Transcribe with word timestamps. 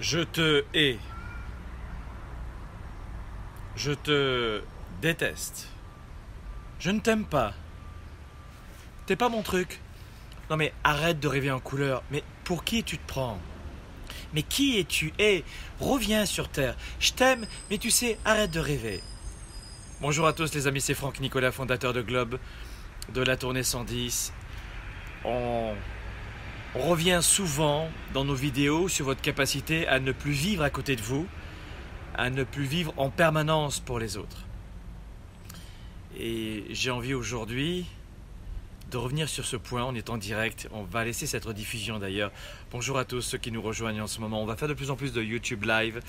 Je 0.00 0.20
te 0.20 0.64
hais. 0.72 0.98
Je 3.76 3.92
te 3.92 4.62
déteste. 5.02 5.68
Je 6.78 6.90
ne 6.90 7.00
t'aime 7.00 7.26
pas. 7.26 7.52
T'es 9.04 9.16
pas 9.16 9.28
mon 9.28 9.42
truc. 9.42 9.80
Non 10.48 10.56
mais 10.56 10.72
arrête 10.84 11.20
de 11.20 11.28
rêver 11.28 11.50
en 11.50 11.60
couleur. 11.60 12.02
Mais 12.10 12.24
pour 12.44 12.64
qui 12.64 12.82
tu 12.82 12.96
te 12.96 13.06
prends? 13.06 13.38
Mais 14.32 14.42
qui 14.42 14.78
es-tu? 14.78 15.12
Hé, 15.18 15.44
reviens 15.80 16.24
sur 16.24 16.48
Terre. 16.48 16.76
Je 16.98 17.12
t'aime, 17.12 17.46
mais 17.70 17.76
tu 17.76 17.90
sais, 17.90 18.18
arrête 18.24 18.50
de 18.50 18.60
rêver. 18.60 19.02
Bonjour 20.00 20.26
à 20.26 20.32
tous 20.32 20.54
les 20.54 20.66
amis, 20.66 20.80
c'est 20.80 20.94
Franck 20.94 21.20
Nicolas, 21.20 21.52
fondateur 21.52 21.92
de 21.92 22.00
Globe, 22.00 22.38
de 23.12 23.22
la 23.22 23.36
tournée 23.36 23.62
110. 23.62 24.32
On 25.24 25.74
on 26.74 26.82
revient 26.88 27.20
souvent 27.22 27.88
dans 28.14 28.24
nos 28.24 28.34
vidéos 28.34 28.88
sur 28.88 29.04
votre 29.04 29.20
capacité 29.20 29.88
à 29.88 29.98
ne 29.98 30.12
plus 30.12 30.32
vivre 30.32 30.62
à 30.62 30.70
côté 30.70 30.94
de 30.94 31.02
vous, 31.02 31.26
à 32.16 32.30
ne 32.30 32.44
plus 32.44 32.64
vivre 32.64 32.94
en 32.96 33.10
permanence 33.10 33.80
pour 33.80 33.98
les 33.98 34.16
autres. 34.16 34.44
Et 36.18 36.64
j'ai 36.70 36.90
envie 36.90 37.14
aujourd'hui 37.14 37.86
de 38.90 38.96
revenir 38.96 39.28
sur 39.28 39.44
ce 39.44 39.56
point. 39.56 39.84
On 39.84 39.94
est 39.94 40.10
en 40.10 40.16
direct. 40.16 40.68
On 40.72 40.82
va 40.82 41.04
laisser 41.04 41.26
cette 41.26 41.44
rediffusion 41.44 41.98
d'ailleurs. 41.98 42.30
Bonjour 42.70 42.98
à 42.98 43.04
tous 43.04 43.20
ceux 43.20 43.38
qui 43.38 43.52
nous 43.52 43.62
rejoignent 43.62 44.02
en 44.02 44.06
ce 44.06 44.20
moment. 44.20 44.42
On 44.42 44.46
va 44.46 44.56
faire 44.56 44.68
de 44.68 44.74
plus 44.74 44.90
en 44.90 44.96
plus 44.96 45.12
de 45.12 45.22
YouTube 45.22 45.64
Live 45.64 46.00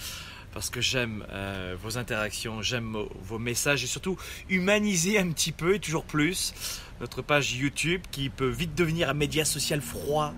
parce 0.53 0.69
que 0.69 0.81
j'aime 0.81 1.25
euh, 1.31 1.75
vos 1.81 1.97
interactions, 1.97 2.61
j'aime 2.61 2.97
vos 3.21 3.39
messages 3.39 3.83
et 3.83 3.87
surtout 3.87 4.17
humaniser 4.49 5.17
un 5.17 5.29
petit 5.31 5.51
peu 5.51 5.75
et 5.75 5.79
toujours 5.79 6.03
plus 6.03 6.53
notre 6.99 7.21
page 7.21 7.53
YouTube 7.53 8.01
qui 8.11 8.29
peut 8.29 8.49
vite 8.49 8.75
devenir 8.75 9.09
un 9.09 9.13
média 9.13 9.43
social 9.43 9.81
froid, 9.81 10.33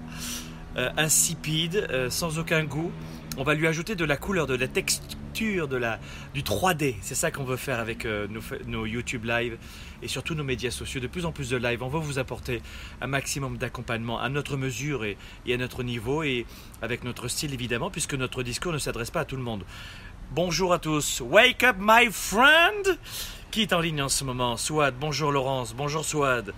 euh, 0.77 0.89
insipide, 0.98 1.88
euh, 1.91 2.09
sans 2.09 2.39
aucun 2.39 2.63
goût. 2.63 2.91
On 3.38 3.44
va 3.44 3.53
lui 3.53 3.67
ajouter 3.67 3.95
de 3.95 4.05
la 4.05 4.17
couleur, 4.17 4.47
de 4.47 4.55
la 4.55 4.67
texture, 4.67 5.17
de 5.34 5.76
la, 5.76 6.00
du 6.34 6.44
3D. 6.44 6.95
C'est 7.02 7.16
ça 7.16 7.31
qu'on 7.31 7.44
veut 7.44 7.58
faire 7.58 7.80
avec 7.80 8.06
nos, 8.06 8.42
nos, 8.67 8.86
YouTube 8.86 9.26
Live 9.26 9.58
et 10.03 10.08
surtout 10.08 10.36
nos 10.36 10.44
médias 10.44 10.70
sociaux. 10.70 11.02
De 11.02 11.08
plus 11.08 11.26
en 11.26 11.31
plus 11.31 11.50
de 11.50 11.58
live. 11.58 11.81
On 11.81 11.88
va 11.88 12.00
vous 12.00 12.20
apporter 12.20 12.62
un 13.02 13.08
maximum 13.08 13.58
d'accompagnement 13.58 14.20
à 14.20 14.30
notre 14.30 14.58
mesure 14.58 15.04
et, 15.06 15.17
et 15.48 15.56
à 15.56 15.58
notre 15.58 15.81
niveau 15.81 16.22
et 16.22 16.45
avec 16.81 17.04
notre 17.04 17.28
style 17.28 17.54
évidemment, 17.54 17.89
puisque 17.89 18.14
notre 18.14 18.44
discours 18.44 18.73
ne 18.73 18.78
s'adresse 18.78 19.09
pas 19.09 19.22
à 19.22 19.26
tout 19.26 19.36
le 19.36 19.42
monde. 19.42 19.64
Bonjour 20.31 20.72
à 20.72 20.80
tous. 20.80 21.22
Wake 21.22 21.64
up, 21.64 21.78
my 21.80 22.11
friend. 22.11 23.00
Qui 23.50 23.64
est 23.64 23.73
en 23.73 23.80
ligne 23.80 24.04
en 24.04 24.09
ce 24.09 24.23
moment 24.23 24.56
Swad. 24.56 24.95
Bonjour 25.00 25.31
Laurence. 25.31 25.73
Bonjour 25.73 26.06
Swad. 26.06 26.54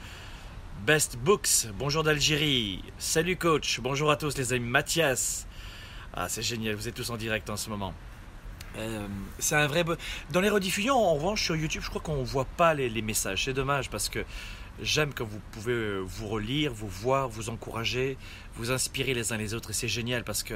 Best 0.86 1.18
Books. 1.18 1.68
Bonjour 1.80 2.04
d'Algérie. 2.04 2.84
Salut 2.98 3.38
coach. 3.38 3.80
Bonjour 3.80 4.12
à 4.12 4.18
tous 4.18 4.38
les 4.38 4.52
amis. 4.52 4.68
Mathias. 4.68 5.48
Ah, 6.14 6.28
c'est 6.28 6.42
génial. 6.42 6.76
Vous 6.76 6.88
êtes 6.88 6.96
tous 6.96 7.10
en 7.10 7.18
direct 7.18 7.50
en 7.50 7.58
ce 7.58 7.70
moment. 7.70 7.94
Euh, 8.78 9.08
c'est 9.40 9.56
un 9.56 9.68
vrai. 9.68 9.86
Dans 10.32 10.42
les 10.42 10.50
rediffusions, 10.50 10.96
en 10.96 11.16
revanche, 11.16 11.44
sur 11.44 11.56
YouTube, 11.56 11.82
je 11.84 11.90
crois 11.90 12.02
qu'on 12.02 12.18
ne 12.18 12.26
voit 12.26 12.46
pas 12.46 12.74
les, 12.74 13.02
messages. 13.02 13.46
C'est 13.46 13.54
dommage 13.54 13.90
parce 13.90 14.10
que 14.10 14.24
j'aime 14.82 15.14
quand 15.14 15.26
vous 15.26 15.40
pouvez 15.52 16.00
vous 16.00 16.28
relire, 16.28 16.74
vous 16.74 16.88
voir, 16.88 17.30
vous 17.30 17.50
encourager, 17.50 18.18
vous 18.56 18.72
inspirer 18.72 19.14
les 19.14 19.32
uns 19.34 19.38
les 19.38 19.54
autres. 19.54 19.72
Et 19.72 19.74
c'est 19.74 19.88
génial 19.88 20.24
parce 20.24 20.44
que 20.44 20.56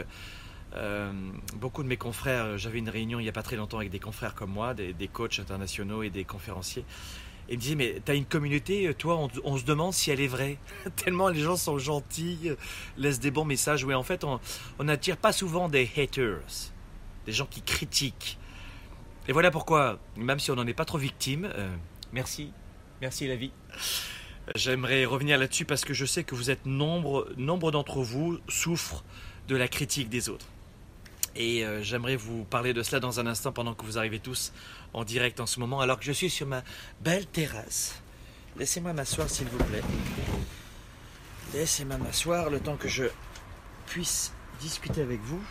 euh, 0.75 1.11
beaucoup 1.55 1.83
de 1.83 1.87
mes 1.87 1.97
confrères, 1.97 2.57
j'avais 2.57 2.79
une 2.79 2.89
réunion 2.89 3.19
il 3.19 3.23
n'y 3.23 3.29
a 3.29 3.33
pas 3.33 3.41
très 3.41 3.55
longtemps 3.55 3.77
avec 3.77 3.89
des 3.89 3.99
confrères 3.99 4.35
comme 4.35 4.51
moi, 4.51 4.73
des, 4.73 5.09
coachs 5.11 5.39
internationaux 5.39 6.03
et 6.03 6.09
des 6.09 6.25
conférenciers. 6.25 6.85
Ils 7.51 7.55
me 7.55 7.61
disaient, 7.61 7.75
mais 7.75 7.99
tu 8.05 8.11
as 8.11 8.13
une 8.13 8.25
communauté, 8.25 8.93
toi, 8.93 9.17
on, 9.17 9.27
on, 9.43 9.57
se 9.57 9.63
demande 9.63 9.91
si 9.93 10.11
elle 10.11 10.21
est 10.21 10.27
vraie. 10.27 10.59
Tellement 10.95 11.29
les 11.29 11.41
gens 11.41 11.55
sont 11.55 11.79
gentils, 11.79 12.51
laissent 12.95 13.19
des 13.19 13.31
bons 13.31 13.45
messages. 13.45 13.83
Oui, 13.83 13.95
en 13.95 14.03
fait, 14.03 14.23
on 14.23 14.39
n'attire 14.83 15.17
pas 15.17 15.31
souvent 15.31 15.67
des 15.67 15.89
haters, 15.97 16.43
des 17.29 17.35
gens 17.35 17.45
qui 17.45 17.61
critiquent. 17.61 18.39
Et 19.27 19.33
voilà 19.33 19.51
pourquoi, 19.51 19.99
même 20.17 20.39
si 20.39 20.49
on 20.49 20.55
n'en 20.55 20.65
est 20.65 20.73
pas 20.73 20.85
trop 20.85 20.97
victime, 20.97 21.47
euh, 21.55 21.69
merci, 22.11 22.51
merci 23.01 23.27
la 23.27 23.35
vie. 23.35 23.51
J'aimerais 24.55 25.05
revenir 25.05 25.37
là-dessus 25.37 25.63
parce 25.63 25.85
que 25.85 25.93
je 25.93 26.05
sais 26.05 26.23
que 26.23 26.33
vous 26.33 26.49
êtes 26.49 26.65
nombre, 26.65 27.29
nombre 27.37 27.69
d'entre 27.69 28.01
vous 28.01 28.39
souffrent 28.47 29.03
de 29.47 29.55
la 29.55 29.67
critique 29.67 30.09
des 30.09 30.27
autres. 30.27 30.47
Et 31.35 31.63
euh, 31.63 31.83
j'aimerais 31.83 32.15
vous 32.15 32.45
parler 32.45 32.73
de 32.73 32.81
cela 32.81 32.99
dans 32.99 33.19
un 33.19 33.27
instant 33.27 33.51
pendant 33.51 33.75
que 33.75 33.85
vous 33.85 33.99
arrivez 33.99 34.19
tous 34.19 34.51
en 34.93 35.03
direct 35.03 35.39
en 35.39 35.45
ce 35.45 35.59
moment, 35.59 35.81
alors 35.81 35.99
que 35.99 36.05
je 36.05 36.11
suis 36.11 36.31
sur 36.31 36.47
ma 36.47 36.63
belle 37.01 37.27
terrasse. 37.27 38.01
Laissez-moi 38.57 38.93
m'asseoir 38.93 39.29
s'il 39.29 39.47
vous 39.49 39.63
plaît. 39.65 39.83
Laissez-moi 41.53 41.97
m'asseoir 41.97 42.49
le 42.49 42.59
temps 42.59 42.75
que 42.75 42.87
je 42.87 43.05
puisse 43.85 44.33
discuter 44.59 45.03
avec 45.03 45.21
vous. 45.21 45.41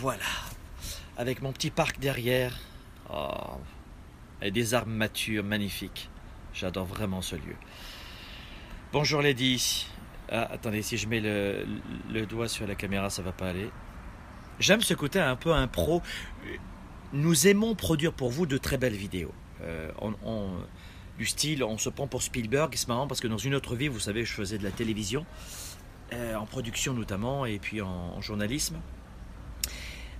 Voilà. 0.00 0.24
Avec 1.18 1.42
mon 1.42 1.52
petit 1.52 1.68
parc 1.68 2.00
derrière. 2.00 2.58
Oh. 3.12 3.58
Et 4.40 4.50
des 4.50 4.72
arbres 4.72 4.90
matures, 4.90 5.44
magnifiques. 5.44 6.08
J'adore 6.54 6.86
vraiment 6.86 7.20
ce 7.20 7.36
lieu. 7.36 7.54
Bonjour 8.94 9.20
Lady. 9.20 9.86
Ah, 10.30 10.48
attendez, 10.52 10.80
si 10.80 10.96
je 10.96 11.06
mets 11.06 11.20
le, 11.20 12.24
doigt 12.24 12.48
sur 12.48 12.66
la 12.66 12.74
caméra, 12.76 13.10
ça 13.10 13.20
va 13.20 13.32
pas 13.32 13.50
aller. 13.50 13.68
J'aime 14.58 14.80
ce 14.80 14.94
côté 14.94 15.20
un 15.20 15.36
peu 15.36 15.52
impro. 15.52 16.00
Nous 17.12 17.46
aimons 17.46 17.74
produire 17.74 18.14
pour 18.14 18.30
vous 18.30 18.46
de 18.46 18.56
très 18.56 18.78
belles 18.78 18.94
vidéos. 18.94 19.34
Euh, 19.60 19.90
du 21.18 21.26
style, 21.26 21.62
on 21.62 21.76
se 21.76 21.90
prend 21.90 22.06
pour 22.06 22.22
Spielberg. 22.22 22.72
C'est 22.74 22.88
marrant 22.88 23.06
parce 23.06 23.20
que 23.20 23.28
dans 23.28 23.36
une 23.36 23.54
autre 23.54 23.76
vie, 23.76 23.88
vous 23.88 24.00
savez, 24.00 24.24
je 24.24 24.32
faisais 24.32 24.56
de 24.56 24.64
la 24.64 24.70
télévision, 24.70 25.26
euh, 26.14 26.36
en 26.36 26.46
production 26.46 26.94
notamment, 26.94 27.44
et 27.44 27.58
puis 27.58 27.82
en 27.82 28.18
journalisme. 28.22 28.80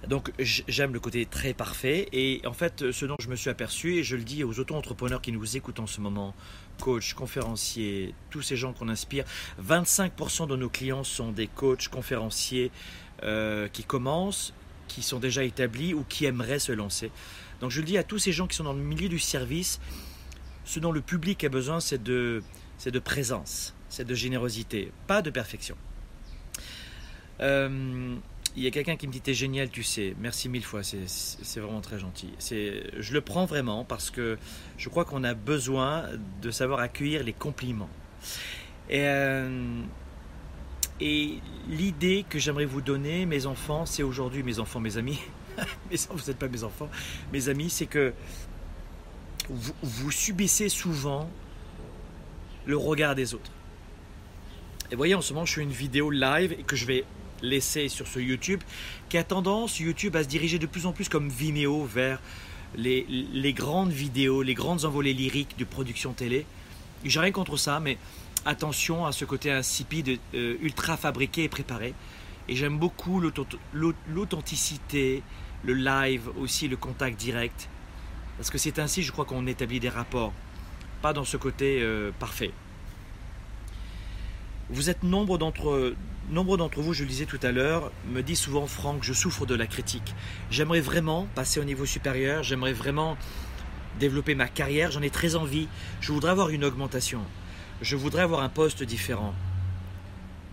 Donc 0.09 0.33
j'aime 0.39 0.95
le 0.95 1.01
côté 1.01 1.27
très 1.27 1.53
parfait 1.53 2.09
et 2.13 2.41
en 2.47 2.55
fait 2.55 2.91
ce 2.91 3.05
dont 3.05 3.17
je 3.21 3.29
me 3.29 3.37
suis 3.37 3.51
aperçu 3.51 3.97
et 3.97 4.03
je 4.03 4.17
le 4.17 4.23
dis 4.23 4.45
aux 4.45 4.59
auto-entrepreneurs 4.59 5.21
qui 5.21 5.31
nous 5.31 5.57
écoutent 5.57 5.81
en 5.81 5.87
ce 5.87 6.01
moment, 6.01 6.35
coachs, 6.81 7.13
conférenciers, 7.13 8.15
tous 8.31 8.41
ces 8.41 8.57
gens 8.57 8.73
qu'on 8.73 8.89
inspire, 8.89 9.25
25% 9.63 10.49
de 10.49 10.57
nos 10.57 10.71
clients 10.71 11.05
sont 11.05 11.33
des 11.33 11.47
coachs, 11.47 11.89
conférenciers 11.89 12.71
euh, 13.25 13.69
qui 13.69 13.85
commencent, 13.85 14.55
qui 14.89 15.03
sont 15.03 15.19
déjà 15.19 15.45
établis 15.45 15.93
ou 15.93 16.05
qui 16.09 16.25
aimeraient 16.25 16.59
se 16.59 16.73
lancer. 16.73 17.11
Donc 17.61 17.71
je 17.71 17.81
le 17.81 17.87
dis 17.87 17.99
à 17.99 18.03
tous 18.03 18.19
ces 18.19 18.33
gens 18.33 18.47
qui 18.47 18.57
sont 18.57 18.65
dans 18.65 18.73
le 18.73 18.83
milieu 18.83 19.11
du 19.11 19.19
service, 19.19 19.81
ce 20.65 20.81
dont 20.81 20.93
le 20.93 21.03
public 21.03 21.45
a 21.45 21.51
besoin 21.51 21.79
c'est 21.79 22.03
de, 22.03 22.43
de 22.87 22.99
présence, 22.99 23.75
c'est 23.91 24.07
de 24.07 24.15
générosité, 24.15 24.93
pas 25.07 25.21
de 25.21 25.29
perfection. 25.29 25.77
Euh, 27.41 28.17
il 28.57 28.63
y 28.63 28.67
a 28.67 28.71
quelqu'un 28.71 28.97
qui 28.97 29.07
me 29.07 29.13
dit 29.13 29.21
T'es 29.21 29.35
génial, 29.35 29.71
tu 29.71 29.83
sais. 29.83 30.15
Merci 30.19 30.49
mille 30.49 30.65
fois, 30.65 30.83
c'est 30.83 31.61
vraiment 31.61 31.81
très 31.81 31.99
gentil. 31.99 32.31
Je 32.41 33.13
le 33.13 33.21
prends 33.21 33.45
vraiment 33.45 33.85
parce 33.85 34.11
que 34.11 34.39
je 34.77 34.89
crois 34.89 35.05
qu'on 35.05 35.25
a 35.25 35.35
besoin 35.35 36.05
de 36.43 36.51
savoir 36.51 36.81
accueillir 36.81 37.23
les 37.23 37.33
compliments. 37.33 37.91
Et, 38.89 39.03
euh, 39.05 39.83
et 41.01 41.39
l'idée 41.69 42.25
que 42.29 42.39
j'aimerais 42.39 42.65
vous 42.65 42.81
donner, 42.81 43.25
mes 43.25 43.47
enfants, 43.47 43.87
c'est 43.87 44.03
aujourd'hui, 44.03 44.43
mes 44.43 44.59
enfants, 44.59 44.81
mes 44.81 44.97
amis, 44.97 45.21
mais 45.91 45.97
vous 46.11 46.27
n'êtes 46.27 46.39
pas 46.39 46.49
mes 46.49 46.65
enfants, 46.65 46.91
mes 47.33 47.49
amis, 47.49 47.71
c'est 47.71 47.87
que 47.87 48.13
vous, 49.49 49.75
vous 49.83 50.11
subissez 50.11 50.69
souvent 50.69 51.31
le 52.67 52.77
regard 52.77 53.15
des 53.15 53.33
autres. 53.35 53.53
Et 54.91 54.97
voyez, 54.97 55.15
en 55.15 55.21
ce 55.21 55.33
moment, 55.33 55.47
je 55.47 55.55
fais 55.55 55.63
une 55.63 55.71
vidéo 55.71 56.11
live 56.11 56.53
et 56.53 56.65
que 56.65 56.75
je 56.75 56.85
vais 56.85 57.05
laissé 57.43 57.89
sur 57.89 58.07
ce 58.07 58.19
YouTube, 58.19 58.61
qui 59.09 59.19
a 59.19 59.25
tendance, 59.25 59.81
YouTube, 59.81 60.17
à 60.17 60.23
se 60.23 60.29
diriger 60.29 60.59
de 60.59 60.67
plus 60.67 60.87
en 60.87 60.93
plus 60.93 61.09
comme 61.09 61.29
Vimeo 61.29 61.85
vers 61.85 62.21
les, 62.77 63.07
les 63.09 63.53
grandes 63.53 63.93
vidéos, 63.93 64.43
les 64.43 64.55
grandes 64.55 64.85
envolées 64.85 65.15
lyriques 65.15 65.59
de 65.59 65.65
production 65.65 66.13
télé. 66.13 66.47
J'ai 67.05 67.21
rien 67.21 67.33
contre 67.33 67.57
ça, 67.57 67.81
mais 67.81 67.99
attention 68.45 69.07
à 69.07 69.13
ce 69.13 69.25
côté 69.25 69.51
insipide, 69.51 70.19
euh, 70.35 70.57
ultra 70.61 70.97
fabriqué 70.97 71.45
et 71.45 71.49
préparé. 71.49 71.95
Et 72.49 72.57
j'aime 72.57 72.79
beaucoup 72.79 73.21
l'authenticité, 73.21 75.23
le 75.63 75.75
live 75.75 76.29
aussi, 76.39 76.69
le 76.69 76.77
contact 76.77 77.19
direct. 77.19 77.69
Parce 78.37 78.51
que 78.51 78.59
c'est 78.59 78.79
ainsi, 78.79 79.03
je 79.03 79.13
crois, 79.13 79.25
qu'on 79.25 79.47
établit 79.47 79.81
des 79.81 79.89
rapports. 79.89 80.33
Pas 81.03 81.13
dans 81.13 81.25
ce 81.25 81.37
côté 81.37 81.79
euh, 81.81 82.11
parfait. 82.19 82.53
Vous 84.71 84.91
êtes 84.91 85.03
nombre 85.03 85.39
d'entre 85.39 85.95
Nombre 86.31 86.57
d'entre 86.57 86.81
vous, 86.81 86.93
je 86.93 87.03
le 87.03 87.09
disais 87.09 87.27
tout 87.27 87.41
à 87.43 87.51
l'heure, 87.51 87.91
me 88.07 88.23
disent 88.23 88.39
souvent 88.39 88.69
Franck, 88.69 89.03
je 89.03 89.13
souffre 89.13 89.47
de 89.47 89.57
la 89.57 89.67
critique. 89.67 90.15
J'aimerais 90.49 90.81
vraiment 90.81 91.27
passer 91.35 91.59
au 91.59 91.65
niveau 91.65 91.87
supérieur, 91.87 92.45
j'aimerais 92.45 92.73
vraiment 92.73 93.17
développer 93.99 94.37
ma 94.37 94.47
carrière, 94.47 94.93
j'en 94.93 95.03
ai 95.03 95.11
très 95.11 95.35
envie. 95.35 95.67
Je 96.01 96.13
voudrais 96.13 96.31
avoir 96.31 96.51
une 96.51 96.65
augmentation. 96.65 97.21
Je 97.83 97.97
voudrais 97.97 98.23
avoir 98.23 98.43
un 98.43 98.49
poste 98.49 98.85
différent. 98.85 99.35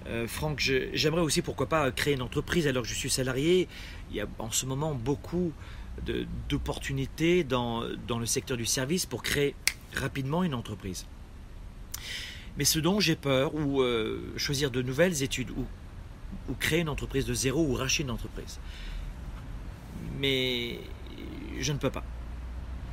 Euh, 0.07 0.27
Franck, 0.27 0.59
j'aimerais 0.93 1.21
aussi, 1.21 1.43
pourquoi 1.43 1.69
pas, 1.69 1.91
créer 1.91 2.15
une 2.15 2.23
entreprise 2.23 2.65
alors 2.65 2.81
que 2.81 2.89
je 2.89 2.95
suis 2.95 3.11
salarié. 3.11 3.67
Il 4.09 4.15
y 4.15 4.21
a 4.21 4.27
en 4.39 4.49
ce 4.49 4.65
moment 4.65 4.95
beaucoup 4.95 5.53
d'opportunités 6.49 7.43
dans, 7.43 7.83
dans 8.07 8.17
le 8.17 8.25
secteur 8.25 8.57
du 8.57 8.65
service 8.65 9.05
pour 9.05 9.21
créer 9.21 9.53
rapidement 9.93 10.43
une 10.43 10.55
entreprise. 10.55 11.05
Mais 12.57 12.65
ce 12.65 12.79
dont 12.79 12.99
j'ai 12.99 13.15
peur, 13.15 13.53
ou 13.55 13.81
euh, 13.81 14.33
choisir 14.37 14.71
de 14.71 14.81
nouvelles 14.81 15.23
études, 15.23 15.51
ou 15.51 16.53
créer 16.59 16.79
une 16.79 16.89
entreprise 16.89 17.25
de 17.25 17.33
zéro 17.33 17.63
ou 17.65 17.73
racheter 17.73 18.03
une 18.03 18.11
entreprise. 18.11 18.59
Mais 20.19 20.79
je 21.59 21.71
ne 21.71 21.77
peux 21.77 21.89
pas. 21.89 22.03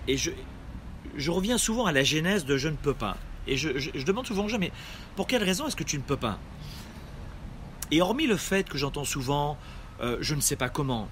Et 0.06 0.16
je, 0.16 1.30
reviens 1.30 1.58
souvent 1.58 1.86
à 1.86 1.92
la 1.92 2.04
genèse 2.04 2.44
de 2.44 2.56
je 2.56 2.68
ne 2.68 2.76
peux 2.76 2.94
pas. 2.94 3.16
Et 3.46 3.56
je, 3.56 3.78
je 3.78 4.04
demande 4.04 4.26
souvent 4.26 4.44
aux 4.44 4.48
gens, 4.48 4.58
mais 4.58 4.72
pour 5.16 5.26
quelle 5.26 5.42
raison 5.42 5.66
est-ce 5.66 5.76
que 5.76 5.84
tu 5.84 5.96
ne 5.96 6.02
peux 6.02 6.16
pas? 6.16 6.38
Et 7.90 8.00
hormis 8.00 8.26
le 8.26 8.36
fait 8.36 8.68
que 8.68 8.78
j'entends 8.78 9.04
souvent, 9.04 9.58
euh, 10.00 10.16
je 10.20 10.34
ne 10.34 10.40
sais 10.40 10.56
pas 10.56 10.68
comment, 10.68 11.08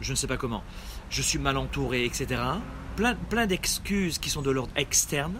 je 0.00 0.12
ne 0.12 0.16
sais 0.16 0.26
pas 0.26 0.36
comment, 0.36 0.62
je 1.10 1.22
suis 1.22 1.38
mal 1.38 1.56
entouré, 1.56 2.04
etc. 2.04 2.40
Plein, 2.94 3.14
plein 3.14 3.46
d'excuses 3.46 4.18
qui 4.18 4.30
sont 4.30 4.42
de 4.42 4.50
l'ordre 4.50 4.72
externe. 4.76 5.34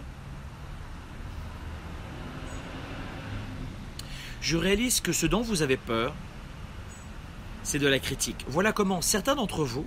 Je 4.47 4.55
réalise 4.55 5.01
que 5.01 5.11
ce 5.11 5.25
dont 5.25 5.41
vous 5.41 5.61
avez 5.61 5.75
peur, 5.75 6.15
c'est 7.63 7.79
de 7.79 7.87
la 7.87 7.99
critique. 7.99 8.45
Voilà 8.47 8.71
comment 8.71 9.01
certains 9.01 9.35
d'entre 9.35 9.65
vous, 9.65 9.85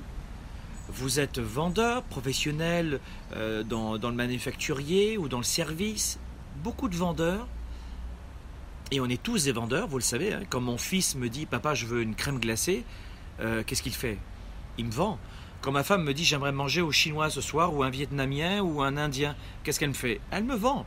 vous 0.90 1.18
êtes 1.18 1.38
vendeur 1.38 2.02
professionnel 2.02 3.00
euh, 3.34 3.62
dans, 3.62 3.96
le 3.96 4.12
manufacturier 4.12 5.16
ou 5.16 5.28
dans 5.28 5.38
le 5.38 5.44
service, 5.44 6.18
beaucoup 6.62 6.90
de 6.90 6.94
vendeurs, 6.94 7.48
et 8.90 9.00
on 9.00 9.06
est 9.06 9.22
tous 9.22 9.44
des 9.44 9.52
vendeurs, 9.52 9.88
vous 9.88 9.96
le 9.96 10.04
savez. 10.04 10.34
Hein. 10.34 10.42
Quand 10.50 10.60
mon 10.60 10.76
fils 10.76 11.14
me 11.14 11.30
dit 11.30 11.46
Papa, 11.46 11.72
je 11.74 11.86
veux 11.86 12.02
une 12.02 12.14
crème 12.14 12.38
glacée, 12.38 12.84
euh, 13.40 13.62
qu'est-ce 13.64 13.82
qu'il 13.82 13.94
fait? 13.94 14.18
Il 14.76 14.84
me 14.84 14.92
vend. 14.92 15.18
Quand 15.62 15.72
ma 15.72 15.84
femme 15.84 16.04
me 16.04 16.12
dit 16.12 16.26
J'aimerais 16.26 16.52
manger 16.52 16.82
au 16.82 16.92
chinois 16.92 17.30
ce 17.30 17.40
soir, 17.40 17.74
ou 17.74 17.82
un 17.82 17.88
vietnamien, 17.88 18.60
ou 18.60 18.82
un 18.82 18.98
indien, 18.98 19.36
qu'est-ce 19.64 19.80
qu'elle 19.80 19.88
me 19.88 19.94
fait? 19.94 20.20
Elle 20.30 20.44
me 20.44 20.54
vend. 20.54 20.84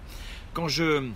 Quand 0.53 0.67
je. 0.67 1.09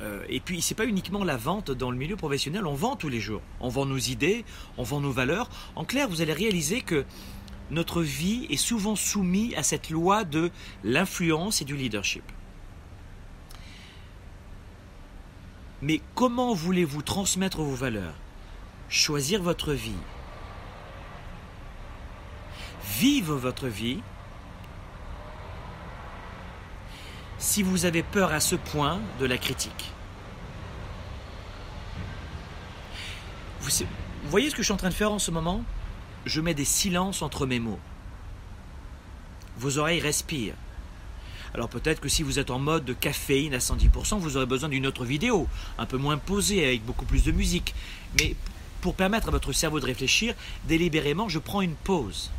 Euh, 0.00 0.24
et 0.28 0.40
puis, 0.40 0.60
c'est 0.60 0.74
pas 0.74 0.86
uniquement 0.86 1.24
la 1.24 1.36
vente 1.36 1.70
dans 1.70 1.90
le 1.90 1.96
milieu 1.96 2.16
professionnel, 2.16 2.66
on 2.66 2.74
vend 2.74 2.96
tous 2.96 3.08
les 3.08 3.20
jours. 3.20 3.42
On 3.60 3.68
vend 3.68 3.86
nos 3.86 3.98
idées, 3.98 4.44
on 4.76 4.82
vend 4.82 5.00
nos 5.00 5.12
valeurs. 5.12 5.48
En 5.76 5.84
clair, 5.84 6.08
vous 6.08 6.20
allez 6.20 6.32
réaliser 6.32 6.82
que 6.82 7.04
notre 7.70 8.02
vie 8.02 8.46
est 8.50 8.56
souvent 8.56 8.96
soumise 8.96 9.54
à 9.54 9.62
cette 9.62 9.90
loi 9.90 10.24
de 10.24 10.50
l'influence 10.82 11.62
et 11.62 11.64
du 11.64 11.76
leadership. 11.76 12.24
Mais 15.82 16.00
comment 16.14 16.54
voulez-vous 16.54 17.02
transmettre 17.02 17.60
vos 17.60 17.74
valeurs? 17.74 18.14
Choisir 18.88 19.42
votre 19.42 19.72
vie. 19.72 19.92
Vivre 22.98 23.34
votre 23.34 23.66
vie 23.66 24.00
si 27.44 27.62
vous 27.62 27.84
avez 27.84 28.02
peur 28.02 28.32
à 28.32 28.40
ce 28.40 28.56
point 28.56 29.00
de 29.20 29.26
la 29.26 29.36
critique. 29.36 29.92
Vous, 33.60 33.70
voyez 34.24 34.48
ce 34.48 34.54
que 34.54 34.62
je 34.62 34.64
suis 34.64 34.72
en 34.72 34.78
train 34.78 34.88
de 34.88 34.94
faire 34.94 35.12
en 35.12 35.18
ce 35.18 35.30
moment? 35.30 35.62
Je 36.24 36.40
mets 36.40 36.54
des 36.54 36.64
silences 36.64 37.20
entre 37.20 37.44
mes 37.44 37.60
mots. 37.60 37.78
Vos 39.58 39.76
oreilles 39.76 40.00
respirent. 40.00 40.54
Alors 41.52 41.68
peut-être 41.68 42.00
que 42.00 42.08
si 42.08 42.22
vous 42.22 42.38
êtes 42.38 42.50
en 42.50 42.58
mode 42.58 42.86
de 42.86 42.94
caféine 42.94 43.52
à 43.52 43.58
110%, 43.58 44.18
vous 44.18 44.38
aurez 44.38 44.46
besoin 44.46 44.70
d'une 44.70 44.86
autre 44.86 45.04
vidéo, 45.04 45.46
un 45.76 45.86
peu 45.86 45.98
moins 45.98 46.16
posée, 46.16 46.64
avec 46.64 46.84
beaucoup 46.84 47.04
plus 47.04 47.24
de 47.24 47.30
musique. 47.30 47.74
Mais 48.18 48.36
pour 48.80 48.94
permettre 48.94 49.28
à 49.28 49.30
votre 49.30 49.52
cerveau 49.52 49.80
de 49.80 49.86
réfléchir, 49.86 50.34
délibérément, 50.66 51.28
je 51.28 51.38
prends 51.38 51.60
une 51.60 51.74
pause. 51.74 52.30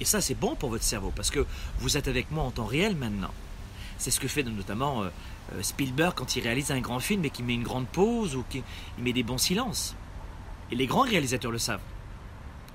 Et 0.00 0.04
ça, 0.04 0.20
c'est 0.20 0.34
bon 0.34 0.54
pour 0.56 0.70
votre 0.70 0.84
cerveau, 0.84 1.12
parce 1.14 1.30
que 1.30 1.46
vous 1.78 1.96
êtes 1.96 2.08
avec 2.08 2.30
moi 2.30 2.44
en 2.44 2.50
temps 2.50 2.66
réel 2.66 2.96
maintenant. 2.96 3.32
C'est 3.98 4.10
ce 4.10 4.18
que 4.18 4.28
fait 4.28 4.42
notamment 4.42 5.02
euh, 5.02 5.08
euh, 5.54 5.62
Spielberg 5.62 6.14
quand 6.16 6.36
il 6.36 6.42
réalise 6.42 6.72
un 6.72 6.80
grand 6.80 7.00
film 7.00 7.24
et 7.24 7.30
qu'il 7.30 7.44
met 7.44 7.54
une 7.54 7.62
grande 7.62 7.86
pause 7.86 8.34
ou 8.34 8.44
qu'il 8.50 8.62
met 8.98 9.12
des 9.12 9.22
bons 9.22 9.38
silences. 9.38 9.94
Et 10.70 10.74
les 10.74 10.86
grands 10.86 11.02
réalisateurs 11.02 11.52
le 11.52 11.58
savent, 11.58 11.80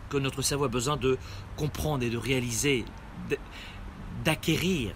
que 0.10 0.18
notre 0.18 0.42
cerveau 0.42 0.66
a 0.66 0.69
besoin 0.69 0.98
de 0.98 1.18
comprendre 1.57 2.04
et 2.04 2.10
de 2.10 2.18
réaliser, 2.18 2.86
d'acquérir, 4.24 4.94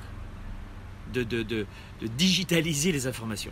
de, 1.14 1.24
de, 1.24 1.68
digitaliser 2.02 2.92
les 2.92 3.08
informations. 3.08 3.52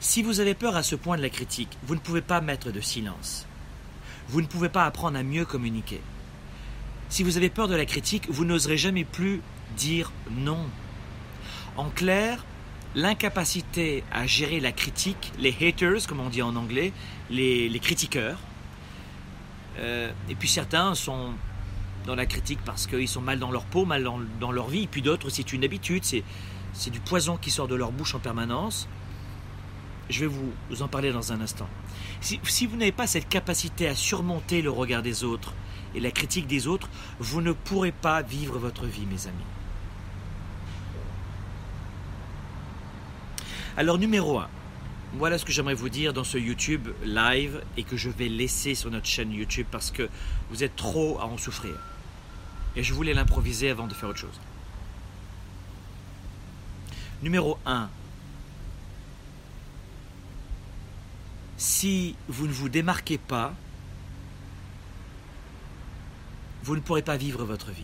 Si 0.00 0.22
vous 0.22 0.40
avez 0.40 0.54
peur 0.54 0.76
à 0.76 0.82
ce 0.82 0.94
point 0.94 1.16
de 1.16 1.22
la 1.22 1.30
critique, 1.30 1.76
vous 1.84 1.94
ne 1.94 2.00
pouvez 2.00 2.22
pas 2.22 2.40
mettre 2.40 2.70
de 2.70 2.80
silence. 2.80 3.47
Vous 4.28 4.40
ne 4.40 4.46
pouvez 4.46 4.68
pas 4.68 4.84
apprendre 4.84 5.18
à 5.18 5.22
mieux 5.22 5.44
communiquer. 5.44 6.00
Si 7.08 7.22
vous 7.22 7.36
avez 7.36 7.48
peur 7.48 7.68
de 7.68 7.74
la 7.74 7.86
critique, 7.86 8.26
vous 8.28 8.44
n'oserez 8.44 8.76
jamais 8.76 9.04
plus 9.04 9.40
dire 9.76 10.12
non. 10.30 10.66
En 11.76 11.88
clair, 11.88 12.44
l'incapacité 12.94 14.04
à 14.12 14.26
gérer 14.26 14.60
la 14.60 14.72
critique, 14.72 15.32
les 15.38 15.56
haters, 15.60 16.06
comme 16.06 16.20
on 16.20 16.28
dit 16.28 16.42
en 16.42 16.56
anglais, 16.56 16.92
les, 17.30 17.80
critiqueurs, 17.80 18.38
euh, 19.78 20.10
et 20.28 20.34
puis 20.34 20.48
certains 20.48 20.94
sont 20.94 21.32
dans 22.06 22.14
la 22.14 22.26
critique 22.26 22.58
parce 22.64 22.86
qu'ils 22.86 23.08
sont 23.08 23.20
mal 23.20 23.38
dans 23.38 23.50
leur 23.50 23.64
peau, 23.64 23.84
mal 23.84 24.02
dans, 24.40 24.52
leur 24.52 24.68
vie, 24.68 24.84
et 24.84 24.86
puis 24.86 25.02
d'autres, 25.02 25.30
c'est 25.30 25.52
une 25.52 25.64
habitude, 25.64 26.04
c'est 26.04 26.90
du 26.90 27.00
poison 27.00 27.36
qui 27.36 27.50
sort 27.50 27.68
de 27.68 27.74
leur 27.74 27.92
bouche 27.92 28.14
en 28.14 28.18
permanence. 28.18 28.88
Je 30.10 30.20
vais 30.20 30.26
vous, 30.26 30.82
en 30.82 30.88
parler 30.88 31.12
dans 31.12 31.32
un 31.32 31.40
instant. 31.40 31.68
Si, 32.20 32.66
vous 32.66 32.76
n'avez 32.76 32.92
pas 32.92 33.06
cette 33.06 33.28
capacité 33.28 33.88
à 33.88 33.94
surmonter 33.94 34.60
le 34.62 34.70
regard 34.70 35.02
des 35.02 35.24
autres 35.24 35.54
et 35.94 36.00
la 36.00 36.10
critique 36.10 36.46
des 36.46 36.66
autres, 36.66 36.88
vous 37.18 37.40
ne 37.40 37.52
pourrez 37.52 37.92
pas 37.92 38.22
vivre 38.22 38.58
votre 38.58 38.86
vie, 38.86 39.06
mes 39.06 39.26
amis. 39.26 39.36
Alors 43.76 43.98
numéro 43.98 44.38
1, 44.38 44.48
voilà 45.14 45.38
ce 45.38 45.44
que 45.44 45.52
j'aimerais 45.52 45.74
vous 45.74 45.88
dire 45.88 46.12
dans 46.12 46.24
ce 46.24 46.36
YouTube 46.36 46.88
live 47.04 47.62
et 47.76 47.84
que 47.84 47.96
je 47.96 48.10
vais 48.10 48.28
laisser 48.28 48.74
sur 48.74 48.90
notre 48.90 49.06
chaîne 49.06 49.32
YouTube 49.32 49.66
parce 49.70 49.92
que 49.92 50.08
vous 50.50 50.64
êtes 50.64 50.74
trop 50.74 51.18
à 51.20 51.26
en 51.26 51.38
souffrir. 51.38 51.76
Et 52.74 52.82
je 52.82 52.92
voulais 52.92 53.14
l'improviser 53.14 53.70
avant 53.70 53.86
de 53.86 53.94
faire 53.94 54.08
autre 54.08 54.18
chose. 54.18 54.40
Numéro 57.22 57.58
1. 57.66 57.88
Si 61.58 62.14
vous 62.28 62.46
ne 62.46 62.52
vous 62.52 62.68
démarquez 62.68 63.18
pas, 63.18 63.52
vous 66.62 66.76
ne 66.76 66.80
pourrez 66.80 67.02
pas 67.02 67.16
vivre 67.16 67.44
votre 67.44 67.72
vie. 67.72 67.82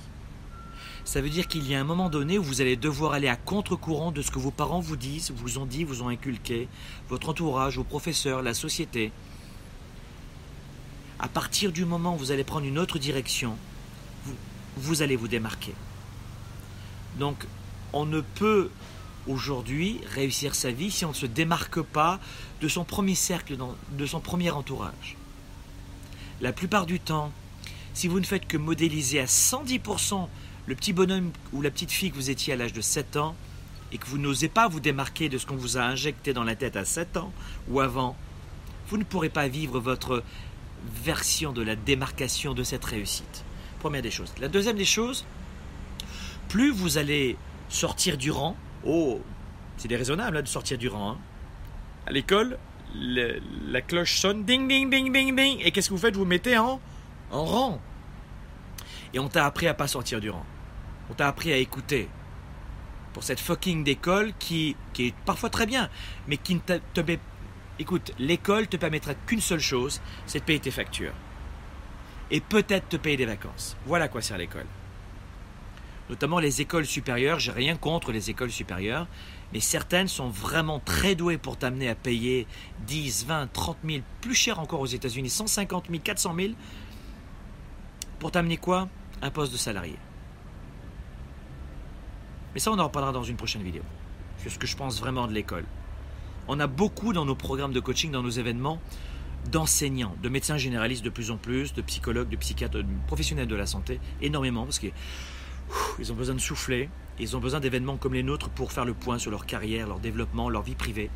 Ça 1.04 1.20
veut 1.20 1.28
dire 1.28 1.48
qu'il 1.48 1.68
y 1.68 1.74
a 1.74 1.80
un 1.80 1.84
moment 1.84 2.08
donné 2.08 2.38
où 2.38 2.42
vous 2.42 2.60
allez 2.60 2.76
devoir 2.76 3.12
aller 3.12 3.28
à 3.28 3.36
contre-courant 3.36 4.12
de 4.12 4.22
ce 4.22 4.30
que 4.30 4.38
vos 4.38 4.52
parents 4.52 4.80
vous 4.80 4.96
disent, 4.96 5.32
vous 5.32 5.58
ont 5.58 5.66
dit, 5.66 5.82
vous 5.82 6.02
ont 6.02 6.08
inculqué, 6.08 6.68
votre 7.08 7.28
entourage, 7.28 7.76
vos 7.76 7.84
professeurs, 7.84 8.42
la 8.42 8.54
société. 8.54 9.10
À 11.18 11.28
partir 11.28 11.72
du 11.72 11.84
moment 11.84 12.14
où 12.14 12.18
vous 12.18 12.30
allez 12.30 12.44
prendre 12.44 12.66
une 12.66 12.78
autre 12.78 12.98
direction, 12.98 13.56
vous 14.76 15.02
allez 15.02 15.16
vous 15.16 15.28
démarquer. 15.28 15.74
Donc, 17.18 17.44
on 17.92 18.06
ne 18.06 18.20
peut 18.20 18.70
aujourd'hui 19.26 20.00
réussir 20.12 20.54
sa 20.54 20.70
vie 20.70 20.90
si 20.90 21.04
on 21.04 21.10
ne 21.10 21.14
se 21.14 21.26
démarque 21.26 21.80
pas 21.80 22.20
de 22.60 22.68
son 22.68 22.84
premier 22.84 23.14
cercle, 23.14 23.56
de 23.92 24.06
son 24.06 24.20
premier 24.20 24.50
entourage. 24.50 25.16
La 26.40 26.52
plupart 26.52 26.86
du 26.86 27.00
temps, 27.00 27.32
si 27.94 28.08
vous 28.08 28.20
ne 28.20 28.24
faites 28.24 28.46
que 28.46 28.56
modéliser 28.56 29.20
à 29.20 29.26
110% 29.26 30.28
le 30.66 30.74
petit 30.74 30.92
bonhomme 30.92 31.30
ou 31.52 31.62
la 31.62 31.70
petite 31.70 31.92
fille 31.92 32.10
que 32.10 32.16
vous 32.16 32.30
étiez 32.30 32.52
à 32.54 32.56
l'âge 32.56 32.72
de 32.72 32.80
7 32.80 33.16
ans 33.16 33.36
et 33.92 33.98
que 33.98 34.06
vous 34.06 34.18
n'osez 34.18 34.48
pas 34.48 34.66
vous 34.66 34.80
démarquer 34.80 35.28
de 35.28 35.38
ce 35.38 35.46
qu'on 35.46 35.56
vous 35.56 35.76
a 35.76 35.82
injecté 35.82 36.32
dans 36.32 36.44
la 36.44 36.56
tête 36.56 36.76
à 36.76 36.84
7 36.84 37.16
ans 37.16 37.32
ou 37.68 37.80
avant, 37.80 38.16
vous 38.88 38.96
ne 38.96 39.04
pourrez 39.04 39.28
pas 39.28 39.48
vivre 39.48 39.78
votre 39.78 40.22
version 41.04 41.52
de 41.52 41.62
la 41.62 41.76
démarcation 41.76 42.54
de 42.54 42.62
cette 42.62 42.84
réussite. 42.84 43.44
Première 43.80 44.02
des 44.02 44.10
choses. 44.10 44.32
La 44.40 44.48
deuxième 44.48 44.76
des 44.76 44.84
choses, 44.84 45.24
plus 46.48 46.70
vous 46.70 46.98
allez 46.98 47.36
sortir 47.68 48.16
du 48.16 48.30
rang, 48.30 48.56
oh, 48.86 49.20
c'est 49.76 49.88
déraisonnable 49.88 50.42
de 50.42 50.48
sortir 50.48 50.78
du 50.78 50.88
rang. 50.88 51.12
Hein. 51.12 51.18
À 52.06 52.12
l'école, 52.12 52.58
la 52.94 53.80
cloche 53.80 54.18
sonne, 54.18 54.44
ding, 54.44 54.68
ding, 54.68 54.90
ding, 54.90 55.12
ding, 55.12 55.34
ding, 55.34 55.60
et 55.60 55.70
qu'est-ce 55.70 55.88
que 55.88 55.94
vous 55.94 56.00
faites? 56.00 56.16
Vous 56.16 56.24
mettez 56.24 56.56
en, 56.56 56.80
en 57.30 57.44
rang. 57.44 57.80
Et 59.12 59.18
on 59.18 59.28
t'a 59.28 59.46
appris 59.46 59.66
à 59.68 59.74
pas 59.74 59.86
sortir 59.88 60.20
du 60.20 60.30
rang. 60.30 60.44
On 61.10 61.14
t'a 61.14 61.28
appris 61.28 61.52
à 61.52 61.56
écouter. 61.56 62.08
Pour 63.12 63.22
cette 63.22 63.40
fucking 63.40 63.84
d'école 63.84 64.32
qui, 64.38 64.76
qui 64.92 65.06
est 65.08 65.14
parfois 65.24 65.48
très 65.48 65.66
bien, 65.66 65.88
mais 66.26 66.36
qui 66.36 66.56
ne 66.56 66.60
te, 66.60 66.80
te 66.92 67.00
Écoute, 67.78 68.12
l'école 68.18 68.68
te 68.68 68.76
permettra 68.76 69.14
qu'une 69.14 69.40
seule 69.40 69.60
chose, 69.60 70.00
c'est 70.26 70.40
de 70.40 70.44
payer 70.44 70.60
tes 70.60 70.70
factures 70.70 71.12
et 72.30 72.40
peut-être 72.40 72.88
te 72.88 72.96
payer 72.96 73.16
des 73.16 73.26
vacances. 73.26 73.76
Voilà 73.86 74.08
quoi 74.08 74.22
sert 74.22 74.38
l'école. 74.38 74.66
Notamment 76.10 76.38
les 76.38 76.60
écoles 76.60 76.84
supérieures, 76.84 77.38
j'ai 77.38 77.52
rien 77.52 77.76
contre 77.76 78.12
les 78.12 78.28
écoles 78.28 78.50
supérieures, 78.50 79.06
mais 79.52 79.60
certaines 79.60 80.08
sont 80.08 80.28
vraiment 80.28 80.78
très 80.78 81.14
douées 81.14 81.38
pour 81.38 81.56
t'amener 81.56 81.88
à 81.88 81.94
payer 81.94 82.46
10, 82.86 83.26
20, 83.26 83.52
30 83.52 83.78
000, 83.84 84.02
plus 84.20 84.34
cher 84.34 84.58
encore 84.58 84.80
aux 84.80 84.86
États-Unis, 84.86 85.30
150 85.30 85.86
000, 85.88 86.00
400 86.02 86.34
000, 86.36 86.52
pour 88.18 88.30
t'amener 88.30 88.58
quoi? 88.58 88.88
Un 89.22 89.30
poste 89.30 89.52
de 89.52 89.56
salarié. 89.56 89.96
Mais 92.52 92.60
ça, 92.60 92.70
on 92.70 92.78
en 92.78 92.84
reparlera 92.84 93.12
dans 93.12 93.24
une 93.24 93.36
prochaine 93.36 93.62
vidéo. 93.62 93.82
C'est 94.38 94.50
ce 94.50 94.58
que 94.58 94.66
je 94.66 94.76
pense 94.76 95.00
vraiment 95.00 95.26
de 95.26 95.32
l'école. 95.32 95.64
On 96.48 96.60
a 96.60 96.66
beaucoup 96.66 97.14
dans 97.14 97.24
nos 97.24 97.34
programmes 97.34 97.72
de 97.72 97.80
coaching, 97.80 98.10
dans 98.10 98.22
nos 98.22 98.30
événements, 98.30 98.78
d'enseignants, 99.50 100.14
de 100.22 100.28
médecins 100.28 100.58
généralistes 100.58 101.04
de 101.04 101.10
plus 101.10 101.30
en 101.30 101.36
plus, 101.36 101.72
de 101.74 101.82
psychologues, 101.82 102.28
de 102.28 102.36
psychiatres, 102.36 102.78
de 102.78 102.84
professionnels 103.06 103.48
de 103.48 103.56
la 103.56 103.66
santé, 103.66 104.00
énormément, 104.20 104.64
parce 104.64 104.78
qu'ils 105.96 106.12
ont 106.12 106.14
besoin 106.14 106.34
de 106.34 106.40
souffler, 106.40 106.88
ils 107.18 107.36
ont 107.36 107.40
besoin 107.40 107.60
d'événements 107.60 107.96
comme 107.96 108.14
les 108.14 108.22
nôtres 108.22 108.48
pour 108.50 108.72
faire 108.72 108.84
le 108.84 108.94
point 108.94 109.18
sur 109.18 109.30
leur 109.30 109.46
carrière, 109.46 109.86
leur 109.86 110.00
développement, 110.00 110.48
leur 110.48 110.62
vie 110.62 110.74
privée. 110.74 111.10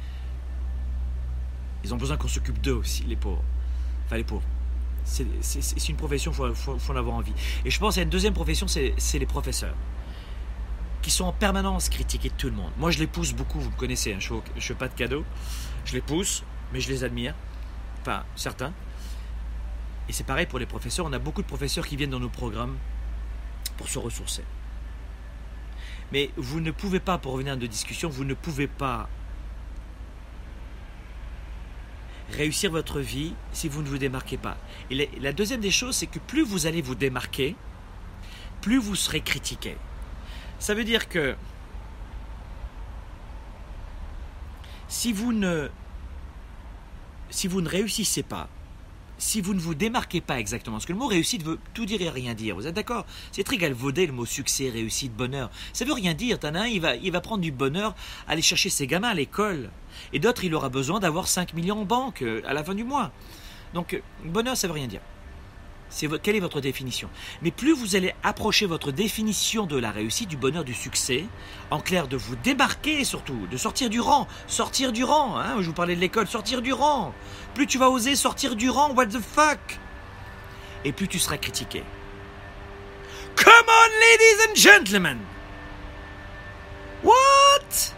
Ils 1.85 1.95
ont 1.95 1.97
besoin 1.97 2.17
qu'on 2.17 2.29
s'occupe 2.29 2.61
d'eux 2.61 2.75
aussi, 2.75 3.05
les 3.05 3.17
pauvres. 3.17 3.43
Enfin, 4.07 4.17
les 4.17 4.25
pauvres. 4.25 4.47
C'est 5.05 5.89
une 5.89 5.97
profession, 5.97 6.33
il 6.33 6.55
faut, 6.55 6.93
en 6.93 6.97
avoir 6.97 7.17
envie. 7.17 7.33
Et 7.65 7.71
je 7.71 7.79
pense 7.79 7.97
a 7.99 8.03
une 8.03 8.11
deuxième 8.11 8.35
profession, 8.35 8.67
c'est 8.69 9.19
les 9.19 9.27
professeurs. 9.27 9.75
Qui 11.03 11.11
sont 11.11 11.25
en 11.25 11.33
permanence 11.33 11.89
critiqués 11.89 12.29
de 12.29 12.35
tout 12.35 12.49
le 12.49 12.57
monde. 12.57 12.73
Moi, 12.79 12.91
je 12.91 12.99
les 12.99 13.07
pousse 13.07 13.33
beaucoup, 13.33 13.59
vous 13.59 13.71
me 13.71 13.77
connaissez, 13.77 14.13
hein, 14.13 14.19
je 14.21 14.35
ne 14.35 14.61
fais 14.61 14.75
pas 14.75 14.89
de 14.89 14.95
cadeaux. 14.95 15.25
Je 15.85 15.95
les 15.95 16.01
pousse, 16.01 16.45
mais 16.73 16.81
je 16.81 16.91
les 16.91 17.05
admire. 17.05 17.35
Enfin, 18.03 18.25
certains. 18.37 18.73
Et 20.09 20.13
c'est 20.13 20.25
pareil 20.25 20.47
pour 20.47 20.59
les 20.59 20.67
professeurs. 20.67 21.07
On 21.07 21.13
a 21.13 21.19
beaucoup 21.19 21.43
de 21.43 21.47
professeurs 21.47 21.87
qui 21.87 21.97
viennent 21.97 22.11
dans 22.11 22.21
nos 22.21 22.29
programmes 22.29 22.77
pour 23.79 23.89
se 23.89 23.99
ressourcer. 23.99 24.45
Mais 26.13 26.31
vous 26.37 26.61
ne 26.61 26.71
pouvez 26.71 27.01
pas, 27.01 27.17
pour 27.17 27.33
revenir 27.33 27.55
à 27.55 27.57
nos 27.57 27.67
discussions, 27.67 28.11
vous 28.11 28.25
ne 28.25 28.35
pouvez 28.35 28.67
pas 28.67 29.09
réussir 32.33 32.71
votre 32.71 33.01
vie 33.01 33.35
si 33.53 33.69
vous 33.69 33.83
ne 33.83 33.89
vous 33.89 33.99
démarquez 33.99 34.37
pas. 34.37 34.59
Et 34.91 35.09
la 35.19 35.33
deuxième 35.33 35.61
des 35.61 35.71
choses, 35.71 35.97
c'est 35.97 36.07
que 36.07 36.19
plus 36.19 36.43
vous 36.43 36.67
allez 36.67 36.83
vous 36.83 36.95
démarquer, 36.95 37.57
plus 38.61 38.79
vous 38.79 38.97
serez 38.97 39.23
critiqué. 39.23 39.77
Ça 40.59 40.75
veut 40.75 40.85
dire 40.85 41.09
que 41.09 41.37
si 44.89 45.13
vous 45.13 45.33
ne, 45.33 45.69
si 47.31 47.49
vous 47.49 47.61
ne 47.61 47.69
réussissez 47.69 48.23
pas, 48.23 48.49
si 49.19 49.41
vous 49.41 49.55
ne 49.55 49.61
vous 49.61 49.75
démarquez 49.75 50.21
pas 50.21 50.39
exactement, 50.39 50.77
parce 50.77 50.87
que 50.87 50.93
le 50.93 50.99
mot 50.99 51.07
réussite 51.07 51.43
veut 51.43 51.59
tout 51.75 51.85
dire 51.85 52.01
et 52.01 52.09
rien 52.09 52.35
dire, 52.35 52.55
vous 52.55 52.67
êtes 52.67 52.75
d'accord? 52.75 53.05
C'est 53.33 53.45
très 53.45 53.57
galvaudé 53.57 54.07
le 54.07 54.13
mot 54.13 54.25
succès, 54.25 54.71
réussite, 54.71 55.15
bonheur. 55.15 55.51
Ça 55.73 55.85
veut 55.85 55.93
rien 55.93 56.15
dire. 56.15 56.39
T'en 56.39 56.55
il 56.65 56.81
va, 56.81 56.97
il 56.97 57.13
va 57.13 57.21
prendre 57.21 57.43
du 57.43 57.53
bonheur, 57.53 57.95
aller 58.27 58.43
chercher 58.43 58.71
ses 58.71 58.87
gamins 58.87 59.09
à 59.09 59.15
l'école. 59.15 59.71
Et 60.13 60.19
d'autres, 60.19 60.45
il 60.45 60.55
aura 60.55 60.69
besoin 60.69 61.01
d'avoir 61.01 61.29
5 61.29 61.55
millions 61.55 61.81
en 61.81 61.85
banque 61.85 62.23
euh, 62.23 62.43
à 62.47 62.55
la 62.55 62.63
fin 62.63 62.75
du 62.75 62.85
mois. 62.85 63.11
Donc, 63.75 63.95
euh, 63.95 64.01
bonheur, 64.25 64.57
ça 64.57 64.69
veut 64.69 64.75
rien 64.75 64.87
dire. 64.87 65.01
Quelle 66.23 66.37
est 66.37 66.41
votre 66.41 66.61
définition? 66.61 67.09
Mais 67.43 67.51
plus 67.51 67.73
vous 67.73 67.97
allez 67.97 68.15
approcher 68.23 68.67
votre 68.67 68.93
définition 68.93 69.67
de 69.67 69.77
la 69.77 69.91
réussite, 69.91 70.29
du 70.29 70.37
bonheur, 70.37 70.65
du 70.65 70.75
succès, 70.75 71.25
en 71.71 71.81
clair, 71.81 72.09
de 72.09 72.17
vous 72.17 72.37
débarquer 72.37 73.05
surtout, 73.05 73.47
de 73.51 73.57
sortir 73.57 73.91
du 73.91 74.01
rang, 74.01 74.29
sortir 74.47 74.93
du 74.93 75.03
rang. 75.03 75.39
Hein, 75.39 75.57
je 75.61 75.67
vous 75.67 75.73
parlais 75.73 75.97
de 75.97 76.01
l'école, 76.01 76.27
sortir 76.27 76.63
du 76.63 76.73
rang. 76.73 77.15
Plus 77.55 77.67
tu 77.67 77.79
vas 77.79 77.91
oser 77.91 78.17
sortir 78.17 78.55
du 78.55 78.71
rang, 78.71 78.95
what 78.95 79.07
the 79.07 79.21
fuck? 79.21 79.59
Et 80.85 80.93
plus 80.93 81.09
tu 81.09 81.19
seras 81.19 81.39
critiqué. 81.39 81.83
Come 83.37 83.67
on, 83.67 83.91
ladies 84.01 84.51
and 84.51 84.55
gentlemen. 84.57 85.19
What? 87.03 87.95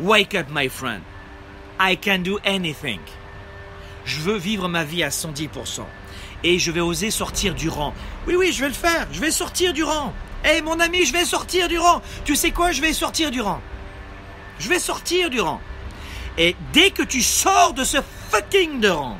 Wake 0.00 0.34
up, 0.34 0.46
my 0.50 0.68
friend. 0.68 1.02
I 1.80 1.96
can 1.96 2.18
do 2.18 2.38
anything. 2.44 3.00
Je 4.04 4.20
veux 4.20 4.36
vivre 4.36 4.68
ma 4.68 4.84
vie 4.84 5.02
à 5.02 5.08
110% 5.08 5.82
et 6.44 6.58
je 6.58 6.70
vais 6.70 6.80
oser 6.80 7.10
sortir 7.10 7.54
du 7.54 7.68
rang. 7.68 7.94
Oui, 8.26 8.34
oui, 8.36 8.52
je 8.52 8.60
vais 8.60 8.68
le 8.68 8.74
faire. 8.74 9.06
Je 9.12 9.20
vais 9.20 9.30
sortir 9.30 9.72
du 9.72 9.84
rang. 9.84 10.12
Hé, 10.44 10.60
mon 10.62 10.80
ami, 10.80 11.04
je 11.04 11.12
vais 11.12 11.24
sortir 11.24 11.68
du 11.68 11.78
rang. 11.78 12.02
Tu 12.24 12.34
sais 12.34 12.50
quoi, 12.50 12.72
je 12.72 12.80
vais 12.80 12.92
sortir 12.92 13.30
du 13.30 13.40
rang. 13.40 13.60
Je 14.58 14.68
vais 14.68 14.78
sortir 14.78 15.30
du 15.30 15.40
rang. 15.40 15.60
Et 16.38 16.56
dès 16.72 16.90
que 16.90 17.02
tu 17.02 17.22
sors 17.22 17.74
de 17.74 17.84
ce 17.84 17.98
fucking 18.30 18.80
de 18.80 18.88
rang, 18.88 19.18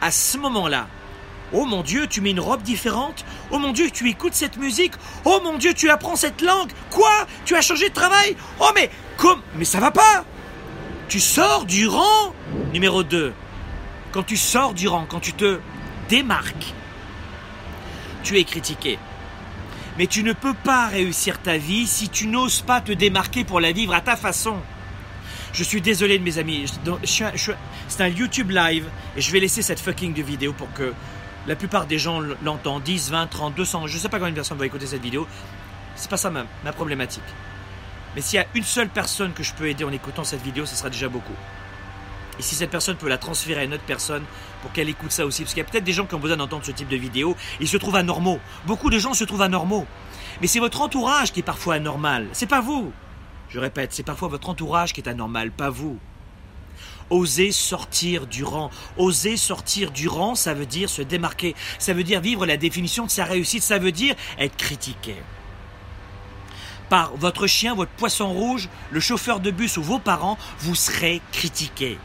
à 0.00 0.10
ce 0.10 0.38
moment-là, 0.38 0.86
oh 1.52 1.64
mon 1.64 1.82
Dieu, 1.82 2.06
tu 2.06 2.20
mets 2.20 2.30
une 2.30 2.40
robe 2.40 2.62
différente. 2.62 3.24
Oh 3.50 3.58
mon 3.58 3.72
Dieu, 3.72 3.90
tu 3.90 4.08
écoutes 4.08 4.34
cette 4.34 4.56
musique. 4.56 4.92
Oh 5.24 5.40
mon 5.42 5.58
Dieu, 5.58 5.74
tu 5.74 5.90
apprends 5.90 6.16
cette 6.16 6.40
langue. 6.40 6.70
Quoi? 6.90 7.26
Tu 7.44 7.54
as 7.54 7.62
changé 7.62 7.88
de 7.88 7.94
travail? 7.94 8.36
Oh 8.60 8.70
mais 8.74 8.90
comme 9.16 9.40
Mais 9.56 9.64
ça 9.64 9.80
va 9.80 9.90
pas 9.90 10.24
Tu 11.08 11.20
sors 11.20 11.64
du 11.64 11.86
rang 11.86 12.32
numéro 12.72 13.02
2. 13.02 13.32
Quand 14.12 14.22
tu 14.22 14.36
sors 14.36 14.72
du 14.72 14.88
rang, 14.88 15.06
quand 15.08 15.20
tu 15.20 15.32
te 15.32 15.58
démarques, 16.08 16.74
tu 18.22 18.38
es 18.38 18.44
critiqué. 18.44 18.98
Mais 19.98 20.06
tu 20.06 20.22
ne 20.22 20.32
peux 20.32 20.54
pas 20.54 20.88
réussir 20.88 21.40
ta 21.40 21.56
vie 21.56 21.86
si 21.86 22.08
tu 22.08 22.26
n'oses 22.26 22.60
pas 22.60 22.80
te 22.80 22.92
démarquer 22.92 23.44
pour 23.44 23.60
la 23.60 23.72
vivre 23.72 23.94
à 23.94 24.00
ta 24.00 24.16
façon. 24.16 24.56
Je 25.52 25.62
suis 25.62 25.80
désolé 25.80 26.18
de 26.18 26.24
mes 26.24 26.38
amis, 26.38 26.66
c'est 27.04 28.02
un 28.02 28.08
YouTube 28.08 28.50
live 28.50 28.88
et 29.16 29.22
je 29.22 29.32
vais 29.32 29.40
laisser 29.40 29.62
cette 29.62 29.80
fucking 29.80 30.12
vidéo 30.22 30.52
pour 30.52 30.70
que 30.74 30.92
la 31.46 31.56
plupart 31.56 31.86
des 31.86 31.98
gens 31.98 32.20
l'entendent, 32.42 32.82
10, 32.82 33.10
20, 33.10 33.26
30, 33.28 33.54
200, 33.54 33.86
je 33.86 33.98
sais 33.98 34.08
pas 34.08 34.18
combien 34.18 34.32
de 34.32 34.34
personnes 34.34 34.58
vont 34.58 34.64
écouter 34.64 34.86
cette 34.86 35.02
vidéo. 35.02 35.26
C'est 35.94 36.10
pas 36.10 36.18
ça 36.18 36.30
ma, 36.30 36.44
ma 36.64 36.72
problématique. 36.72 37.22
Mais 38.14 38.20
s'il 38.20 38.38
y 38.38 38.42
a 38.42 38.46
une 38.54 38.64
seule 38.64 38.88
personne 38.88 39.32
que 39.32 39.42
je 39.42 39.54
peux 39.54 39.68
aider 39.68 39.84
en 39.84 39.92
écoutant 39.92 40.24
cette 40.24 40.42
vidéo, 40.42 40.66
ce 40.66 40.76
sera 40.76 40.90
déjà 40.90 41.08
beaucoup. 41.08 41.34
Et 42.38 42.42
si 42.42 42.54
cette 42.54 42.70
personne 42.70 42.96
peut 42.96 43.08
la 43.08 43.18
transférer 43.18 43.60
à 43.60 43.64
une 43.64 43.74
autre 43.74 43.84
personne 43.86 44.22
pour 44.62 44.72
qu'elle 44.72 44.88
écoute 44.88 45.12
ça 45.12 45.24
aussi, 45.24 45.42
parce 45.42 45.54
qu'il 45.54 45.62
y 45.62 45.66
a 45.66 45.68
peut-être 45.68 45.84
des 45.84 45.92
gens 45.92 46.06
qui 46.06 46.14
ont 46.14 46.20
besoin 46.20 46.36
d'entendre 46.36 46.64
ce 46.64 46.72
type 46.72 46.88
de 46.88 46.96
vidéo, 46.96 47.36
ils 47.60 47.68
se 47.68 47.76
trouvent 47.76 47.96
anormaux. 47.96 48.40
Beaucoup 48.66 48.90
de 48.90 48.98
gens 48.98 49.14
se 49.14 49.24
trouvent 49.24 49.42
anormaux. 49.42 49.86
Mais 50.40 50.46
c'est 50.46 50.60
votre 50.60 50.82
entourage 50.82 51.32
qui 51.32 51.40
est 51.40 51.44
parfois 51.44 51.74
anormal, 51.74 52.28
c'est 52.32 52.46
pas 52.46 52.60
vous. 52.60 52.92
Je 53.48 53.58
répète, 53.58 53.92
c'est 53.92 54.02
parfois 54.02 54.28
votre 54.28 54.48
entourage 54.48 54.92
qui 54.92 55.00
est 55.00 55.08
anormal, 55.08 55.50
pas 55.50 55.70
vous. 55.70 55.98
Oser 57.08 57.52
sortir 57.52 58.26
du 58.26 58.42
rang. 58.42 58.70
Oser 58.96 59.36
sortir 59.36 59.92
du 59.92 60.08
rang, 60.08 60.34
ça 60.34 60.54
veut 60.54 60.66
dire 60.66 60.90
se 60.90 61.02
démarquer. 61.02 61.54
Ça 61.78 61.92
veut 61.92 62.02
dire 62.02 62.20
vivre 62.20 62.44
la 62.46 62.56
définition 62.56 63.06
de 63.06 63.10
sa 63.10 63.24
réussite. 63.24 63.62
Ça 63.62 63.78
veut 63.78 63.92
dire 63.92 64.16
être 64.38 64.56
critiqué. 64.56 65.14
Par 66.88 67.16
votre 67.16 67.46
chien, 67.46 67.74
votre 67.74 67.92
poisson 67.92 68.32
rouge, 68.32 68.68
le 68.90 69.00
chauffeur 69.00 69.40
de 69.40 69.50
bus 69.50 69.76
ou 69.76 69.82
vos 69.82 69.98
parents, 69.98 70.38
vous 70.58 70.74
serez 70.74 71.20
critiqué. 71.32 71.98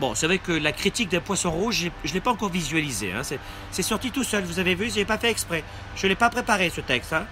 Bon, 0.00 0.14
c'est 0.14 0.26
vrai 0.26 0.38
que 0.38 0.52
la 0.52 0.72
critique 0.72 1.08
des 1.08 1.20
poissons 1.20 1.50
rouges, 1.50 1.90
je 2.04 2.10
ne 2.10 2.14
l'ai 2.14 2.20
pas 2.20 2.30
encore 2.30 2.50
visualisé. 2.50 3.12
Hein. 3.12 3.22
C'est 3.70 3.82
sorti 3.82 4.10
tout 4.10 4.24
seul, 4.24 4.44
vous 4.44 4.58
avez 4.58 4.74
vu, 4.74 4.90
je 4.90 4.96
n'ai 4.96 5.04
pas 5.04 5.16
fait 5.16 5.30
exprès. 5.30 5.64
Je 5.96 6.06
ne 6.06 6.10
l'ai 6.10 6.16
pas 6.16 6.28
préparé 6.28 6.68
ce 6.68 6.82
texte. 6.82 7.14
Hein. 7.14 7.26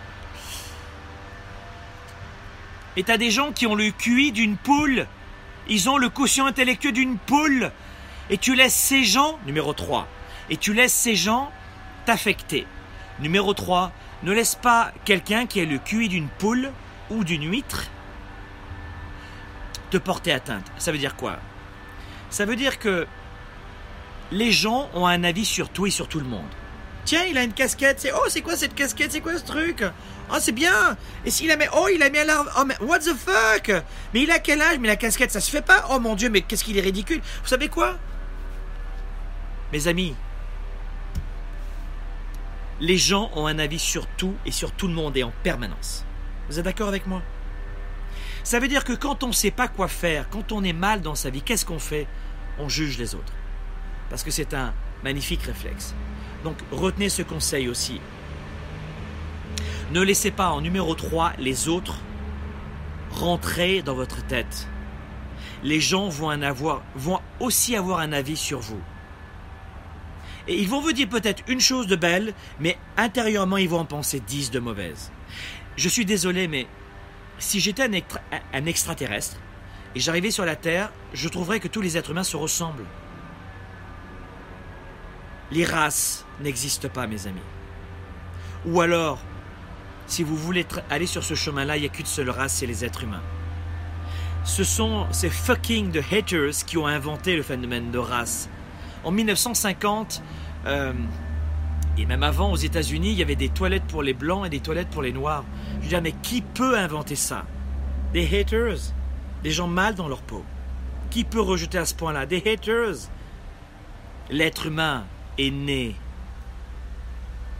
Et 2.97 3.03
t'as 3.03 3.19
des 3.19 3.31
gens 3.31 3.53
qui 3.53 3.67
ont 3.67 3.75
le 3.75 3.91
QI 3.91 4.33
d'une 4.33 4.57
poule. 4.57 5.07
Ils 5.69 5.91
ont 5.91 5.99
le 5.99 6.09
quotient 6.09 6.47
intellectuel 6.47 6.95
d'une 6.95 7.19
poule. 7.19 7.71
Et 8.31 8.39
tu 8.39 8.55
laisses 8.55 8.75
ces 8.75 9.05
gens, 9.05 9.39
numéro 9.45 9.75
3, 9.75 10.09
et 10.49 10.57
tu 10.57 10.73
laisses 10.73 10.95
ces 10.95 11.17
gens 11.17 11.53
t'affecter. 12.07 12.67
Numéro 13.21 13.53
3, 13.53 13.93
ne 14.23 14.33
laisse 14.33 14.55
pas 14.55 14.93
quelqu'un 15.05 15.45
qui 15.45 15.61
a 15.61 15.67
le 15.67 15.77
QI 15.79 16.09
d'une 16.09 16.29
poule 16.29 16.73
ou 17.11 17.25
d'une 17.25 17.51
huître 17.51 17.85
te 19.91 19.99
porter 19.99 20.33
atteinte. 20.33 20.65
Ça 20.79 20.91
veut 20.91 20.99
dire 20.99 21.15
quoi? 21.15 21.39
Ça 22.35 22.47
veut 22.47 22.57
dire 22.57 22.81
que 22.81 23.07
les 24.33 24.51
gens 24.51 24.91
ont 24.93 25.07
un 25.07 25.23
avis 25.23 25.45
sur 25.45 25.69
tout 25.69 25.87
et 25.87 25.91
sur 25.91 26.09
tout 26.09 26.19
le 26.19 26.27
monde. 26.27 26.49
Tiens, 27.05 27.23
il 27.31 27.39
a 27.39 27.45
une 27.45 27.53
casquette. 27.53 28.01
C'est 28.01 28.11
oh, 28.13 28.25
c'est 28.27 28.41
quoi 28.41 28.57
cette 28.57 28.75
casquette 28.75 29.13
C'est 29.13 29.21
quoi 29.21 29.39
ce 29.39 29.45
truc? 29.45 29.85
Oh, 30.33 30.37
c'est 30.41 30.51
bien. 30.51 30.97
Et 31.25 31.31
s'il 31.31 31.53
a 31.53 31.57
mis 31.57 31.67
oh, 31.77 31.87
il 31.95 32.03
a 32.03 32.11
mis 32.11 32.19
un 32.19 32.29
arbre. 32.29 32.51
Oh, 32.59 32.65
mais 32.67 32.77
what 32.81 32.99
the 32.99 33.15
fuck? 33.15 33.71
Mais 34.13 34.23
il 34.23 34.33
a 34.33 34.41
quel 34.41 34.61
âge? 34.61 34.79
Mais 34.81 34.89
la 34.89 34.97
casquette, 34.97 35.31
ça 35.31 35.41
se 35.41 35.49
fait 35.49 35.63
pas? 35.63 35.87
Oh 35.93 36.01
mon 36.01 36.17
dieu, 36.17 36.29
mais 36.29 36.41
qu'est-ce 36.41 36.65
qu'il 36.65 36.77
est 36.77 36.81
ridicule. 36.81 37.21
Vous 37.21 37.49
savez 37.49 37.69
quoi? 37.69 37.99
Mes 39.73 39.87
amis, 39.87 40.17
les 42.81 42.99
gens 42.99 43.31
ont 43.37 43.47
un 43.47 43.61
avis 43.61 43.79
sur 43.79 44.09
tout 44.09 44.35
et 44.45 44.51
sur 44.51 44.73
tout 44.73 44.89
le 44.89 44.95
monde 44.95 45.17
et 45.17 45.23
en 45.23 45.33
permanence. 45.45 46.05
Vous 46.49 46.59
êtes 46.59 46.65
d'accord 46.65 46.89
avec 46.89 47.07
moi? 47.07 47.23
Ça 48.43 48.59
veut 48.59 48.69
dire 48.69 48.85
que 48.85 48.93
quand 48.93 49.23
on 49.23 49.29
ne 49.29 49.33
sait 49.33 49.51
pas 49.51 49.69
quoi 49.69 49.89
faire, 49.89 50.29
quand 50.29 50.53
on 50.53 50.63
est 50.65 50.75
mal 50.75 51.01
dans 51.01 51.15
sa 51.15 51.31
vie, 51.31 51.41
qu'est-ce 51.41 51.65
qu'on 51.65 51.79
fait? 51.79 52.07
On 52.59 52.69
juge 52.69 52.99
les 52.99 53.15
autres. 53.15 53.33
Parce 54.11 54.23
que 54.23 54.31
c'est 54.31 54.55
un 54.55 54.75
magnifique 55.03 55.43
réflexe. 55.43 55.95
Donc 56.43 56.57
retenez 56.71 57.09
ce 57.09 57.23
conseil 57.23 57.69
aussi. 57.69 58.01
Ne 59.93 60.01
laissez 60.01 60.31
pas 60.31 60.51
en 60.51 60.61
numéro 60.61 60.95
3 60.95 61.35
les 61.39 61.69
autres 61.69 62.01
rentrer 63.13 63.83
dans 63.83 63.95
votre 63.95 64.27
tête. 64.27 64.69
Les 65.63 65.81
gens 65.81 66.09
vont, 66.09 66.31
avoir, 66.31 66.83
vont 66.95 67.21
aussi 67.41 67.77
avoir 67.77 68.01
un 68.01 68.13
avis 68.13 68.37
sur 68.37 68.61
vous. 68.61 68.81
Et 70.47 70.61
ils 70.61 70.69
vont 70.69 70.81
vous 70.81 70.93
dire 70.93 71.09
peut-être 71.09 71.43
une 71.49 71.61
chose 71.61 71.87
de 71.87 71.97
belle, 71.97 72.35
mais 72.61 72.77
intérieurement, 72.97 73.57
ils 73.57 73.69
vont 73.69 73.81
en 73.81 73.85
penser 73.87 74.21
dix 74.21 74.51
de 74.51 74.59
mauvaises. 74.59 75.11
Je 75.77 75.89
suis 75.89 76.05
désolé, 76.05 76.49
mais 76.49 76.67
si 77.39 77.61
j'étais 77.61 77.89
un 78.53 78.67
extraterrestre, 78.67 79.39
et 79.95 80.01
j'arrivais 80.01 80.31
sur 80.31 80.45
la 80.45 80.57
Terre, 80.57 80.91
je 81.13 81.29
trouverais 81.29 81.61
que 81.61 81.69
tous 81.69 81.81
les 81.81 81.97
êtres 81.97 82.11
humains 82.11 82.25
se 82.25 82.37
ressemblent. 82.37 82.85
Les 85.53 85.65
races 85.65 86.25
n'existent 86.41 86.89
pas, 86.89 87.07
mes 87.07 87.27
amis. 87.27 87.41
Ou 88.67 88.81
alors, 88.81 89.19
si 90.07 90.23
vous 90.23 90.37
voulez 90.37 90.67
aller 90.91 91.07
sur 91.07 91.23
ce 91.23 91.35
chemin-là, 91.35 91.77
il 91.77 91.81
n'y 91.81 91.87
a 91.87 91.91
qu'une 91.91 92.07
seule 92.07 92.31
race, 92.31 92.55
c'est 92.55 92.67
les 92.67 92.85
êtres 92.85 93.05
humains. 93.05 93.23
ce 94.45 94.63
sont 94.63 95.07
ces 95.11 95.31
fucking 95.31 95.91
de 95.91 96.03
haters 96.13 96.67
qui 96.67 96.77
ont 96.77 96.87
inventé 96.87 97.35
le 97.35 97.43
phénomène 97.43 97.91
de 97.91 97.99
race. 97.99 98.51
En 99.03 99.11
1950, 99.11 100.23
euh, 100.67 100.93
et 101.97 102.05
même 102.05 102.23
avant 102.23 102.53
aux 102.53 102.57
États-Unis, 102.57 103.13
il 103.13 103.19
y 103.19 103.23
avait 103.23 103.37
des 103.37 103.49
toilettes 103.49 103.85
pour 103.85 104.03
les 104.03 104.13
blancs 104.13 104.45
et 104.45 104.51
des 104.51 104.61
toilettes 104.61 104.91
pour 104.91 105.03
les 105.03 105.13
noirs. 105.13 105.45
Je 105.83 105.89
dire, 105.89 106.03
mais 106.03 106.13
qui 106.23 106.43
peut 106.43 106.77
inventer 106.77 107.17
ça? 107.17 107.45
Des 108.13 108.27
haters, 108.39 108.93
des 109.45 109.51
gens 109.51 109.69
mal 109.69 109.95
dans 109.95 110.09
leur 110.09 110.23
peau. 110.23 110.43
Qui 111.11 111.23
peut 111.23 111.41
rejeter 111.41 111.79
à 111.79 111.85
ce 111.85 111.95
point-là? 111.95 112.27
Des 112.27 112.39
haters. 112.39 113.09
L'être 114.31 114.67
humain 114.67 115.05
est 115.39 115.51
né, 115.51 115.95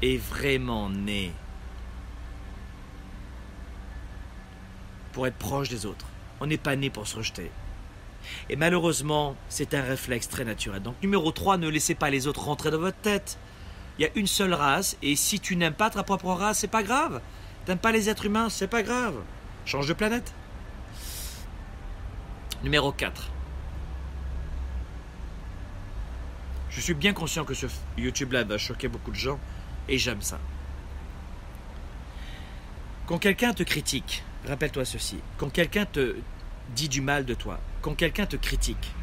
est 0.03 0.17
vraiment 0.17 0.89
né 0.89 1.33
pour 5.13 5.27
être 5.27 5.37
proche 5.37 5.69
des 5.69 5.85
autres. 5.85 6.07
On 6.41 6.47
n'est 6.47 6.57
pas 6.57 6.75
né 6.75 6.89
pour 6.89 7.07
se 7.07 7.17
rejeter. 7.17 7.51
Et 8.49 8.57
malheureusement, 8.57 9.37
c'est 9.51 9.75
un 9.75 9.83
réflexe 9.83 10.29
très 10.29 10.45
naturel. 10.45 10.83
Donc 10.83 10.95
numéro 11.03 11.31
3, 11.31 11.59
ne 11.59 11.69
laissez 11.69 11.95
pas 11.95 12.09
les 12.09 12.27
autres 12.27 12.45
rentrer 12.45 12.71
dans 12.71 12.79
votre 12.79 12.97
tête. 12.97 13.39
Il 13.99 14.03
y 14.03 14.07
a 14.07 14.11
une 14.15 14.27
seule 14.27 14.55
race, 14.55 14.97
et 15.03 15.15
si 15.17 15.39
tu 15.39 15.55
n'aimes 15.55 15.75
pas 15.75 15.91
ta 15.91 16.03
propre 16.03 16.29
race, 16.29 16.61
c'est 16.61 16.67
pas 16.67 16.83
grave. 16.83 17.21
T'aimes 17.67 17.79
pas 17.79 17.93
les 17.93 18.09
êtres 18.09 18.25
humains, 18.25 18.49
c'est 18.49 18.69
pas 18.69 18.83
grave. 18.83 19.17
Change 19.67 19.87
de 19.87 19.93
planète. 19.93 20.33
Numéro 22.65 22.93
4. 22.93 23.31
Je 26.71 26.81
suis 26.81 26.95
bien 26.95 27.13
conscient 27.13 27.45
que 27.45 27.53
ce 27.53 27.67
YouTube 27.99 28.33
Live 28.33 28.47
va 28.47 28.57
choquer 28.57 28.89
beaucoup 28.89 29.11
de 29.11 29.17
gens, 29.17 29.39
et 29.87 29.99
j'aime 29.99 30.23
ça. 30.23 30.41
Quand 33.05 33.19
quelqu'un 33.19 33.53
te 33.53 33.63
critique, 33.63 34.25
rappelle-toi 34.49 34.87
ceci, 34.87 35.19
quand 35.37 35.51
quelqu'un 35.51 35.85
te 35.85 36.17
dit 36.75 36.89
du 36.89 37.03
mal 37.03 37.27
de 37.27 37.35
toi, 37.35 37.61
quand 37.83 37.95
quelqu'un 37.95 38.25
te 38.25 38.37
critique, 38.37 38.95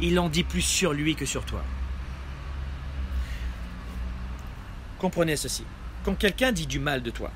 il 0.00 0.18
en 0.18 0.28
dit 0.28 0.42
plus 0.42 0.62
sur 0.62 0.92
lui 0.92 1.14
que 1.14 1.26
sur 1.26 1.46
toi. 1.46 1.62
Comprenez 4.98 5.36
ceci. 5.36 5.64
Quand 6.04 6.16
quelqu'un 6.16 6.50
dit 6.50 6.66
du 6.66 6.80
mal 6.80 7.00
de 7.00 7.10
toi, 7.12 7.30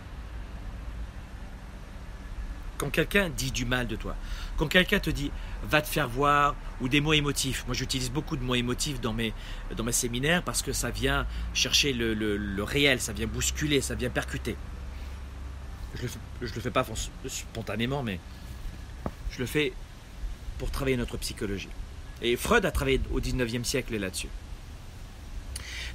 quand 2.78 2.90
quelqu'un 2.90 3.28
dit 3.28 3.50
du 3.50 3.64
mal 3.64 3.86
de 3.86 3.96
toi, 3.96 4.16
quand 4.56 4.68
quelqu'un 4.68 5.00
te 5.00 5.10
dit 5.10 5.30
va 5.64 5.82
te 5.82 5.88
faire 5.88 6.08
voir 6.08 6.54
ou 6.80 6.88
des 6.88 7.00
mots 7.00 7.12
émotifs, 7.12 7.64
moi 7.66 7.74
j'utilise 7.74 8.10
beaucoup 8.10 8.36
de 8.36 8.42
mots 8.42 8.54
émotifs 8.54 9.00
dans 9.00 9.12
mes, 9.12 9.34
séminaires 9.90 10.42
parce 10.42 10.62
que 10.62 10.72
ça 10.72 10.90
vient 10.90 11.26
chercher 11.52 11.92
le, 11.92 12.62
réel, 12.62 13.00
ça 13.00 13.12
vient 13.12 13.26
bousculer, 13.26 13.80
ça 13.80 13.94
vient 13.94 14.10
percuter. 14.10 14.56
Je 15.96 16.02
le, 16.02 16.08
le 16.40 16.60
fais 16.60 16.70
pas 16.70 16.86
spontanément, 17.26 18.02
mais 18.02 18.20
je 19.30 19.40
le 19.40 19.46
fais 19.46 19.72
pour 20.58 20.70
travailler 20.70 20.96
notre 20.96 21.16
psychologie. 21.16 21.68
Et 22.22 22.36
Freud 22.36 22.64
a 22.64 22.70
travaillé 22.70 23.00
au 23.12 23.20
19e 23.20 23.64
siècle 23.64 23.96
là-dessus. 23.96 24.28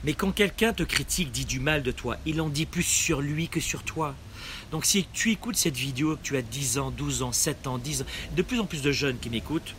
Mais 0.04 0.14
quand 0.14 0.32
quelqu'un 0.32 0.74
te 0.74 0.84
critique, 0.84 1.32
dit 1.32 1.46
du 1.46 1.60
mal 1.60 1.82
de 1.82 1.92
toi, 1.92 2.18
il 2.26 2.42
en 2.42 2.50
dit 2.50 2.66
plus 2.66 2.84
sur 2.84 3.22
lui 3.22 3.48
que 3.48 3.60
sur 3.60 3.84
toi. 3.84 4.16
Donc 4.72 4.86
si 4.86 5.06
tu 5.14 5.32
écoutes 5.32 5.56
cette 5.56 5.78
vidéo, 5.78 6.16
que 6.16 6.22
tu 6.22 6.38
as 6.38 6.42
10 6.42 6.78
ans, 6.80 6.92
12 6.92 7.24
ans, 7.24 7.32
7 7.32 7.68
ans, 7.68 7.78
10 7.78 8.02
ans, 8.02 8.06
de 8.36 8.42
plus 8.42 8.60
en 8.60 8.66
plus 8.66 8.82
de 8.82 8.92
jeunes 8.92 9.18
qui 9.20 9.30
m'écoutent, 9.30 9.76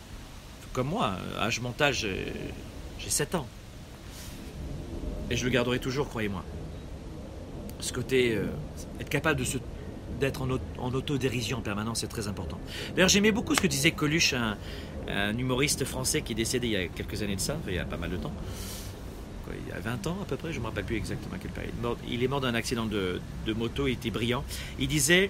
comme 0.73 0.87
moi, 0.87 1.15
âge 1.39 1.61
mental, 1.61 1.93
j'ai 1.93 2.33
7 3.07 3.35
ans. 3.35 3.47
Et 5.29 5.37
je 5.37 5.43
le 5.45 5.49
garderai 5.49 5.79
toujours, 5.79 6.07
croyez-moi. 6.09 6.43
Ce 7.79 7.91
côté, 7.91 8.35
euh, 8.35 8.45
être 8.99 9.09
capable 9.09 9.39
de 9.39 9.45
d'être 10.19 10.41
en, 10.41 10.49
en, 10.77 10.93
autodérision 10.93 11.57
en 11.57 11.61
permanence, 11.61 11.99
c'est 11.99 12.07
très 12.07 12.27
important. 12.27 12.57
D'ailleurs, 12.95 13.09
j'aimais 13.09 13.31
beaucoup 13.31 13.53
ce 13.53 13.59
que 13.61 13.67
disait 13.67 13.91
Coluche, 13.91 14.33
un, 15.07 15.37
humoriste 15.37 15.85
français 15.85 16.21
qui 16.21 16.31
est 16.31 16.35
décédé 16.35 16.67
il 16.67 16.73
y 16.73 16.77
a 16.77 16.87
quelques 16.87 17.21
années 17.21 17.35
de 17.35 17.41
ça, 17.41 17.57
il 17.67 17.73
y 17.73 17.79
a 17.79 17.85
pas 17.85 17.97
mal 17.97 18.09
de 18.09 18.17
temps. 18.17 18.33
Il 19.75 19.83
y 19.83 19.87
a 19.87 19.91
20 19.91 20.07
ans 20.07 20.17
à 20.21 20.25
peu 20.25 20.37
près, 20.37 20.51
je 20.51 20.57
ne 20.57 20.61
me 20.63 20.67
rappelle 20.67 20.85
plus 20.85 20.95
exactement 20.95 21.35
quelle 21.41 21.51
période. 21.51 21.73
Il 22.07 22.23
est 22.23 22.27
mort 22.27 22.41
d'un 22.41 22.55
accident 22.55 22.85
de, 22.85 23.19
moto, 23.55 23.87
il 23.87 23.93
était 23.93 24.11
brillant. 24.11 24.43
Il 24.79 24.87
disait 24.87 25.29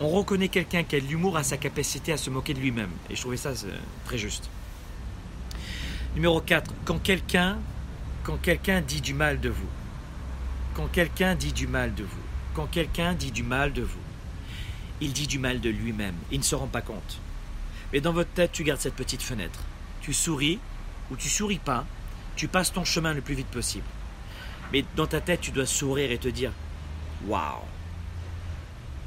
On 0.00 0.08
reconnaît 0.08 0.48
quelqu'un 0.48 0.82
qui 0.82 0.96
a 0.96 1.00
de 1.00 1.06
l'humour 1.06 1.36
à 1.36 1.42
sa 1.42 1.56
capacité 1.56 2.12
à 2.12 2.16
se 2.16 2.30
moquer 2.30 2.54
de 2.54 2.60
lui-même. 2.60 2.90
Et 3.10 3.16
je 3.16 3.20
trouvais 3.20 3.36
ça 3.36 3.52
très 4.04 4.18
juste. 4.18 4.48
Numéro 6.14 6.40
4. 6.40 6.72
Quand 6.84 6.98
quelqu'un 6.98 7.58
quand 8.22 8.36
quelqu'un 8.36 8.82
dit 8.82 9.00
du 9.00 9.14
mal 9.14 9.40
de 9.40 9.48
vous, 9.48 9.68
quand 10.74 10.86
quelqu'un 10.88 11.34
dit 11.34 11.52
du 11.52 11.66
mal 11.66 11.94
de 11.94 12.04
vous, 12.04 12.22
quand 12.54 12.66
quelqu'un 12.66 13.14
dit 13.14 13.30
du 13.30 13.42
mal 13.42 13.72
de 13.72 13.82
vous, 13.82 13.98
il 15.00 15.12
dit 15.12 15.26
du 15.26 15.38
mal 15.38 15.60
de 15.60 15.70
lui-même. 15.70 16.14
Il 16.30 16.38
ne 16.38 16.44
se 16.44 16.54
rend 16.54 16.66
pas 16.66 16.82
compte. 16.82 17.18
Mais 17.92 18.00
dans 18.00 18.12
votre 18.12 18.30
tête, 18.30 18.52
tu 18.52 18.62
gardes 18.62 18.80
cette 18.80 18.94
petite 18.94 19.22
fenêtre. 19.22 19.60
Tu 20.02 20.12
souris 20.12 20.58
ou 21.10 21.16
tu 21.16 21.28
souris 21.28 21.58
pas. 21.58 21.86
Tu 22.40 22.48
passes 22.48 22.72
ton 22.72 22.86
chemin 22.86 23.12
le 23.12 23.20
plus 23.20 23.34
vite 23.34 23.48
possible. 23.48 23.84
Mais 24.72 24.82
dans 24.96 25.06
ta 25.06 25.20
tête, 25.20 25.42
tu 25.42 25.50
dois 25.50 25.66
sourire 25.66 26.10
et 26.10 26.16
te 26.16 26.28
dire 26.28 26.52
Waouh 27.26 27.66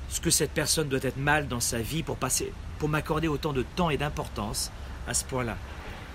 Ce 0.08 0.22
que 0.22 0.30
cette 0.30 0.52
personne 0.52 0.88
doit 0.88 1.00
être 1.02 1.17
mal 1.17 1.48
dans 1.48 1.60
sa 1.60 1.80
vie 1.80 2.04
pour 2.04 2.19
pour 2.78 2.89
m'accorder 2.89 3.28
autant 3.28 3.52
de 3.52 3.63
temps 3.76 3.89
et 3.89 3.98
d'importance 3.98 4.72
à 5.08 5.15
ce 5.15 5.26
point-là. 5.26 5.58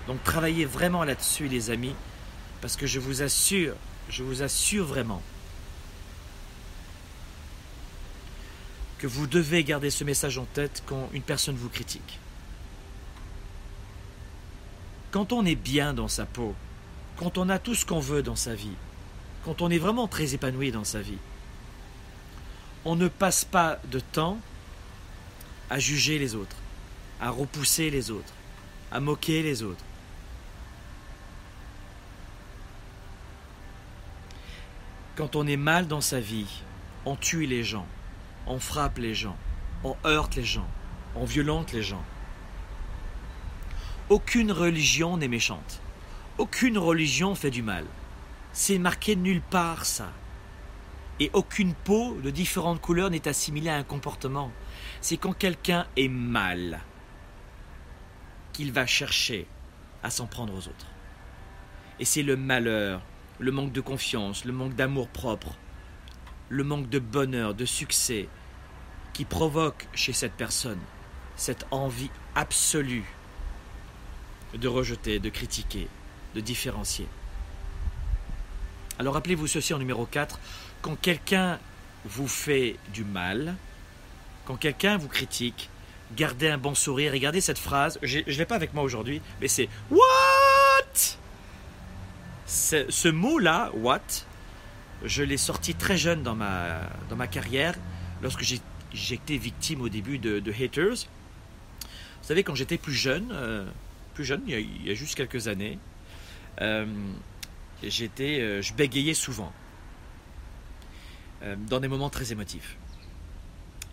Donc 0.07 0.23
travaillez 0.23 0.63
vraiment 0.63 1.03
là-dessus, 1.03 1.49
les 1.49 1.71
amis, 1.71 1.93
parce 2.61 2.77
que 2.77 2.87
je 2.87 3.01
vous 3.01 3.21
assure, 3.21 3.75
je 4.07 4.23
vous 4.23 4.41
assure 4.41 4.85
vraiment 4.85 5.21
que 8.97 9.07
vous 9.07 9.27
devez 9.27 9.65
garder 9.65 9.89
ce 9.89 10.05
message 10.05 10.37
en 10.37 10.45
tête 10.45 10.83
quand 10.85 11.09
une 11.11 11.23
personne 11.23 11.57
vous 11.57 11.67
critique. 11.67 12.17
Quand 15.11 15.33
on 15.33 15.45
est 15.45 15.55
bien 15.55 15.93
dans 15.93 16.07
sa 16.07 16.25
peau, 16.25 16.55
quand 17.19 17.37
on 17.37 17.49
a 17.49 17.59
tout 17.59 17.75
ce 17.75 17.85
qu'on 17.85 17.99
veut 17.99 18.23
dans 18.23 18.37
sa 18.37 18.55
vie, 18.55 18.77
quand 19.43 19.61
on 19.61 19.69
est 19.69 19.77
vraiment 19.77 20.07
très 20.07 20.35
épanoui 20.35 20.71
dans 20.71 20.85
sa 20.85 21.01
vie, 21.01 21.17
on 22.85 22.95
ne 22.95 23.09
passe 23.09 23.43
pas 23.43 23.77
de 23.91 23.99
temps 23.99 24.37
à 25.69 25.79
juger 25.79 26.17
les 26.17 26.33
autres, 26.33 26.55
à 27.19 27.29
repousser 27.29 27.89
les 27.89 28.09
autres, 28.09 28.33
à 28.89 29.01
moquer 29.01 29.43
les 29.43 29.63
autres. 29.63 29.83
Quand 35.17 35.35
on 35.35 35.45
est 35.45 35.57
mal 35.57 35.89
dans 35.89 35.99
sa 35.99 36.21
vie, 36.21 36.63
on 37.05 37.17
tue 37.17 37.45
les 37.45 37.65
gens, 37.65 37.85
on 38.47 38.59
frappe 38.59 38.97
les 38.97 39.13
gens, 39.13 39.35
on 39.83 39.97
heurte 40.05 40.37
les 40.37 40.45
gens, 40.45 40.69
on 41.17 41.25
violente 41.25 41.73
les 41.73 41.83
gens. 41.83 42.03
Aucune 44.07 44.53
religion 44.53 45.17
n'est 45.17 45.27
méchante. 45.27 45.81
Aucune 46.39 46.77
religion 46.77 47.35
fait 47.35 47.51
du 47.51 47.61
mal. 47.61 47.85
C'est 48.53 48.79
marqué 48.79 49.17
nulle 49.17 49.41
part 49.41 49.85
ça. 49.85 50.09
Et 51.19 51.29
aucune 51.33 51.73
peau 51.73 52.15
de 52.23 52.29
différentes 52.29 52.79
couleurs 52.79 53.09
n'est 53.09 53.27
assimilée 53.27 53.69
à 53.69 53.75
un 53.75 53.83
comportement. 53.83 54.49
C'est 55.01 55.17
quand 55.17 55.33
quelqu'un 55.33 55.85
est 55.97 56.07
mal 56.07 56.79
qu'il 58.53 58.71
va 58.71 58.85
chercher 58.85 59.47
à 60.01 60.09
s'en 60.09 60.27
prendre 60.27 60.53
aux 60.53 60.69
autres. 60.69 60.87
Et 61.99 62.05
c'est 62.05 62.23
le 62.23 62.37
malheur, 62.37 63.01
le 63.37 63.51
manque 63.51 63.73
de 63.73 63.81
confiance, 63.81 64.45
le 64.45 64.53
manque 64.53 64.75
d'amour 64.75 65.09
propre, 65.09 65.57
le 66.47 66.63
manque 66.63 66.87
de 66.87 66.99
bonheur, 66.99 67.53
de 67.53 67.65
succès, 67.65 68.29
qui 69.11 69.25
provoque 69.25 69.89
chez 69.93 70.13
cette 70.13 70.35
personne 70.35 70.79
cette 71.35 71.65
envie 71.71 72.11
absolue 72.35 73.05
de 74.53 74.67
rejeter, 74.67 75.19
de 75.19 75.29
critiquer, 75.29 75.87
de 76.35 76.41
différencier. 76.41 77.07
Alors 78.97 79.13
rappelez-vous 79.13 79.47
ceci 79.47 79.73
en 79.73 79.79
numéro 79.79 80.05
4, 80.05 80.39
quand 80.81 80.95
quelqu'un 80.95 81.59
vous 82.05 82.27
fait 82.27 82.75
du 82.93 83.03
mal, 83.03 83.55
quand 84.45 84.55
quelqu'un 84.55 84.97
vous 84.97 85.07
critique, 85.07 85.69
gardez 86.15 86.49
un 86.49 86.57
bon 86.57 86.75
sourire 86.75 87.13
et 87.13 87.19
gardez 87.19 87.41
cette 87.41 87.59
phrase, 87.59 87.99
je 88.01 88.19
ne 88.19 88.23
l'ai 88.23 88.45
pas 88.45 88.55
avec 88.55 88.73
moi 88.73 88.83
aujourd'hui, 88.83 89.21
mais 89.41 89.47
c'est 89.47 89.69
What? 89.89 89.99
Ce 92.45 93.07
mot-là, 93.07 93.71
What, 93.75 94.25
je 95.05 95.23
l'ai 95.23 95.37
sorti 95.37 95.75
très 95.75 95.97
jeune 95.97 96.23
dans 96.23 96.35
ma, 96.35 96.81
dans 97.09 97.15
ma 97.15 97.27
carrière, 97.27 97.75
lorsque 98.21 98.43
j'étais 98.93 99.37
victime 99.37 99.81
au 99.81 99.89
début 99.89 100.17
de, 100.17 100.51
haters. 100.51 101.07
Vous 101.81 102.27
savez, 102.27 102.43
quand 102.43 102.55
j'étais 102.55 102.77
plus 102.77 102.93
jeune, 102.93 103.29
euh, 103.31 103.65
plus 104.13 104.25
jeune, 104.25 104.41
il 104.47 104.85
y, 104.85 104.91
a, 104.91 104.93
juste 104.93 105.15
quelques 105.15 105.47
années, 105.47 105.79
j'étais, 107.83 108.39
euh, 108.41 108.61
je 108.61 108.73
bégayais 108.73 109.13
souvent, 109.13 109.51
dans 111.69 111.79
des 111.79 111.87
moments 111.87 112.09
très 112.09 112.33
émotifs. 112.33 112.77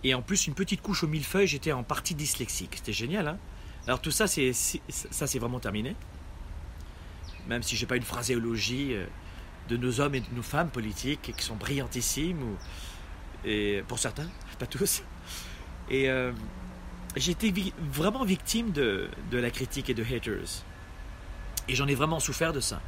Et 0.02 0.14
en 0.14 0.22
plus, 0.22 0.48
une 0.48 0.54
petite 0.54 0.82
couche 0.82 1.04
au 1.04 1.06
millefeuille, 1.06 1.46
j'étais 1.46 1.72
en 1.72 1.84
partie 1.84 2.14
dyslexique. 2.14 2.72
C'était 2.74 2.92
génial, 2.92 3.28
hein 3.28 3.38
Alors 3.86 4.00
tout 4.00 4.10
ça, 4.10 4.26
c'est, 4.26 4.52
ça, 4.52 5.26
c'est 5.26 5.38
vraiment 5.38 5.60
terminé. 5.60 5.94
Même 7.48 7.62
si 7.62 7.76
j'ai 7.76 7.86
pas 7.86 7.96
une 7.96 8.02
phraséologie 8.02 8.96
de 9.68 9.76
nos 9.76 10.00
hommes 10.00 10.16
et 10.16 10.20
de 10.20 10.34
nos 10.34 10.42
femmes 10.42 10.70
politiques 10.70 11.32
qui 11.36 11.44
sont 11.44 11.54
brillantissimes, 11.54 12.56
et 13.44 13.84
pour 13.86 13.98
certains, 14.00 14.28
pas 14.58 14.66
tous. 14.66 15.02
Et, 15.88 16.10
euh, 16.10 16.32
été 17.14 17.72
vraiment 17.78 18.24
victime 18.24 18.72
de 18.72 19.08
la 19.30 19.50
critique 19.50 19.88
et 19.88 19.94
de 19.94 20.02
haters. 20.02 20.64
Et 21.68 21.74
j'en 21.74 21.86
ai 21.86 21.94
vraiment 21.94 22.20
souffert 22.20 22.52
de 22.52 22.60
ça. 22.60 22.80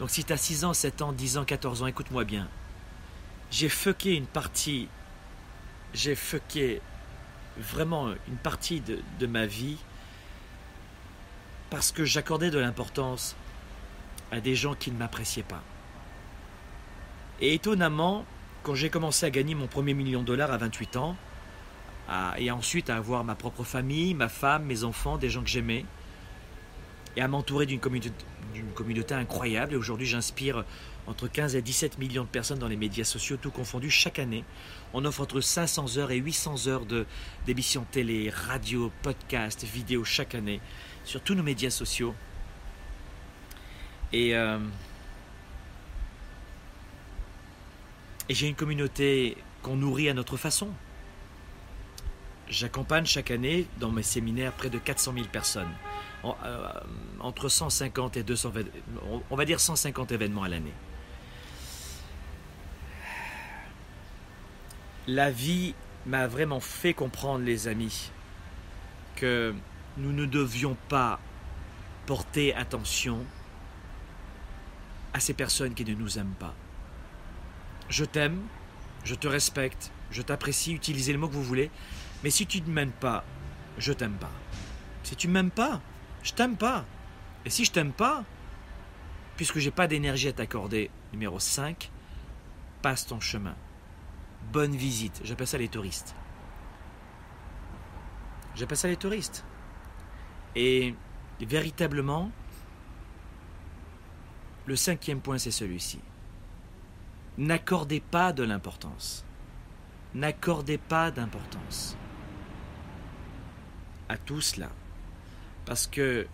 Donc 0.00 0.10
si 0.10 0.24
tu 0.24 0.32
as 0.32 0.36
6 0.36 0.64
ans, 0.64 0.72
7 0.72 1.02
ans, 1.02 1.12
10 1.12 1.38
ans, 1.38 1.44
14 1.44 1.82
ans, 1.82 1.86
écoute-moi 1.86 2.24
bien. 2.24 2.48
J'ai 3.50 3.68
fucké 3.68 4.14
une 4.14 4.26
partie, 4.26 4.88
j'ai 5.94 6.14
fucké 6.14 6.80
vraiment 7.56 8.10
une 8.28 8.36
partie 8.36 8.80
de, 8.80 9.00
de 9.18 9.26
ma 9.26 9.46
vie 9.46 9.78
parce 11.70 11.92
que 11.92 12.04
j'accordais 12.04 12.50
de 12.50 12.58
l'importance 12.58 13.36
à 14.30 14.40
des 14.40 14.54
gens 14.54 14.74
qui 14.74 14.90
ne 14.90 14.98
m'appréciaient 14.98 15.42
pas. 15.42 15.62
Et 17.40 17.54
étonnamment, 17.54 18.24
quand 18.62 18.74
j'ai 18.74 18.90
commencé 18.90 19.26
à 19.26 19.30
gagner 19.30 19.54
mon 19.54 19.66
premier 19.66 19.94
million 19.94 20.20
de 20.20 20.26
dollars 20.26 20.50
à 20.50 20.58
28 20.58 20.96
ans, 20.96 21.16
et 22.38 22.50
ensuite 22.50 22.88
à 22.90 22.96
avoir 22.96 23.22
ma 23.24 23.34
propre 23.34 23.64
famille, 23.64 24.14
ma 24.14 24.28
femme, 24.28 24.64
mes 24.64 24.84
enfants, 24.84 25.18
des 25.18 25.28
gens 25.28 25.42
que 25.42 25.48
j'aimais, 25.48 25.84
et 27.18 27.20
à 27.20 27.26
m'entourer 27.26 27.66
d'une 27.66 27.80
communauté, 27.80 28.12
communauté, 28.76 29.12
incroyable. 29.12 29.72
Et 29.72 29.76
aujourd'hui, 29.76 30.06
j'inspire 30.06 30.64
entre 31.08 31.26
15 31.26 31.56
et 31.56 31.62
17 31.62 31.98
millions 31.98 32.22
de 32.22 32.28
personnes 32.28 32.60
dans 32.60 32.68
les 32.68 32.76
médias 32.76 33.02
sociaux, 33.02 33.36
tout 33.36 33.50
confondu, 33.50 33.90
chaque 33.90 34.20
année. 34.20 34.44
On 34.94 35.04
offre 35.04 35.22
entre 35.22 35.40
500 35.40 35.98
heures 35.98 36.12
et 36.12 36.18
800 36.18 36.68
heures 36.68 36.86
d'émissions 37.44 37.84
télé, 37.90 38.30
radio, 38.30 38.92
podcast, 39.02 39.64
vidéo 39.64 40.04
chaque 40.04 40.36
année 40.36 40.60
sur 41.04 41.20
tous 41.20 41.34
nos 41.34 41.42
médias 41.42 41.70
sociaux. 41.70 42.14
Et, 44.12 44.36
euh, 44.36 44.60
et 48.28 48.34
j'ai 48.34 48.46
une 48.46 48.54
communauté 48.54 49.36
qu'on 49.62 49.74
nourrit 49.74 50.08
à 50.08 50.14
notre 50.14 50.36
façon. 50.36 50.68
J'accompagne 52.50 53.04
chaque 53.04 53.30
année 53.30 53.66
dans 53.78 53.90
mes 53.90 54.02
séminaires 54.02 54.52
près 54.52 54.70
de 54.70 54.78
400 54.78 55.12
000 55.14 55.26
personnes, 55.26 55.70
euh, 56.24 56.68
entre 57.20 57.48
150 57.48 58.16
et 58.16 58.22
200, 58.22 58.52
on 59.30 59.36
va 59.36 59.44
dire 59.44 59.60
150 59.60 60.12
événements 60.12 60.44
à 60.44 60.48
l'année. 60.48 60.72
La 65.06 65.30
vie 65.30 65.74
m'a 66.06 66.26
vraiment 66.26 66.60
fait 66.60 66.94
comprendre, 66.94 67.44
les 67.44 67.68
amis, 67.68 68.10
que 69.16 69.54
nous 69.98 70.12
ne 70.12 70.24
devions 70.24 70.76
pas 70.88 71.20
porter 72.06 72.54
attention 72.54 73.24
à 75.12 75.20
ces 75.20 75.34
personnes 75.34 75.74
qui 75.74 75.84
ne 75.84 75.94
nous 75.94 76.18
aiment 76.18 76.34
pas. 76.38 76.54
Je 77.90 78.04
t'aime, 78.04 78.40
je 79.04 79.14
te 79.14 79.28
respecte, 79.28 79.90
je 80.10 80.22
t'apprécie, 80.22 80.72
utilisez 80.72 81.12
le 81.12 81.18
mot 81.18 81.28
que 81.28 81.34
vous 81.34 81.42
voulez, 81.42 81.70
mais 82.22 82.30
si 82.30 82.46
tu 82.46 82.60
ne 82.60 82.70
m'aimes 82.70 82.90
pas, 82.92 83.24
je 83.78 83.92
t'aime 83.92 84.16
pas. 84.16 84.30
Si 85.04 85.14
tu 85.16 85.28
ne 85.28 85.32
m'aimes 85.32 85.50
pas, 85.50 85.80
je 86.22 86.32
t'aime 86.32 86.56
pas. 86.56 86.84
Et 87.44 87.50
si 87.50 87.64
je 87.64 87.72
t'aime 87.72 87.92
pas, 87.92 88.24
puisque 89.36 89.58
j'ai 89.58 89.70
pas 89.70 89.86
d'énergie 89.86 90.28
à 90.28 90.32
t'accorder, 90.32 90.90
numéro 91.12 91.38
5, 91.38 91.90
passe 92.82 93.06
ton 93.06 93.20
chemin. 93.20 93.54
Bonne 94.52 94.74
visite. 94.74 95.20
J'appelle 95.24 95.46
ça 95.46 95.58
les 95.58 95.68
touristes. 95.68 96.14
J'appelle 98.56 98.76
ça 98.76 98.88
les 98.88 98.96
touristes. 98.96 99.44
Et 100.56 100.94
véritablement, 101.40 102.32
le 104.66 104.74
cinquième 104.74 105.20
point, 105.20 105.38
c'est 105.38 105.52
celui-ci. 105.52 106.00
N'accordez 107.38 108.00
pas 108.00 108.32
de 108.32 108.42
l'importance. 108.42 109.24
N'accordez 110.14 110.78
pas 110.78 111.12
d'importance 111.12 111.96
à 114.08 114.16
tout 114.16 114.40
cela. 114.40 114.70
Parce 115.66 115.86
que 115.86 116.26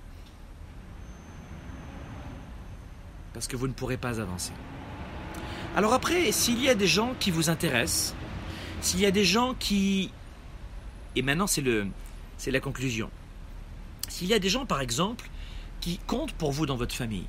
parce 3.33 3.49
que 3.49 3.57
vous 3.57 3.67
ne 3.67 3.73
pourrez 3.73 3.97
pas 3.97 4.21
avancer. 4.21 4.53
Alors 5.77 5.93
après, 5.93 6.31
s'il 6.31 6.63
y 6.63 6.69
a 6.69 6.77
des 6.77 6.87
gens 6.87 7.15
qui 7.19 7.33
vous 7.33 7.51
intéressent, 7.51 8.15
s'il 8.81 9.01
y 9.01 9.07
a 9.07 9.11
des 9.11 9.25
gens 9.25 9.55
qui 9.55 10.13
et 11.17 11.23
maintenant 11.23 11.49
c'est 11.49 11.61
le 11.61 11.89
c'est 12.39 12.53
la 12.53 12.61
conclusion. 12.61 13.11
S'il 14.09 14.29
y 14.29 14.35
a 14.35 14.39
des 14.39 14.49
gens 14.49 14.67
par 14.67 14.81
exemple 14.81 15.29
qui 15.81 15.99
comptent 16.07 16.33
pour 16.33 16.53
vous 16.53 16.67
dans 16.67 16.77
votre 16.77 16.95
famille, 16.95 17.27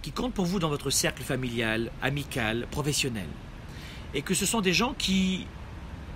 qui 0.00 0.10
comptent 0.10 0.34
pour 0.34 0.46
vous 0.46 0.58
dans 0.58 0.68
votre 0.68 0.90
cercle 0.90 1.22
familial, 1.22 1.90
amical, 2.00 2.66
professionnel, 2.70 3.28
et 4.14 4.22
que 4.22 4.34
ce 4.34 4.46
sont 4.46 4.60
des 4.60 4.72
gens 4.72 4.94
qui 4.94 5.46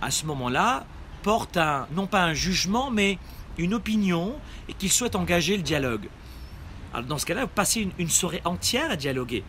à 0.00 0.10
ce 0.10 0.24
moment-là 0.26 0.86
portent 1.22 1.56
un 1.56 1.86
non 1.92 2.06
pas 2.06 2.24
un 2.24 2.34
jugement 2.34 2.90
mais 2.90 3.18
une 3.58 3.74
opinion 3.74 4.34
et 4.68 4.74
qu'il 4.74 4.90
souhaite 4.90 5.16
engager 5.16 5.56
le 5.56 5.62
dialogue. 5.62 6.08
Dans 7.08 7.18
ce 7.18 7.26
cas-là, 7.26 7.42
vous 7.42 7.50
passez 7.54 7.88
une, 7.98 8.08
soirée 8.08 8.40
entière 8.44 8.90
à 8.90 8.96
dialoguer. 8.96 9.44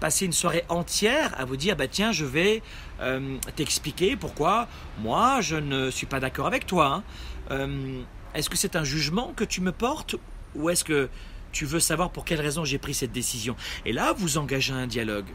Passez 0.00 0.26
une 0.26 0.32
soirée 0.32 0.64
entière 0.68 1.38
à 1.38 1.44
vous 1.44 1.56
dire, 1.56 1.76
bah 1.76 1.88
tiens, 1.88 2.12
je 2.12 2.24
vais 2.24 2.62
euh, 3.00 3.36
t'expliquer 3.56 4.16
pourquoi 4.16 4.68
moi 5.00 5.40
je 5.40 5.56
ne 5.56 5.90
suis 5.90 6.06
pas 6.06 6.20
d'accord 6.20 6.46
avec 6.46 6.66
toi. 6.66 6.86
Hein. 6.86 7.02
Euh, 7.50 8.00
est-ce 8.34 8.50
que 8.50 8.56
c'est 8.56 8.76
un 8.76 8.84
jugement 8.84 9.32
que 9.34 9.44
tu 9.44 9.60
me 9.60 9.72
portes 9.72 10.16
ou 10.54 10.70
est-ce 10.70 10.84
que 10.84 11.08
tu 11.52 11.64
veux 11.64 11.80
savoir 11.80 12.10
pour 12.10 12.24
quelle 12.24 12.40
raison 12.40 12.64
j'ai 12.64 12.78
pris 12.78 12.94
cette 12.94 13.12
décision? 13.12 13.56
Et 13.84 13.92
là, 13.92 14.12
vous 14.16 14.38
engagez 14.38 14.72
un 14.72 14.86
dialogue. 14.86 15.28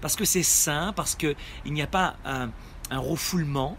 Parce 0.00 0.16
que 0.16 0.24
c'est 0.24 0.42
sain, 0.42 0.92
parce 0.94 1.14
qu'il 1.14 1.36
n'y 1.66 1.82
a 1.82 1.86
pas 1.86 2.16
un 2.24 2.98
refoulement, 2.98 3.76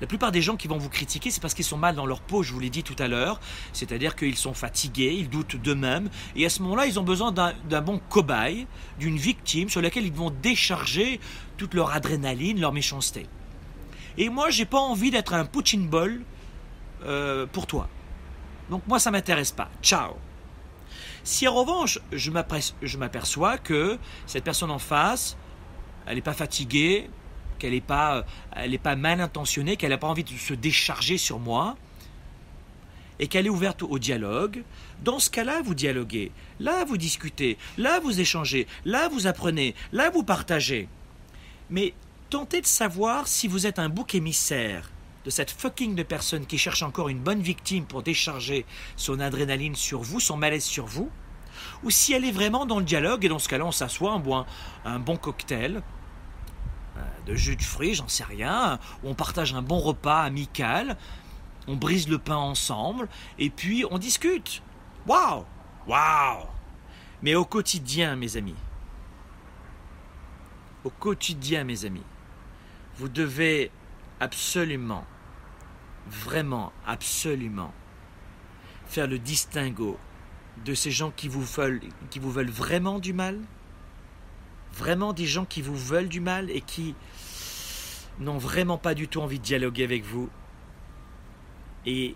la 0.00 0.06
plupart 0.06 0.32
des 0.32 0.42
gens 0.42 0.56
qui 0.56 0.66
vont 0.66 0.78
vous 0.78 0.88
critiquer, 0.88 1.30
c'est 1.30 1.40
parce 1.40 1.54
qu'ils 1.54 1.64
sont 1.64 1.76
mal 1.76 1.94
dans 1.94 2.06
leur 2.06 2.20
peau, 2.20 2.42
je 2.42 2.52
vous 2.52 2.60
l'ai 2.60 2.70
dit 2.70 2.82
tout 2.82 2.96
à 2.98 3.06
l'heure. 3.06 3.40
C'est-à-dire 3.72 4.16
qu'ils 4.16 4.36
sont 4.36 4.54
fatigués, 4.54 5.14
ils 5.16 5.28
doutent 5.28 5.56
d'eux-mêmes. 5.56 6.10
Et 6.34 6.44
à 6.44 6.48
ce 6.48 6.62
moment-là, 6.62 6.86
ils 6.86 6.98
ont 6.98 7.04
besoin 7.04 7.32
d'un 7.32 7.80
bon 7.80 8.00
cobaye, 8.08 8.66
d'une 8.98 9.16
victime 9.16 9.68
sur 9.68 9.80
laquelle 9.80 10.04
ils 10.04 10.12
vont 10.12 10.30
décharger 10.30 11.20
toute 11.56 11.74
leur 11.74 11.92
adrénaline, 11.92 12.60
leur 12.60 12.72
méchanceté. 12.72 13.26
Et 14.18 14.28
moi, 14.28 14.50
j'ai 14.50 14.64
pas 14.64 14.78
envie 14.78 15.10
d'être 15.10 15.32
un 15.34 15.44
punching 15.44 15.88
ball 15.88 16.20
euh, 17.04 17.46
pour 17.46 17.66
toi. 17.66 17.88
Donc 18.70 18.82
moi, 18.88 18.98
ça 18.98 19.10
m'intéresse 19.10 19.52
pas. 19.52 19.70
Ciao. 19.82 20.14
Si 21.22 21.46
en 21.48 21.54
revanche, 21.54 22.00
je 22.12 22.98
m'aperçois 22.98 23.58
que 23.58 23.98
cette 24.26 24.44
personne 24.44 24.70
en 24.70 24.78
face, 24.78 25.36
elle 26.06 26.16
n'est 26.16 26.22
pas 26.22 26.34
fatiguée, 26.34 27.08
qu'elle 27.64 27.72
n'est 27.72 27.80
pas, 27.80 28.26
elle 28.54 28.78
pas 28.78 28.94
mal 28.94 29.22
intentionnée, 29.22 29.78
qu'elle 29.78 29.88
n'a 29.88 29.96
pas 29.96 30.06
envie 30.06 30.22
de 30.22 30.28
se 30.28 30.52
décharger 30.52 31.16
sur 31.16 31.38
moi, 31.38 31.76
et 33.18 33.26
qu'elle 33.26 33.46
est 33.46 33.50
ouverte 33.50 33.82
au 33.82 33.98
dialogue, 33.98 34.62
dans 35.02 35.18
ce 35.18 35.30
cas-là, 35.30 35.62
vous 35.62 35.74
dialoguez, 35.74 36.30
là, 36.60 36.84
vous 36.84 36.98
discutez, 36.98 37.56
là, 37.78 38.00
vous 38.00 38.20
échangez, 38.20 38.66
là, 38.84 39.08
vous 39.08 39.26
apprenez, 39.26 39.74
là, 39.92 40.10
vous 40.10 40.24
partagez. 40.24 40.88
Mais 41.70 41.94
tentez 42.28 42.60
de 42.60 42.66
savoir 42.66 43.28
si 43.28 43.48
vous 43.48 43.66
êtes 43.66 43.78
un 43.78 43.88
bouc 43.88 44.14
émissaire 44.14 44.90
de 45.24 45.30
cette 45.30 45.50
fucking 45.50 45.94
de 45.94 46.02
personne 46.02 46.44
qui 46.44 46.58
cherche 46.58 46.82
encore 46.82 47.08
une 47.08 47.20
bonne 47.20 47.40
victime 47.40 47.86
pour 47.86 48.02
décharger 48.02 48.66
son 48.96 49.20
adrénaline 49.20 49.74
sur 49.74 50.02
vous, 50.02 50.20
son 50.20 50.36
malaise 50.36 50.64
sur 50.64 50.84
vous, 50.84 51.08
ou 51.82 51.90
si 51.90 52.12
elle 52.12 52.26
est 52.26 52.32
vraiment 52.32 52.66
dans 52.66 52.78
le 52.78 52.84
dialogue, 52.84 53.24
et 53.24 53.28
dans 53.28 53.38
ce 53.38 53.48
cas-là, 53.48 53.64
on 53.64 53.72
s'assoit, 53.72 54.14
on 54.14 54.20
boit 54.20 54.44
un 54.84 54.98
bon 54.98 55.16
cocktail, 55.16 55.82
de 57.26 57.34
jus 57.34 57.56
de 57.56 57.62
fruits, 57.62 57.94
j'en 57.94 58.08
sais 58.08 58.24
rien, 58.24 58.78
on 59.02 59.14
partage 59.14 59.54
un 59.54 59.62
bon 59.62 59.78
repas 59.78 60.22
amical, 60.22 60.96
on 61.66 61.76
brise 61.76 62.08
le 62.08 62.18
pain 62.18 62.36
ensemble, 62.36 63.08
et 63.38 63.50
puis 63.50 63.84
on 63.90 63.98
discute. 63.98 64.62
Waouh! 65.06 65.44
Waouh! 65.86 66.46
Mais 67.22 67.34
au 67.34 67.44
quotidien, 67.44 68.16
mes 68.16 68.36
amis, 68.36 68.56
au 70.84 70.90
quotidien, 70.90 71.64
mes 71.64 71.84
amis, 71.84 72.02
vous 72.98 73.08
devez 73.08 73.70
absolument, 74.20 75.04
vraiment, 76.06 76.72
absolument, 76.86 77.72
faire 78.86 79.06
le 79.06 79.18
distinguo 79.18 79.98
de 80.64 80.74
ces 80.74 80.90
gens 80.90 81.10
qui 81.10 81.28
vous 81.28 81.42
veulent, 81.42 81.80
qui 82.10 82.18
vous 82.18 82.30
veulent 82.30 82.50
vraiment 82.50 82.98
du 82.98 83.12
mal 83.12 83.40
vraiment 84.74 85.12
des 85.12 85.26
gens 85.26 85.44
qui 85.44 85.62
vous 85.62 85.76
veulent 85.76 86.08
du 86.08 86.20
mal 86.20 86.50
et 86.50 86.60
qui 86.60 86.94
n'ont 88.18 88.38
vraiment 88.38 88.78
pas 88.78 88.94
du 88.94 89.08
tout 89.08 89.20
envie 89.20 89.38
de 89.38 89.44
dialoguer 89.44 89.84
avec 89.84 90.04
vous 90.04 90.28
et 91.86 92.14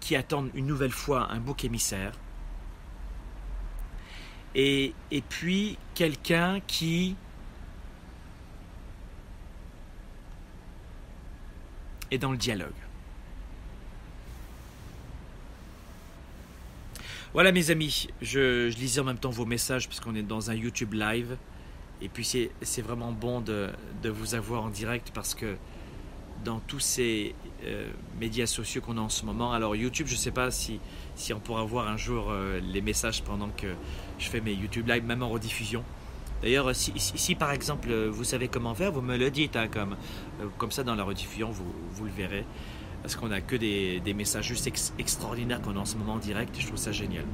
qui 0.00 0.16
attendent 0.16 0.50
une 0.54 0.66
nouvelle 0.66 0.92
fois 0.92 1.30
un 1.30 1.38
bouc 1.38 1.64
émissaire. 1.64 2.12
Et, 4.54 4.94
et 5.10 5.20
puis 5.20 5.78
quelqu'un 5.94 6.60
qui 6.66 7.16
est 12.10 12.18
dans 12.18 12.32
le 12.32 12.38
dialogue. 12.38 12.72
Voilà 17.34 17.52
mes 17.52 17.70
amis, 17.70 18.08
je, 18.22 18.70
je 18.70 18.76
lisais 18.78 19.00
en 19.00 19.04
même 19.04 19.18
temps 19.18 19.30
vos 19.30 19.44
messages 19.44 19.86
parce 19.86 20.00
qu'on 20.00 20.14
est 20.14 20.22
dans 20.22 20.50
un 20.50 20.54
YouTube 20.54 20.94
live. 20.94 21.36
Et 22.00 22.08
puis 22.08 22.24
c'est 22.24 22.82
vraiment 22.82 23.12
bon 23.12 23.40
de, 23.40 23.70
vous 24.04 24.34
avoir 24.34 24.64
en 24.64 24.68
direct 24.68 25.10
parce 25.12 25.34
que 25.34 25.56
dans 26.44 26.60
tous 26.60 26.78
ces 26.78 27.34
euh, 27.64 27.88
médias 28.20 28.46
sociaux 28.46 28.80
qu'on 28.80 28.96
a 28.96 29.00
en 29.00 29.08
ce 29.08 29.24
moment. 29.24 29.52
Alors 29.52 29.74
YouTube, 29.74 30.06
je 30.06 30.12
ne 30.12 30.18
sais 30.18 30.30
pas 30.30 30.52
si, 30.52 30.78
si 31.16 31.32
on 31.32 31.40
pourra 31.40 31.64
voir 31.64 31.88
un 31.88 31.96
jour 31.96 32.28
euh, 32.30 32.60
les 32.60 32.80
messages 32.80 33.24
pendant 33.24 33.48
que 33.48 33.66
je 34.20 34.28
fais 34.28 34.40
mes 34.40 34.52
YouTube 34.52 34.86
Live, 34.86 35.04
même 35.04 35.24
en 35.24 35.28
rediffusion. 35.28 35.82
D'ailleurs, 36.40 36.72
si, 36.76 36.92
si, 36.96 37.34
par 37.34 37.50
exemple 37.50 37.92
vous 37.92 38.22
savez 38.22 38.46
comment 38.46 38.72
faire, 38.72 38.92
vous 38.92 39.00
me 39.00 39.16
le 39.16 39.32
dites, 39.32 39.56
hein, 39.56 39.66
comme, 39.66 39.96
comme 40.56 40.70
ça 40.70 40.84
dans 40.84 40.94
la 40.94 41.02
rediffusion, 41.02 41.50
vous, 41.50 41.74
vous 41.90 42.04
le 42.04 42.12
verrez. 42.12 42.44
Parce 43.02 43.16
qu'on 43.16 43.28
n'a 43.28 43.40
que 43.40 43.56
des, 43.56 43.98
des, 43.98 44.14
messages 44.14 44.46
juste 44.46 44.70
extraordinaires 44.98 45.60
qu'on 45.60 45.74
a 45.76 45.80
en 45.80 45.84
ce 45.84 45.96
moment 45.96 46.14
en 46.14 46.18
direct, 46.18 46.54
je 46.60 46.66
trouve 46.66 46.78
ça 46.78 46.92
génial. 46.92 47.24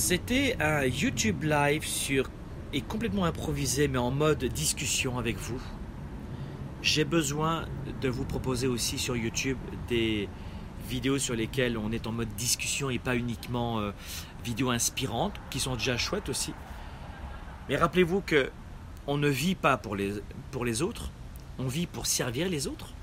C'était 0.00 0.56
un 0.60 0.84
YouTube 0.84 1.42
Live 1.42 1.84
sur 1.84 2.30
et 2.72 2.82
complètement 2.82 3.24
improvisé, 3.24 3.88
mais 3.88 3.98
en 3.98 4.12
mode 4.12 4.44
discussion 4.44 5.18
avec 5.18 5.36
vous. 5.36 5.60
J'ai 6.82 7.04
besoin 7.04 7.66
de 8.00 8.08
vous 8.08 8.24
proposer 8.24 8.68
aussi 8.68 8.96
sur 8.96 9.16
YouTube 9.16 9.58
des 9.88 10.28
vidéos 10.88 11.18
sur 11.18 11.34
lesquelles 11.34 11.76
on 11.76 11.90
est 11.90 12.06
en 12.06 12.12
mode 12.12 12.32
discussion 12.36 12.90
et 12.90 13.00
pas 13.00 13.16
uniquement 13.16 13.80
euh, 13.80 13.90
vidéos 14.44 14.70
inspirantes, 14.70 15.34
qui 15.50 15.58
sont 15.58 15.74
déjà 15.74 15.96
chouettes 15.96 16.28
aussi. 16.28 16.54
Mais 17.68 17.76
rappelez-vous 17.76 18.20
que 18.20 18.52
on 19.08 19.18
ne 19.18 19.28
vit 19.28 19.56
pas 19.56 19.76
pour 19.78 19.96
les, 19.96 20.12
pour 20.52 20.64
les 20.64 20.80
autres, 20.80 21.10
on 21.58 21.66
vit 21.66 21.88
pour 21.88 22.06
servir 22.06 22.48
les 22.48 22.68
autres. 22.68 22.94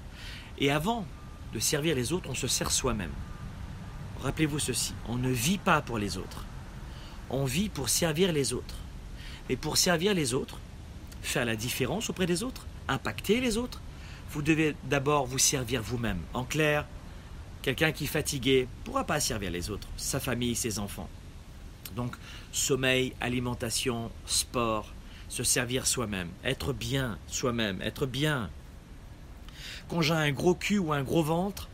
Et 0.60 0.72
avant 0.72 1.06
de 1.54 1.60
servir 1.60 1.94
les 1.94 2.14
autres, 2.14 2.30
on 2.30 2.36
se 2.36 2.48
sert 2.48 2.72
soi-même. 2.72 3.12
Rappelez-vous 4.24 4.60
ceci, 4.60 4.94
on 5.10 5.18
ne 5.18 5.30
vit 5.30 5.58
pas 5.58 5.82
pour 5.82 5.98
les 5.98 6.18
autres, 6.18 6.46
on 7.30 7.46
vit 7.46 7.70
pour 7.70 7.90
servir 7.90 8.32
les 8.32 8.54
autres. 8.54 8.76
Mais 9.50 9.56
pour 9.56 9.78
servir 9.78 10.14
les 10.14 10.34
autres, 10.34 10.60
faire 11.22 11.46
la 11.46 11.56
différence 11.56 12.10
auprès 12.10 12.26
des 12.26 12.44
autres, 12.44 12.66
impacter 12.88 13.42
les 13.42 13.58
autres, 13.58 13.82
vous 14.32 14.42
devez 14.42 14.76
d'abord 14.84 15.26
vous 15.26 15.38
servir 15.38 15.82
vous-même. 15.82 16.20
En 16.34 16.44
clair, 16.44 16.86
quelqu'un 17.62 17.92
qui 17.92 18.06
est 18.06 18.08
fatigué 18.08 18.68
ne 18.70 18.86
pourra 18.86 19.04
pas 19.06 19.20
servir 19.20 19.52
les 19.52 19.70
autres, 19.70 19.88
sa 19.98 20.20
famille, 20.20 20.56
ses 20.56 20.80
enfants. 20.80 21.10
Donc, 21.96 22.16
sommeil, 22.52 23.14
alimentation, 23.22 24.12
sport, 24.26 24.92
se 25.30 25.44
servir 25.44 25.88
soi-même, 25.88 26.30
être 26.44 26.74
bien 26.74 27.18
soi-même, 27.28 27.82
être 27.82 28.06
bien. 28.06 28.50
Quand 29.90 30.02
j'ai 30.02 30.14
un 30.14 30.32
gros 30.32 30.56
cul 30.56 30.80
ou 30.80 30.94
un 30.94 31.04
gros 31.04 31.24
ventre, 31.24 31.70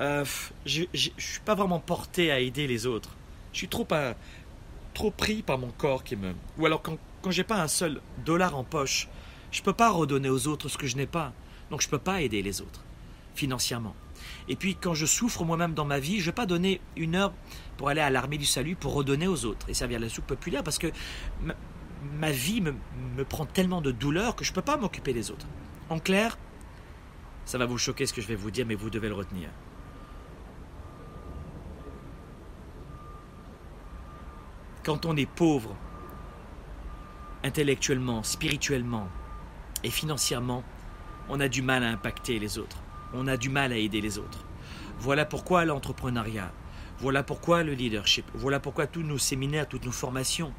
euh, 0.00 0.24
je 0.64 0.82
ne 0.82 0.98
suis 1.18 1.40
pas 1.44 1.54
vraiment 1.54 1.80
porté 1.80 2.30
à 2.30 2.40
aider 2.40 2.66
les 2.66 2.86
autres. 2.86 3.10
Je 3.52 3.58
suis 3.58 3.68
trop, 3.68 3.86
trop 4.94 5.10
pris 5.10 5.42
par 5.42 5.58
mon 5.58 5.70
corps 5.70 6.04
qui 6.04 6.16
me... 6.16 6.34
Ou 6.58 6.66
alors 6.66 6.82
quand, 6.82 6.98
quand 7.22 7.30
j'ai 7.30 7.44
pas 7.44 7.60
un 7.60 7.68
seul 7.68 8.00
dollar 8.24 8.56
en 8.56 8.64
poche, 8.64 9.08
je 9.50 9.60
ne 9.60 9.64
peux 9.64 9.72
pas 9.72 9.90
redonner 9.90 10.28
aux 10.28 10.46
autres 10.46 10.68
ce 10.68 10.78
que 10.78 10.86
je 10.86 10.96
n'ai 10.96 11.06
pas. 11.06 11.32
Donc 11.70 11.80
je 11.80 11.86
ne 11.86 11.90
peux 11.90 11.98
pas 11.98 12.20
aider 12.20 12.42
les 12.42 12.60
autres, 12.60 12.82
financièrement. 13.34 13.94
Et 14.48 14.56
puis 14.56 14.74
quand 14.74 14.94
je 14.94 15.06
souffre 15.06 15.44
moi-même 15.44 15.74
dans 15.74 15.84
ma 15.84 16.00
vie, 16.00 16.16
je 16.16 16.22
ne 16.22 16.26
vais 16.26 16.32
pas 16.32 16.46
donner 16.46 16.80
une 16.96 17.14
heure 17.14 17.32
pour 17.76 17.88
aller 17.88 18.00
à 18.00 18.10
l'armée 18.10 18.38
du 18.38 18.46
salut 18.46 18.76
pour 18.76 18.94
redonner 18.94 19.28
aux 19.28 19.44
autres 19.44 19.68
et 19.68 19.74
servir 19.74 20.00
la 20.00 20.08
soupe 20.08 20.26
populaire 20.26 20.62
parce 20.62 20.78
que 20.78 20.88
ma, 22.18 22.30
vie 22.30 22.60
me, 22.60 22.74
me, 23.16 23.24
prend 23.24 23.46
tellement 23.46 23.80
de 23.80 23.92
douleur 23.92 24.36
que 24.36 24.44
je 24.44 24.50
ne 24.50 24.54
peux 24.54 24.62
pas 24.62 24.76
m'occuper 24.76 25.12
des 25.12 25.30
autres. 25.30 25.46
En 25.88 25.98
clair, 25.98 26.38
ça 27.44 27.58
va 27.58 27.66
vous 27.66 27.78
choquer 27.78 28.06
ce 28.06 28.12
que 28.12 28.20
je 28.20 28.28
vais 28.28 28.36
vous 28.36 28.50
dire, 28.50 28.66
mais 28.66 28.74
vous 28.74 28.90
devez 28.90 29.08
le 29.08 29.14
retenir. 29.14 29.48
Quand 34.82 35.04
on 35.04 35.16
est 35.16 35.26
pauvre, 35.26 35.76
intellectuellement, 37.44 38.22
spirituellement 38.22 39.08
et 39.84 39.90
financièrement, 39.90 40.64
on 41.28 41.38
a 41.38 41.48
du 41.48 41.62
mal 41.62 41.84
à 41.84 41.88
impacter 41.88 42.38
les 42.38 42.58
autres. 42.58 42.78
On 43.12 43.26
a 43.26 43.36
du 43.36 43.50
mal 43.50 43.72
à 43.72 43.76
aider 43.76 44.00
les 44.00 44.18
autres. 44.18 44.44
Voilà 44.98 45.24
pourquoi 45.24 45.64
l'entrepreneuriat, 45.64 46.52
voilà 46.98 47.22
pourquoi 47.22 47.62
le 47.62 47.72
leadership, 47.72 48.24
voilà 48.34 48.60
pourquoi 48.60 48.86
tous 48.86 49.02
nos 49.02 49.18
séminaires, 49.18 49.68
toutes 49.68 49.84
nos 49.84 49.92
formations 49.92 50.52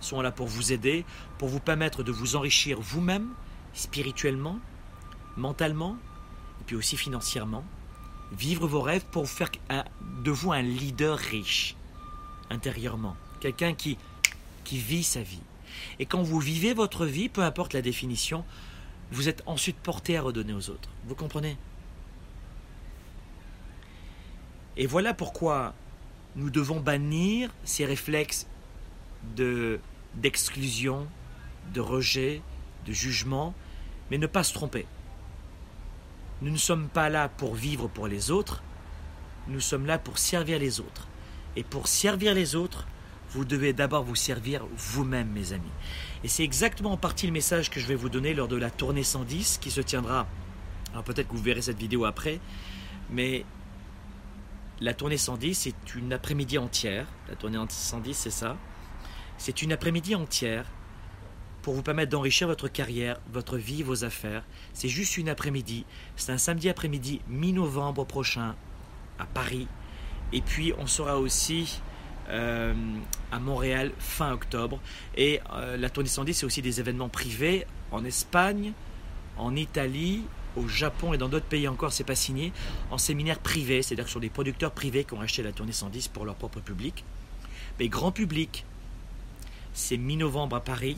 sont 0.00 0.20
là 0.20 0.30
pour 0.30 0.46
vous 0.46 0.72
aider, 0.72 1.04
pour 1.38 1.48
vous 1.48 1.60
permettre 1.60 2.02
de 2.02 2.12
vous 2.12 2.36
enrichir 2.36 2.80
vous-même, 2.80 3.28
spirituellement, 3.72 4.58
mentalement, 5.36 5.96
et 6.60 6.64
puis 6.64 6.76
aussi 6.76 6.96
financièrement, 6.96 7.64
vivre 8.32 8.66
vos 8.66 8.80
rêves 8.80 9.04
pour 9.10 9.28
faire 9.28 9.50
de 10.22 10.30
vous 10.30 10.52
un 10.52 10.62
leader 10.62 11.16
riche 11.18 11.76
intérieurement, 12.50 13.16
quelqu'un 13.44 13.74
qui, 13.74 13.98
qui 14.64 14.78
vit 14.78 15.02
sa 15.02 15.20
vie. 15.20 15.42
Et 15.98 16.06
quand 16.06 16.22
vous 16.22 16.40
vivez 16.40 16.72
votre 16.72 17.04
vie, 17.04 17.28
peu 17.28 17.42
importe 17.42 17.74
la 17.74 17.82
définition, 17.82 18.42
vous 19.12 19.28
êtes 19.28 19.42
ensuite 19.44 19.76
porté 19.76 20.16
à 20.16 20.22
redonner 20.22 20.54
aux 20.54 20.70
autres. 20.70 20.88
Vous 21.06 21.14
comprenez? 21.14 21.58
Et 24.78 24.86
voilà 24.86 25.12
pourquoi 25.12 25.74
nous 26.36 26.48
devons 26.48 26.80
bannir 26.80 27.50
ces 27.64 27.84
réflexes 27.84 28.46
de 29.36 29.78
d'exclusion, 30.14 31.06
de 31.74 31.80
rejet, 31.80 32.40
de 32.86 32.92
jugement, 32.92 33.52
mais 34.10 34.16
ne 34.16 34.26
pas 34.26 34.44
se 34.44 34.54
tromper. 34.54 34.86
Nous 36.40 36.50
ne 36.50 36.56
sommes 36.56 36.88
pas 36.88 37.10
là 37.10 37.28
pour 37.28 37.54
vivre 37.54 37.88
pour 37.88 38.06
les 38.06 38.30
autres, 38.30 38.62
nous 39.48 39.60
sommes 39.60 39.84
là 39.84 39.98
pour 39.98 40.16
servir 40.16 40.58
les 40.58 40.80
autres. 40.80 41.08
Et 41.56 41.62
pour 41.62 41.88
servir 41.88 42.32
les 42.32 42.54
autres, 42.54 42.86
vous 43.34 43.44
devez 43.44 43.72
d'abord 43.72 44.04
vous 44.04 44.14
servir 44.14 44.64
vous-même, 44.76 45.28
mes 45.28 45.52
amis. 45.52 45.72
Et 46.22 46.28
c'est 46.28 46.44
exactement 46.44 46.92
en 46.92 46.96
partie 46.96 47.26
le 47.26 47.32
message 47.32 47.68
que 47.68 47.80
je 47.80 47.86
vais 47.86 47.96
vous 47.96 48.08
donner 48.08 48.32
lors 48.32 48.48
de 48.48 48.56
la 48.56 48.70
tournée 48.70 49.02
110 49.02 49.58
qui 49.60 49.70
se 49.70 49.80
tiendra. 49.80 50.26
Alors 50.92 51.04
peut-être 51.04 51.28
que 51.28 51.34
vous 51.34 51.42
verrez 51.42 51.62
cette 51.62 51.78
vidéo 51.78 52.04
après, 52.04 52.38
mais 53.10 53.44
la 54.80 54.94
tournée 54.94 55.16
110, 55.16 55.54
c'est 55.54 55.94
une 55.94 56.12
après-midi 56.12 56.58
entière. 56.58 57.06
La 57.28 57.34
tournée 57.34 57.58
110, 57.68 58.14
c'est 58.14 58.30
ça. 58.30 58.56
C'est 59.36 59.62
une 59.62 59.72
après-midi 59.72 60.14
entière 60.14 60.66
pour 61.62 61.74
vous 61.74 61.82
permettre 61.82 62.10
d'enrichir 62.10 62.46
votre 62.46 62.68
carrière, 62.68 63.18
votre 63.32 63.56
vie, 63.56 63.82
vos 63.82 64.04
affaires. 64.04 64.44
C'est 64.72 64.88
juste 64.88 65.16
une 65.16 65.28
après-midi. 65.28 65.86
C'est 66.16 66.30
un 66.30 66.38
samedi 66.38 66.68
après-midi, 66.68 67.20
mi-novembre 67.28 68.04
prochain, 68.04 68.54
à 69.18 69.26
Paris. 69.26 69.66
Et 70.32 70.42
puis, 70.42 70.72
on 70.78 70.86
sera 70.86 71.18
aussi 71.18 71.80
euh, 72.28 72.74
à 73.34 73.40
Montréal 73.40 73.90
fin 73.98 74.32
octobre. 74.32 74.78
Et 75.16 75.40
euh, 75.52 75.76
la 75.76 75.90
tournée 75.90 76.08
110, 76.08 76.34
c'est 76.34 76.46
aussi 76.46 76.62
des 76.62 76.78
événements 76.78 77.08
privés 77.08 77.66
en 77.90 78.04
Espagne, 78.04 78.72
en 79.36 79.56
Italie, 79.56 80.22
au 80.56 80.68
Japon 80.68 81.12
et 81.12 81.18
dans 81.18 81.28
d'autres 81.28 81.46
pays 81.46 81.66
encore, 81.66 81.92
c'est 81.92 82.04
pas 82.04 82.14
signé, 82.14 82.52
en 82.92 82.98
séminaire 82.98 83.40
privé, 83.40 83.82
c'est-à-dire 83.82 84.08
sont 84.08 84.20
des 84.20 84.30
producteurs 84.30 84.70
privés 84.70 85.02
qui 85.02 85.14
ont 85.14 85.20
acheté 85.20 85.42
la 85.42 85.50
tournée 85.50 85.72
110 85.72 86.08
pour 86.08 86.24
leur 86.24 86.36
propre 86.36 86.60
public. 86.60 87.04
Mais 87.80 87.88
grand 87.88 88.12
public, 88.12 88.64
c'est 89.72 89.96
mi-novembre 89.96 90.54
à 90.54 90.60
Paris 90.60 90.96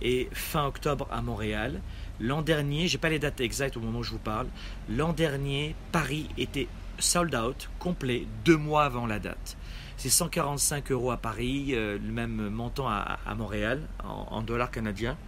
et 0.00 0.30
fin 0.32 0.66
octobre 0.66 1.06
à 1.10 1.20
Montréal. 1.20 1.82
L'an 2.20 2.40
dernier, 2.40 2.88
j'ai 2.88 2.96
pas 2.96 3.10
les 3.10 3.18
dates 3.18 3.42
exactes 3.42 3.76
au 3.76 3.80
moment 3.80 3.98
où 3.98 4.02
je 4.02 4.12
vous 4.12 4.18
parle, 4.18 4.46
l'an 4.88 5.12
dernier, 5.12 5.74
Paris 5.92 6.28
était 6.38 6.68
sold 7.00 7.34
out, 7.34 7.70
complet, 7.78 8.26
deux 8.44 8.56
mois 8.56 8.84
avant 8.84 9.06
la 9.06 9.18
date. 9.18 9.56
C'est 9.96 10.08
145 10.08 10.92
euros 10.92 11.10
à 11.10 11.18
Paris, 11.18 11.70
euh, 11.70 11.98
le 11.98 12.12
même 12.12 12.48
montant 12.48 12.88
à, 12.88 13.18
Montréal, 13.36 13.82
en, 14.02 14.40
dollars 14.40 14.70
canadiens. 14.70 15.18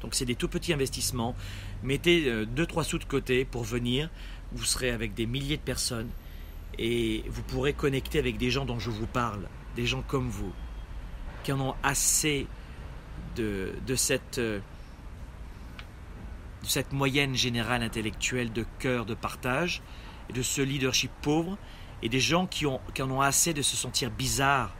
Donc 0.00 0.14
c'est 0.14 0.24
des 0.24 0.34
tout 0.34 0.48
petits 0.48 0.72
investissements. 0.72 1.36
Mettez 1.84 2.44
2-3 2.46 2.80
euh, 2.80 2.82
sous 2.82 2.98
de 2.98 3.04
côté 3.04 3.44
pour 3.44 3.62
venir. 3.62 4.10
Vous 4.52 4.64
serez 4.64 4.90
avec 4.90 5.14
des 5.14 5.26
milliers 5.26 5.56
de 5.56 5.62
personnes 5.62 6.10
et 6.78 7.24
vous 7.28 7.42
pourrez 7.42 7.72
connecter 7.72 8.18
avec 8.18 8.38
des 8.38 8.50
gens 8.50 8.64
dont 8.64 8.78
je 8.78 8.90
vous 8.90 9.06
parle, 9.06 9.46
des 9.76 9.86
gens 9.86 10.02
comme 10.02 10.28
vous, 10.28 10.52
qui 11.44 11.52
en 11.52 11.60
ont 11.60 11.74
assez 11.82 12.46
de, 13.36 13.74
euh, 14.38 14.60
de 16.62 16.66
cette 16.66 16.92
moyenne 16.92 17.34
générale 17.34 17.82
intellectuelle 17.82 18.52
de 18.52 18.64
cœur, 18.78 19.04
de 19.06 19.14
partage, 19.14 19.82
de 20.32 20.42
ce 20.42 20.62
leadership 20.62 21.10
pauvre 21.22 21.58
et 22.02 22.08
des 22.08 22.20
gens 22.20 22.46
qui, 22.46 22.66
ont, 22.66 22.80
qui 22.94 23.02
en 23.02 23.10
ont 23.10 23.20
assez 23.20 23.54
de 23.54 23.62
se 23.62 23.76
sentir 23.76 24.10
bizarres. 24.10 24.74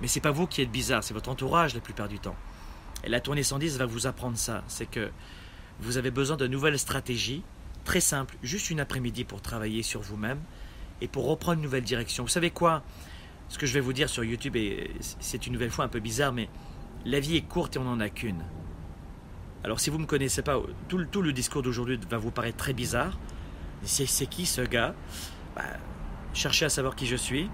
Mais 0.00 0.08
c'est 0.08 0.20
pas 0.20 0.30
vous 0.30 0.46
qui 0.46 0.62
êtes 0.62 0.70
bizarre, 0.70 1.02
c'est 1.04 1.14
votre 1.14 1.30
entourage 1.30 1.74
la 1.74 1.80
plupart 1.80 2.08
du 2.08 2.18
temps. 2.18 2.36
Et 3.04 3.08
la 3.08 3.20
tournée 3.20 3.42
110 3.42 3.78
va 3.78 3.86
vous 3.86 4.06
apprendre 4.06 4.36
ça. 4.36 4.64
C'est 4.68 4.86
que 4.86 5.10
vous 5.80 5.96
avez 5.96 6.10
besoin 6.10 6.36
de 6.36 6.46
nouvelles 6.46 6.78
stratégies, 6.78 7.42
très 7.84 8.00
simples, 8.00 8.36
juste 8.42 8.70
une 8.70 8.80
après-midi 8.80 9.24
pour 9.24 9.40
travailler 9.40 9.82
sur 9.82 10.00
vous-même 10.00 10.40
et 11.00 11.08
pour 11.08 11.26
reprendre 11.26 11.58
une 11.58 11.64
nouvelle 11.64 11.84
direction. 11.84 12.24
Vous 12.24 12.30
savez 12.30 12.50
quoi? 12.50 12.82
Ce 13.48 13.58
que 13.58 13.66
je 13.66 13.74
vais 13.74 13.80
vous 13.80 13.92
dire 13.92 14.08
sur 14.08 14.24
YouTube, 14.24 14.56
et 14.56 14.90
c'est 15.20 15.46
une 15.46 15.52
nouvelle 15.52 15.70
fois 15.70 15.84
un 15.84 15.88
peu 15.88 16.00
bizarre, 16.00 16.32
mais 16.32 16.48
la 17.04 17.20
vie 17.20 17.36
est 17.36 17.42
courte 17.42 17.76
et 17.76 17.78
on 17.78 17.84
n'en 17.84 18.00
a 18.00 18.08
qu'une. 18.08 18.42
Alors 19.62 19.78
si 19.78 19.90
vous 19.90 19.98
ne 19.98 20.02
me 20.02 20.06
connaissez 20.06 20.42
pas, 20.42 20.60
tout, 20.88 21.04
tout 21.04 21.22
le 21.22 21.32
discours 21.32 21.62
d'aujourd'hui 21.62 21.98
va 22.10 22.18
vous 22.18 22.30
paraître 22.30 22.56
très 22.56 22.72
bizarre. 22.72 23.18
C'est 23.82 24.26
qui 24.26 24.46
ce 24.46 24.62
gars 24.62 24.94
bah, 25.54 25.62
chercher 26.34 26.66
à 26.66 26.68
savoir 26.68 26.94
qui 26.96 27.06
je 27.06 27.16
suis. 27.16 27.50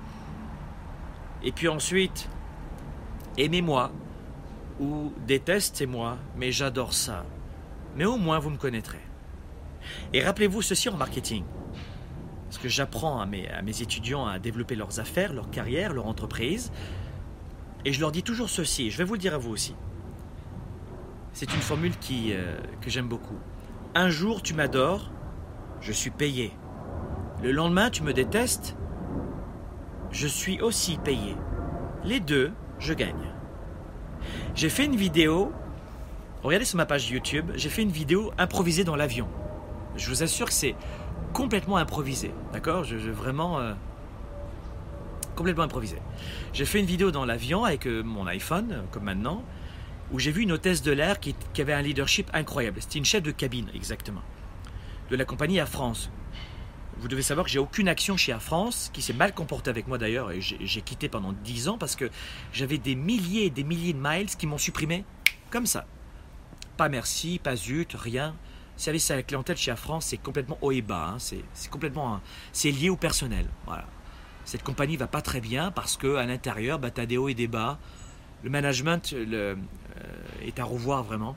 Et 1.42 1.52
puis 1.52 1.68
ensuite, 1.68 2.28
aimez-moi 3.36 3.92
ou 4.80 5.12
détestez-moi, 5.26 6.18
mais 6.36 6.52
j'adore 6.52 6.92
ça. 6.92 7.24
Mais 7.96 8.04
au 8.04 8.16
moins 8.16 8.38
vous 8.38 8.50
me 8.50 8.56
connaîtrez. 8.56 9.00
Et 10.12 10.22
rappelez-vous 10.22 10.62
ceci 10.62 10.88
en 10.88 10.96
marketing. 10.96 11.44
Parce 12.48 12.58
que 12.58 12.68
j'apprends 12.68 13.20
à 13.20 13.26
mes, 13.26 13.82
étudiants 13.82 14.26
à 14.26 14.38
développer 14.38 14.74
leurs 14.74 15.00
affaires, 15.00 15.32
leur 15.32 15.50
carrière, 15.50 15.92
leur 15.92 16.06
entreprise. 16.06 16.70
Et 17.84 17.92
je 17.92 18.00
leur 18.00 18.12
dis 18.12 18.22
toujours 18.22 18.48
ceci, 18.48 18.90
je 18.90 18.98
vais 18.98 19.04
vous 19.04 19.14
le 19.14 19.18
dire 19.18 19.34
à 19.34 19.38
vous 19.38 19.50
aussi. 19.50 19.74
C'est 21.32 21.52
une 21.54 21.60
formule 21.60 21.96
qui, 21.98 22.32
euh, 22.32 22.58
que 22.80 22.90
j'aime 22.90 23.08
beaucoup. 23.08 23.38
Un 23.94 24.10
jour 24.10 24.42
tu 24.42 24.54
m'adores, 24.54 25.10
je 25.82 25.92
suis 25.92 26.10
payé. 26.10 26.52
Le 27.42 27.52
lendemain 27.52 27.90
tu 27.90 28.02
me 28.02 28.12
détestes, 28.12 28.76
je 30.10 30.26
suis 30.26 30.60
aussi 30.60 30.96
payé. 30.96 31.36
Les 32.04 32.20
deux, 32.20 32.52
je 32.78 32.94
gagne. 32.94 33.32
J'ai 34.54 34.68
fait 34.68 34.84
une 34.84 34.96
vidéo, 34.96 35.52
regardez 36.42 36.64
sur 36.64 36.76
ma 36.76 36.86
page 36.86 37.10
YouTube, 37.10 37.50
j'ai 37.54 37.68
fait 37.68 37.82
une 37.82 37.90
vidéo 37.90 38.32
improvisée 38.38 38.84
dans 38.84 38.96
l'avion. 38.96 39.28
Je 39.96 40.08
vous 40.08 40.22
assure 40.22 40.46
que 40.46 40.52
c'est 40.52 40.76
complètement 41.32 41.76
improvisé, 41.76 42.32
d'accord? 42.52 42.84
Je, 42.84 42.96
Vraiment 42.96 43.58
euh, 43.58 43.74
complètement 45.34 45.64
improvisé. 45.64 45.96
J'ai 46.52 46.64
fait 46.64 46.78
une 46.80 46.86
vidéo 46.86 47.10
dans 47.10 47.24
l'avion 47.24 47.64
avec 47.64 47.86
euh, 47.86 48.02
mon 48.02 48.26
iPhone, 48.26 48.68
euh, 48.72 48.82
comme 48.90 49.04
maintenant, 49.04 49.42
où 50.12 50.18
j'ai 50.18 50.30
vu 50.30 50.42
une 50.42 50.52
hôtesse 50.52 50.82
de 50.82 50.92
l'air 50.92 51.20
qui, 51.20 51.34
qui 51.52 51.62
avait 51.62 51.72
un 51.72 51.82
leadership 51.82 52.30
incroyable. 52.34 52.80
C'était 52.80 52.98
une 52.98 53.04
chef 53.04 53.22
de 53.22 53.30
cabine, 53.30 53.68
exactement, 53.74 54.22
de 55.12 55.16
la 55.18 55.26
compagnie 55.26 55.58
Air 55.58 55.68
France. 55.68 56.10
Vous 56.96 57.06
devez 57.06 57.20
savoir 57.20 57.44
que 57.44 57.52
j'ai 57.52 57.58
aucune 57.58 57.86
action 57.86 58.16
chez 58.16 58.32
Air 58.32 58.42
France, 58.42 58.90
qui 58.94 59.02
s'est 59.02 59.12
mal 59.12 59.34
comporté 59.34 59.68
avec 59.68 59.86
moi 59.86 59.98
d'ailleurs, 59.98 60.32
et 60.32 60.40
j'ai 60.40 60.80
quitté 60.80 61.10
pendant 61.10 61.32
10 61.32 61.68
ans 61.68 61.78
parce 61.78 61.96
que 61.96 62.10
j'avais 62.52 62.78
des 62.78 62.94
milliers 62.94 63.44
et 63.44 63.50
des 63.50 63.62
milliers 63.62 63.92
de 63.92 63.98
miles 63.98 64.34
qui 64.34 64.46
m'ont 64.46 64.58
supprimé 64.58 65.04
comme 65.50 65.66
ça. 65.66 65.84
Pas 66.78 66.88
merci, 66.88 67.38
pas 67.38 67.56
zut, 67.56 67.94
rien. 67.94 68.34
Service 68.78 69.10
à 69.10 69.16
la 69.16 69.22
clientèle 69.22 69.58
chez 69.58 69.70
Air 69.70 69.78
France, 69.78 70.06
c'est 70.06 70.16
complètement 70.16 70.56
haut 70.62 70.72
et 70.72 70.80
bas. 70.80 71.14
Hein. 71.14 71.18
C'est 71.18 71.70
complètement, 71.70 72.20
c'est 72.52 72.70
lié 72.70 72.88
au 72.88 72.96
personnel. 72.96 73.46
Voilà. 73.66 73.84
Cette 74.46 74.62
compagnie 74.62 74.96
va 74.96 75.08
pas 75.08 75.20
très 75.20 75.42
bien 75.42 75.70
parce 75.72 75.98
que 75.98 76.16
à 76.16 76.24
l'intérieur, 76.24 76.78
bah, 76.78 76.88
as 76.96 77.06
des 77.06 77.18
hauts 77.18 77.28
et 77.28 77.34
des 77.34 77.48
bas. 77.48 77.78
Le 78.42 78.50
management 78.50 79.12
euh, 79.12 79.54
est 80.42 80.58
à 80.58 80.64
revoir 80.64 81.04
vraiment. 81.04 81.36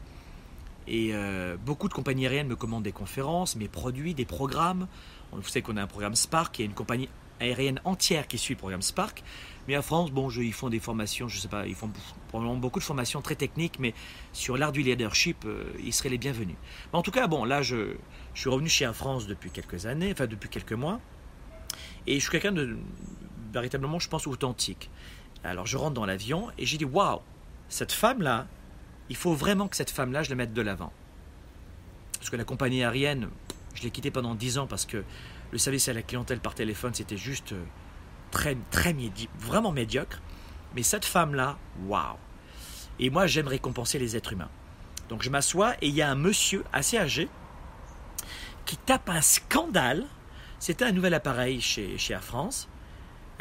Et 0.87 1.09
euh, 1.13 1.57
beaucoup 1.57 1.87
de 1.87 1.93
compagnies 1.93 2.25
aériennes 2.25 2.47
me 2.47 2.55
commandent 2.55 2.83
des 2.83 2.91
conférences, 2.91 3.55
mes 3.55 3.67
produits, 3.67 4.13
des 4.13 4.25
programmes. 4.25 4.87
Vous 5.31 5.41
savez 5.43 5.61
qu'on 5.61 5.77
a 5.77 5.81
un 5.81 5.87
programme 5.87 6.15
Spark, 6.15 6.59
il 6.59 6.61
y 6.61 6.65
a 6.65 6.67
une 6.67 6.75
compagnie 6.75 7.09
aérienne 7.39 7.81
entière 7.83 8.27
qui 8.27 8.37
suit 8.37 8.53
le 8.53 8.59
programme 8.59 8.81
Spark. 8.81 9.23
Mais 9.67 9.75
à 9.75 9.81
France, 9.81 10.11
bon, 10.11 10.29
ils 10.29 10.53
font 10.53 10.69
des 10.69 10.79
formations, 10.79 11.27
je 11.27 11.39
sais 11.39 11.47
pas, 11.47 11.65
ils 11.65 11.75
font 11.75 11.89
probablement 12.29 12.55
beaucoup 12.55 12.79
de 12.79 12.83
formations 12.83 13.21
très 13.21 13.35
techniques, 13.35 13.79
mais 13.79 13.93
sur 14.31 14.57
l'art 14.57 14.71
du 14.71 14.83
leadership, 14.83 15.43
euh, 15.45 15.63
ils 15.83 15.93
seraient 15.93 16.09
les 16.09 16.19
bienvenus. 16.19 16.55
En 16.93 17.01
tout 17.01 17.11
cas, 17.11 17.27
bon, 17.27 17.45
là, 17.45 17.63
je, 17.63 17.95
je 18.33 18.39
suis 18.39 18.49
revenu 18.49 18.69
chez 18.69 18.85
Air 18.85 18.95
France 18.95 19.25
depuis 19.25 19.49
quelques 19.49 19.87
années, 19.87 20.11
enfin 20.11 20.27
depuis 20.27 20.49
quelques 20.49 20.73
mois, 20.73 21.01
et 22.05 22.15
je 22.15 22.19
suis 22.19 22.31
quelqu'un 22.31 22.51
de 22.51 22.77
véritablement, 23.51 23.99
je 23.99 24.07
pense, 24.07 24.27
authentique. 24.27 24.89
Alors 25.43 25.67
je 25.67 25.77
rentre 25.77 25.93
dans 25.93 26.05
l'avion 26.05 26.49
et 26.57 26.65
j'ai 26.65 26.77
dit, 26.77 26.85
waouh, 26.85 27.21
cette 27.69 27.91
femme-là, 27.91 28.47
il 29.09 29.15
faut 29.15 29.33
vraiment 29.33 29.67
que 29.67 29.75
cette 29.75 29.91
femme-là, 29.91 30.23
je 30.23 30.29
la 30.29 30.35
mette 30.35 30.53
de 30.53 30.61
l'avant. 30.61 30.91
Parce 32.13 32.29
que 32.29 32.35
la 32.35 32.43
compagnie 32.43 32.83
aérienne, 32.83 33.29
je 33.75 33.83
l'ai 33.83 33.91
quittée 33.91 34.11
pendant 34.11 34.35
10 34.35 34.57
ans 34.57 34.67
parce 34.67 34.85
que 34.85 35.03
le 35.51 35.57
service 35.57 35.87
à 35.89 35.93
la 35.93 36.01
clientèle 36.01 36.39
par 36.39 36.55
téléphone, 36.55 36.93
c'était 36.93 37.17
juste 37.17 37.53
euh, 37.53 37.63
très, 38.31 38.57
très 38.71 38.95
vraiment 39.37 39.71
médiocre. 39.71 40.21
Mais 40.75 40.83
cette 40.83 41.05
femme-là, 41.05 41.57
waouh 41.85 42.17
Et 42.99 43.09
moi, 43.09 43.27
j'aime 43.27 43.47
récompenser 43.47 43.99
les 43.99 44.15
êtres 44.15 44.33
humains. 44.33 44.49
Donc 45.09 45.21
je 45.21 45.29
m'assois 45.29 45.75
et 45.81 45.87
il 45.87 45.93
y 45.93 46.01
a 46.01 46.09
un 46.09 46.15
monsieur 46.15 46.63
assez 46.73 46.97
âgé 46.97 47.29
qui 48.65 48.77
tape 48.77 49.09
un 49.09 49.21
scandale. 49.21 50.05
C'était 50.59 50.85
un 50.85 50.91
nouvel 50.91 51.13
appareil 51.13 51.61
chez, 51.61 51.97
chez 51.97 52.13
Air 52.13 52.23
France. 52.23 52.67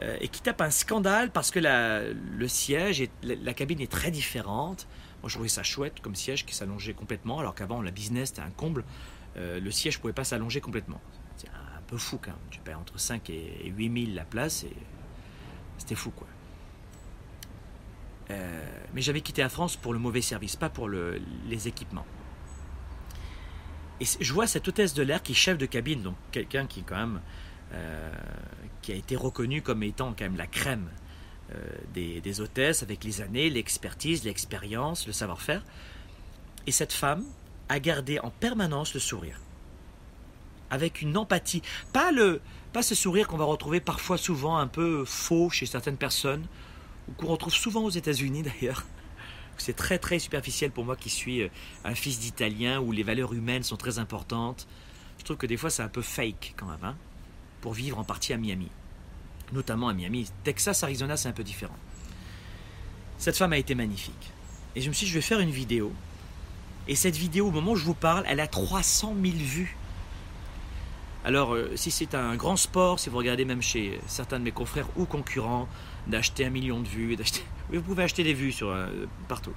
Euh, 0.03 0.17
et 0.21 0.27
qui 0.27 0.43
tape 0.43 0.61
un 0.61 0.71
scandale 0.71 1.31
parce 1.31 1.53
que 1.53 1.61
la, 1.61 2.01
le 2.03 2.49
siège, 2.49 3.01
et 3.01 3.11
la, 3.23 3.55
cabine 3.55 3.81
est 3.81 3.91
très 3.91 4.11
différente. 4.11 4.89
Moi, 5.25 5.31
je 5.31 5.37
trouvais 5.37 5.49
ça 5.49 5.63
chouette 5.63 6.03
comme 6.03 6.15
siège 6.15 6.45
qui 6.45 6.55
s'allongeait 6.55 6.93
complètement, 6.93 7.39
alors 7.39 7.55
qu'avant, 7.55 7.81
la 7.81 7.91
business, 7.91 8.29
c'était 8.29 8.43
un 8.43 8.51
comble. 8.51 8.85
Euh, 9.39 9.59
le 9.59 9.71
siège 9.71 9.97
ne 9.97 10.03
pouvait 10.03 10.13
pas 10.13 10.23
s'allonger 10.23 10.61
complètement. 10.61 11.01
C'est 11.39 11.49
un 11.49 11.81
peu 11.87 11.97
fou 11.97 12.19
quand 12.21 12.33
même. 12.33 12.41
Tu 12.51 12.61
payes 12.61 12.75
entre 12.75 13.01
5 13.01 13.31
et 13.31 13.73
8 13.75 14.05
000 14.09 14.15
la 14.15 14.27
place 14.27 14.65
et 14.65 14.77
c'était 15.79 15.95
fou 15.95 16.11
quoi. 16.11 16.27
Euh, 18.33 18.65
mais 18.93 19.01
j'avais 19.01 19.23
quitté 19.23 19.41
la 19.41 19.49
France 19.49 19.77
pour 19.77 19.95
le 19.95 19.99
mauvais 19.99 20.21
service, 20.21 20.57
pas 20.57 20.69
pour 20.69 20.89
le, 20.89 21.19
les 21.49 21.69
équipements. 21.69 22.05
Et 24.01 24.05
je 24.21 24.33
vois 24.35 24.47
cette 24.47 24.69
hôtesse 24.69 24.93
de 24.93 25.03
l'air 25.03 25.23
qui 25.23 25.33
est 25.33 25.37
chef 25.37 25.57
de 25.57 25.65
cabine, 25.65 26.03
donc 26.03 26.17
quelqu'un 26.33 26.67
qui 26.67 26.83
quand 26.83 26.99
même 26.99 27.23
euh, 27.73 28.13
qui 28.83 28.93
a 28.93 28.95
été 28.95 29.17
reconnu 29.17 29.63
comme 29.63 29.85
étant 29.85 30.13
quand 30.13 30.25
même 30.25 30.37
la 30.37 30.47
crème 30.47 30.91
des, 31.93 32.21
des, 32.21 32.41
hôtesses 32.41 32.83
avec 32.83 33.05
les 33.05 33.21
années, 33.21 33.51
l'expertise, 33.51 34.25
l'expérience, 34.25 35.07
le 35.07 35.13
savoir-faire. 35.13 35.63
Et 36.67 36.73
cette 36.73 36.93
femme 36.93 37.25
à 37.69 37.81
garder 37.81 38.19
en 38.21 38.31
permanence 38.31 38.95
le 38.95 39.01
sourire. 39.01 39.41
Avec 40.71 41.03
une 41.03 41.17
empathie. 41.17 41.63
Pas, 41.93 42.13
le, 42.13 42.41
pas 42.73 42.83
ce 42.83 42.95
sourire 42.95 43.29
qu'on 43.29 43.37
va 43.37 43.45
retrouver 43.45 43.81
parfois 43.81 44.19
souvent 44.19 44.57
un 44.57 44.67
peu 44.67 45.05
faux 45.05 45.51
chez 45.51 45.67
certaines 45.67 45.97
personnes, 45.97 46.47
ou 47.09 47.13
qu'on 47.13 47.27
retrouve 47.27 47.55
souvent 47.55 47.85
aux 47.85 47.91
États-Unis 47.91 48.43
d'ailleurs. 48.61 48.85
C'est 49.57 49.77
très 49.77 49.99
très 49.99 50.19
superficiel 50.19 50.73
pour 50.73 50.85
moi 50.85 50.97
qui 50.97 51.11
suis 51.11 51.43
euh, 51.43 51.49
un 51.85 51.95
fils 51.95 52.19
d'Italien 52.19 52.81
où 52.81 52.91
les 52.91 53.05
valeurs 53.05 53.35
humaines 53.35 53.63
sont 53.63 53.77
très 53.77 53.99
importantes. 54.01 54.67
Je 55.19 55.25
trouve 55.25 55.37
que 55.37 55.47
des 55.47 55.57
fois 55.57 55.71
c'est 55.71 55.83
un 55.83 55.89
peu 55.89 56.03
fake 56.03 56.55
quand 56.57 56.67
même, 56.67 56.83
hein, 56.83 56.97
pour 57.61 57.73
vivre 57.73 57.99
en 57.99 58.05
partie 58.05 58.33
à 58.33 58.37
Miami. 58.37 58.69
Notamment 59.55 59.89
à 59.89 59.95
Miami. 59.95 60.29
Texas, 60.43 60.83
Arizona, 60.83 61.17
c'est 61.17 61.29
un 61.29 61.33
peu 61.33 61.45
différent. 61.45 61.77
Cette 63.17 63.37
femme 63.37 63.55
a 63.55 63.59
été 63.59 63.75
magnifique. 63.75 64.33
Et 64.77 64.83
je 64.83 64.89
me 64.89 64.93
suis 64.93 65.07
dit, 65.07 65.13
je 65.13 65.19
vais 65.19 65.23
faire 65.23 65.41
une 65.41 65.51
vidéo 65.51 65.93
et 66.87 66.97
cette 66.97 67.17
vidéo, 67.17 67.49
au 67.49 67.51
moment 67.51 67.73
où 67.73 67.77
je 67.77 67.85
vous 67.85 67.95
parle, 67.95 68.25
elle 68.27 68.41
a 68.41 68.47
300 68.47 69.15
000 69.23 69.37
vues. 69.37 69.77
Alors, 71.25 71.55
euh, 71.55 71.73
si 71.77 71.91
c'est 71.91 72.15
un 72.15 72.37
grand 72.37 72.57
sport, 72.57 73.01
si 73.01 73.09
vous 73.09 73.17
regardez 73.17 73.47
même 73.47 73.63
chez 73.63 73.99
certains 74.07 74.39
de 74.39 74.45
mes 74.45 74.53
confrères 74.53 74.87
ou 74.97 75.07
concurrents, 75.07 75.67
d'acheter 76.07 76.45
un 76.45 76.51
million 76.51 76.81
de 76.81 76.89
vues, 76.89 77.17
d'acheter... 77.17 77.41
vous 77.73 77.81
pouvez 77.81 78.03
acheter 78.03 78.23
des 78.23 78.35
vues 78.35 78.53
sur, 78.53 78.69
euh, 78.69 78.89
partout. 79.29 79.55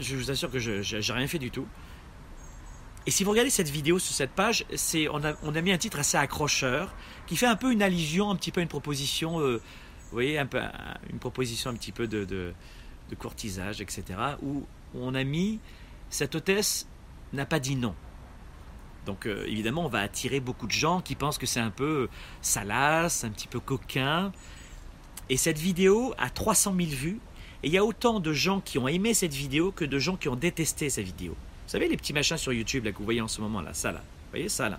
Je 0.00 0.16
vous 0.16 0.30
assure 0.30 0.50
que 0.50 0.58
je 0.58 0.96
n'ai 0.96 1.12
rien 1.12 1.26
fait 1.26 1.38
du 1.38 1.50
tout. 1.50 1.66
Et 3.06 3.12
si 3.12 3.22
vous 3.22 3.30
regardez 3.30 3.50
cette 3.50 3.68
vidéo 3.68 4.00
sur 4.00 4.14
cette 4.14 4.32
page, 4.32 4.64
on 5.12 5.54
a, 5.54 5.62
mis 5.62 5.70
un 5.70 5.78
titre 5.78 6.00
assez 6.00 6.16
accrocheur 6.16 6.92
qui 7.28 7.36
fait 7.36 7.46
un 7.46 7.54
peu 7.54 7.70
une 7.70 7.82
allusion, 7.82 8.30
un 8.30 8.36
petit 8.36 8.50
peu 8.50 8.60
une 8.60 8.68
proposition, 8.68 9.38
euh, 9.38 9.58
vous 9.58 10.12
voyez, 10.12 10.38
une 10.38 11.18
proposition 11.20 11.70
un 11.70 11.74
petit 11.74 11.92
peu 11.92 12.08
de, 12.08 12.52
courtisage, 13.16 13.80
etc. 13.80 14.04
Où 14.42 14.66
on 14.94 15.14
a 15.14 15.22
mis 15.22 15.60
cette 16.10 16.34
hôtesse 16.34 16.88
n'a 17.32 17.46
pas 17.46 17.60
dit 17.60 17.76
non. 17.76 17.94
Donc 19.04 19.26
euh, 19.26 19.44
évidemment, 19.46 19.84
on 19.84 19.88
va 19.88 20.00
attirer 20.00 20.40
beaucoup 20.40 20.66
de 20.66 20.72
gens 20.72 21.00
qui 21.00 21.14
pensent 21.14 21.38
que 21.38 21.46
c'est 21.46 21.60
un 21.60 21.70
peu 21.70 22.08
salace, 22.42 23.22
un 23.22 23.30
petit 23.30 23.46
peu 23.46 23.60
coquin. 23.60 24.32
Et 25.28 25.36
cette 25.36 25.58
vidéo 25.58 26.12
a 26.18 26.28
300 26.28 26.74
000 26.76 26.90
vues. 26.90 27.20
Et 27.62 27.68
il 27.68 27.72
y 27.72 27.78
a 27.78 27.84
autant 27.84 28.18
de 28.18 28.32
gens 28.32 28.60
qui 28.60 28.78
ont 28.78 28.88
aimé 28.88 29.14
cette 29.14 29.32
vidéo 29.32 29.70
que 29.70 29.84
de 29.84 29.98
gens 30.00 30.16
qui 30.16 30.28
ont 30.28 30.36
détesté 30.36 30.90
cette 30.90 31.06
vidéo. 31.06 31.36
Vous 31.66 31.72
savez 31.72 31.88
les 31.88 31.96
petits 31.96 32.12
machins 32.12 32.36
sur 32.36 32.52
YouTube 32.52 32.84
là, 32.84 32.92
que 32.92 32.98
vous 32.98 33.04
voyez 33.04 33.20
en 33.20 33.26
ce 33.26 33.40
moment 33.40 33.60
là, 33.60 33.74
ça 33.74 33.90
là. 33.90 33.98
Vous 33.98 34.30
voyez 34.30 34.48
ça 34.48 34.68
là 34.68 34.78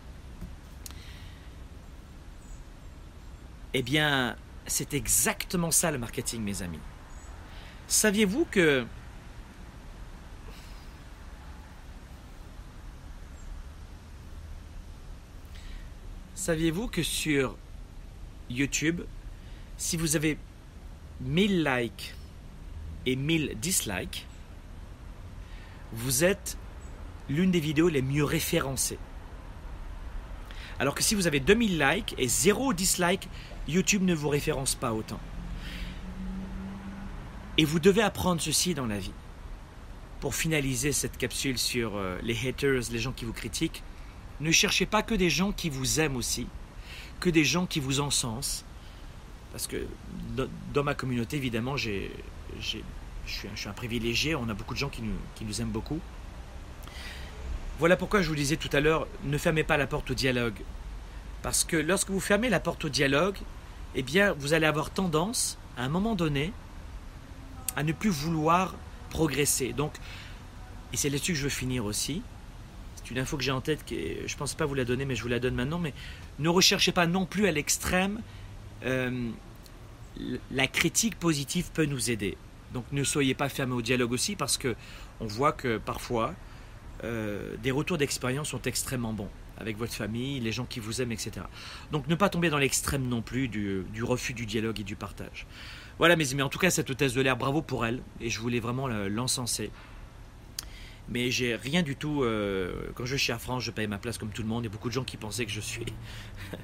Eh 3.74 3.82
bien, 3.82 4.38
c'est 4.66 4.94
exactement 4.94 5.70
ça 5.70 5.92
le 5.92 5.98
marketing, 5.98 6.42
mes 6.42 6.62
amis. 6.62 6.80
Saviez-vous 7.88 8.46
que 8.46 8.86
Saviez-vous 16.36 16.88
que 16.88 17.04
sur 17.04 17.58
YouTube, 18.50 19.02
si 19.76 19.98
vous 19.98 20.16
avez 20.16 20.38
1000 21.20 21.66
likes 21.66 22.16
et 23.06 23.18
1000 23.18 23.58
dislikes, 23.60 24.26
vous 25.92 26.24
êtes 26.24 26.58
l'une 27.30 27.52
des 27.52 27.60
vidéos 27.60 27.90
les 27.90 28.02
mieux 28.02 28.24
référencées. 28.24 29.00
Alors 30.80 30.96
que 30.96 31.04
si 31.04 31.16
vous 31.16 31.28
avez 31.28 31.40
2000 31.40 31.80
likes 31.80 32.16
et 32.18 32.28
0 32.28 32.74
dislike, 32.74 33.28
YouTube 33.68 34.04
ne 34.04 34.14
vous 34.14 34.30
référence 34.30 34.76
pas 34.76 34.94
autant. 34.94 35.20
Et 37.58 37.66
vous 37.66 37.80
devez 37.80 38.04
apprendre 38.04 38.42
ceci 38.42 38.74
dans 38.74 38.86
la 38.86 39.00
vie. 39.00 39.14
Pour 40.20 40.36
finaliser 40.36 40.92
cette 40.92 41.18
capsule 41.18 41.58
sur 41.58 41.96
euh, 41.96 42.18
les 42.24 42.48
haters, 42.48 42.84
les 42.92 43.00
gens 43.00 43.12
qui 43.12 43.26
vous 43.26 43.34
critiquent, 43.34 43.84
ne 44.40 44.52
cherchez 44.52 44.86
pas 44.86 45.02
que 45.02 45.16
des 45.16 45.30
gens 45.30 45.52
qui 45.52 45.70
vous 45.70 46.00
aiment 46.00 46.16
aussi, 46.16 46.48
que 47.20 47.30
des 47.30 47.44
gens 47.44 47.66
qui 47.66 47.80
vous 47.80 48.00
encensent. 48.00 48.64
Parce 49.52 49.66
que 49.66 49.88
dans 50.74 50.84
ma 50.84 50.94
communauté, 50.94 51.38
évidemment, 51.38 51.78
j'ai, 51.78 52.12
je, 52.60 52.78
suis 53.26 53.70
un, 53.70 53.74
privilégié, 53.74 54.36
on 54.36 54.50
a 54.50 54.54
beaucoup 54.54 54.76
de 54.76 54.80
gens 54.80 54.90
qui 54.90 55.02
nous, 55.02 55.16
qui 55.36 55.46
nous 55.46 55.62
aiment 55.62 55.72
beaucoup. 55.72 56.00
Voilà 57.80 57.96
pourquoi 57.96 58.24
je 58.24 58.30
vous 58.30 58.36
disais 58.36 58.58
tout 58.58 58.70
à 58.74 58.80
l'heure, 58.80 59.08
ne 59.24 59.38
fermez 59.38 59.64
pas 59.64 59.78
la 59.78 59.86
porte 59.86 60.10
au 60.10 60.14
dialogue. 60.16 60.62
Parce 61.44 61.64
que 61.64 61.78
lorsque 61.78 62.10
vous 62.10 62.20
fermez 62.20 62.50
la 62.50 62.60
porte 62.60 62.86
au 62.86 62.90
dialogue, 62.90 63.38
eh 63.94 64.02
bien, 64.02 64.34
vous 64.34 64.54
allez 64.54 64.66
avoir 64.66 64.90
tendance, 64.90 65.60
à 65.78 65.84
un 65.84 65.90
moment 65.90 66.16
donné, 66.16 66.54
à 67.76 67.84
ne 67.84 67.92
plus 67.92 68.10
vouloir 68.10 68.76
progresser. 69.12 69.74
Donc, 69.74 69.94
et 70.92 70.98
c'est 70.98 71.10
là-dessus 71.10 71.34
que 71.34 71.38
je 71.38 71.44
veux 71.44 71.50
finir 71.50 71.86
aussi. 71.86 72.24
C'est 72.96 73.12
une 73.12 73.20
info 73.20 73.38
que 73.38 73.44
j'ai 73.44 73.52
en 73.52 73.62
tête, 73.62 73.86
que 73.86 73.96
je 73.96 74.34
ne 74.34 74.38
pense 74.40 74.56
pas 74.56 74.66
vous 74.66 74.74
la 74.74 74.84
donner, 74.84 75.06
mais 75.06 75.16
je 75.16 75.22
vous 75.22 75.30
la 75.30 75.40
donne 75.40 75.54
maintenant. 75.54 75.78
Mais 75.78 75.94
ne 76.40 76.50
recherchez 76.50 76.92
pas 76.92 77.06
non 77.06 77.28
plus 77.28 77.48
à 77.48 77.52
l'extrême. 77.52 78.22
Euh, 78.86 79.30
la 80.52 80.68
critique 80.68 81.20
positive 81.20 81.70
peut 81.74 81.86
nous 81.86 82.10
aider. 82.10 82.38
Donc 82.74 82.86
ne 82.92 83.04
soyez 83.04 83.36
pas 83.36 83.50
fermé 83.50 83.74
au 83.74 83.84
dialogue 83.84 84.14
aussi, 84.14 84.36
parce 84.36 84.58
que 84.58 84.76
on 85.20 85.28
voit 85.28 85.52
que 85.52 85.78
parfois, 85.78 86.34
des 87.04 87.72
retours 87.72 87.98
d'expérience 87.98 88.50
sont 88.50 88.62
extrêmement 88.64 89.14
bons 89.14 89.30
avec 89.58 89.78
votre 89.78 89.94
famille, 89.94 90.40
les 90.40 90.52
gens 90.52 90.66
qui 90.66 90.80
vous 90.80 91.02
aiment, 91.02 91.12
etc. 91.12 91.46
Donc 91.92 92.08
ne 92.08 92.16
pas 92.16 92.30
tomber 92.30 92.50
dans 92.50 92.58
l'extrême 92.58 93.08
non 93.08 93.22
plus 93.22 93.48
du, 93.48 93.84
refus 94.04 94.34
du 94.34 94.46
dialogue 94.46 94.80
et 94.80 94.84
du 94.84 94.96
partage. 94.96 95.48
Voilà 95.98 96.16
mes 96.16 96.32
amis, 96.32 96.44
en 96.44 96.50
tout 96.50 96.60
cas 96.60 96.70
cette 96.70 96.90
hôtesse 96.90 97.14
de 97.14 97.22
l'air, 97.22 97.38
bravo 97.38 97.62
pour 97.62 97.86
elle, 97.86 98.02
et 98.22 98.30
je 98.30 98.40
voulais 98.40 98.60
vraiment 98.60 98.88
l'encenser. 98.88 99.72
Mais 101.10 101.32
j'ai 101.32 101.56
rien 101.56 101.84
du 101.84 101.96
tout, 101.96 102.24
euh, 102.24 102.92
quand 102.94 103.06
je 103.06 103.16
suis 103.16 103.32
à 103.32 103.40
France, 103.40 103.64
je 103.64 103.72
paye 103.72 103.88
ma 103.88 103.98
place 103.98 104.18
comme 104.18 104.30
tout 104.30 104.42
le 104.42 104.48
monde, 104.48 104.64
il 104.64 104.68
y 104.68 104.70
a 104.70 104.72
beaucoup 104.72 104.90
de 104.90 104.94
gens 104.94 105.06
qui 105.06 105.18
pensaient 105.18 105.46
que 105.46 105.52
je 105.52 105.62
suis... 105.62 105.86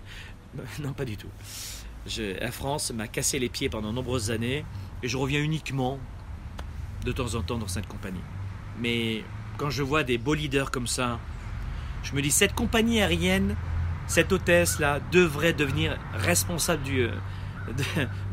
non, 0.81 0.93
pas 0.93 1.05
du 1.05 1.15
tout. 1.15 1.29
Je, 2.05 2.21
Air 2.41 2.53
France 2.53 2.91
m'a 2.91 3.07
cassé 3.07 3.39
les 3.39 3.47
pieds 3.47 3.69
pendant 3.69 3.93
nombreuses 3.93 4.31
années, 4.31 4.65
et 5.01 5.07
je 5.07 5.17
reviens 5.17 5.41
uniquement 5.41 5.97
de 7.05 7.11
temps 7.13 7.35
en 7.35 7.41
temps 7.41 7.57
dans 7.57 7.69
cette 7.69 7.87
compagnie. 7.87 8.21
Mais 8.79 9.23
quand 9.63 9.69
je 9.69 9.81
vois 9.81 10.03
des 10.03 10.17
beaux 10.17 10.33
leaders 10.33 10.71
comme 10.71 10.87
ça, 10.87 11.21
je 12.03 12.13
me 12.13 12.21
dis, 12.21 12.31
cette 12.31 12.53
compagnie 12.53 13.01
aérienne, 13.01 13.55
cette 14.07 14.33
hôtesse-là, 14.33 14.99
devrait 15.13 15.53
devenir 15.53 15.97
responsable 16.15 16.83
euh, 16.89 17.11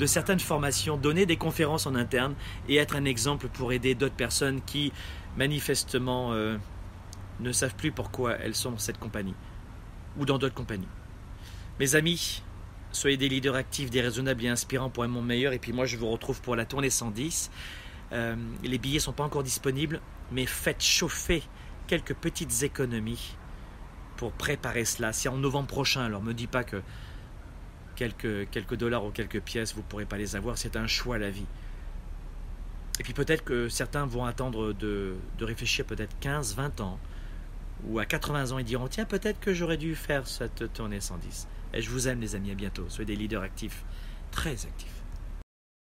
de, 0.01 0.07
certaines 0.07 0.41
formations, 0.41 0.97
donner 0.97 1.27
des 1.27 1.37
conférences 1.37 1.87
en 1.87 1.95
interne 1.95 2.35
et 2.69 2.79
être 2.79 2.97
un 2.97 3.05
exemple 3.05 3.47
pour 3.47 3.73
aider 3.73 3.95
d'autres 3.95 4.17
personnes 4.17 4.61
qui, 4.67 4.93
manifestement, 5.37 6.33
euh, 6.33 6.57
ne 7.39 7.53
savent 7.53 7.77
plus 7.77 7.93
pourquoi 7.93 8.33
elles 8.33 8.57
sont 8.57 8.73
dans 8.73 8.79
cette 8.79 8.99
compagnie 8.99 9.37
ou 10.19 10.25
dans 10.25 10.37
d'autres 10.37 10.57
compagnies. 10.57 10.89
Mes 11.79 11.95
amis, 11.95 12.43
soyez 12.91 13.17
des 13.17 13.29
leaders 13.29 13.55
actifs, 13.55 13.89
déraisonnables 13.89 14.45
et 14.45 14.49
inspirants 14.49 14.91
pour 14.91 15.05
un 15.05 15.09
monde 15.09 15.27
meilleur. 15.27 15.53
Et 15.53 15.61
puis 15.61 15.73
moi, 15.73 15.87
je 15.87 15.97
vous 15.97 16.09
retrouve 16.09 16.41
pour 16.41 16.57
la 16.57 16.65
tournée 16.65 16.91
110. 16.91 17.53
Euh, 18.13 18.35
les 18.65 18.79
billets 18.79 18.97
ne 18.97 19.03
sont 19.03 19.13
pas 19.13 19.23
encore 19.23 19.45
disponibles, 19.45 20.01
mais 20.33 20.47
faites 20.47 20.83
chauffer 20.83 21.43
quelques 21.87 22.15
petites 22.15 22.63
économies 22.63 23.37
pour 24.17 24.33
préparer 24.33 24.85
cela. 24.85 25.13
C'est 25.13 25.29
en 25.29 25.37
novembre 25.37 25.69
prochain, 25.69 26.03
alors 26.03 26.23
me 26.23 26.35
dis 26.35 26.47
pas 26.47 26.65
que 26.65 26.83
quelques, 27.97 28.49
quelques 28.51 28.77
dollars 28.77 29.05
ou 29.05 29.11
quelques 29.11 29.41
pièces, 29.41 29.75
vous 29.75 29.81
ne 29.81 29.87
pourrez 29.87 30.07
pas 30.07 30.19
les 30.19 30.37
avoir, 30.37 30.59
c'est 30.59 30.77
un 30.77 30.87
choix 30.87 31.19
la 31.19 31.31
vie. 31.31 31.47
Et 32.99 33.03
puis 33.03 33.15
peut-être 33.15 33.45
que 33.45 33.69
certains 33.69 34.07
vont 34.07 34.25
attendre 34.27 34.73
de, 34.73 35.17
de 35.39 35.45
réfléchir 35.45 35.85
peut-être 35.87 36.15
15, 36.21 36.55
20 36.55 36.81
ans, 36.81 36.99
ou 37.87 37.99
à 37.99 38.05
80 38.05 38.53
ans, 38.53 38.59
ils 38.59 38.65
diront, 38.65 38.89
tiens, 38.89 39.07
peut-être 39.07 39.41
que 39.41 39.55
j'aurais 39.55 39.79
dû 39.79 39.95
faire 39.95 40.27
cette 40.27 40.73
tournée 40.73 41.01
110. 41.01 41.49
Et 41.73 41.83
je 41.83 41.91
vous 41.91 42.09
aime 42.09 42.21
les 42.21 42.35
amis, 42.35 42.51
à 42.51 42.55
bientôt. 42.55 42.85
Soyez 42.89 43.07
des 43.07 43.17
leaders 43.17 43.43
actifs, 43.43 43.85
très 44.31 44.67
actifs. 44.67 45.00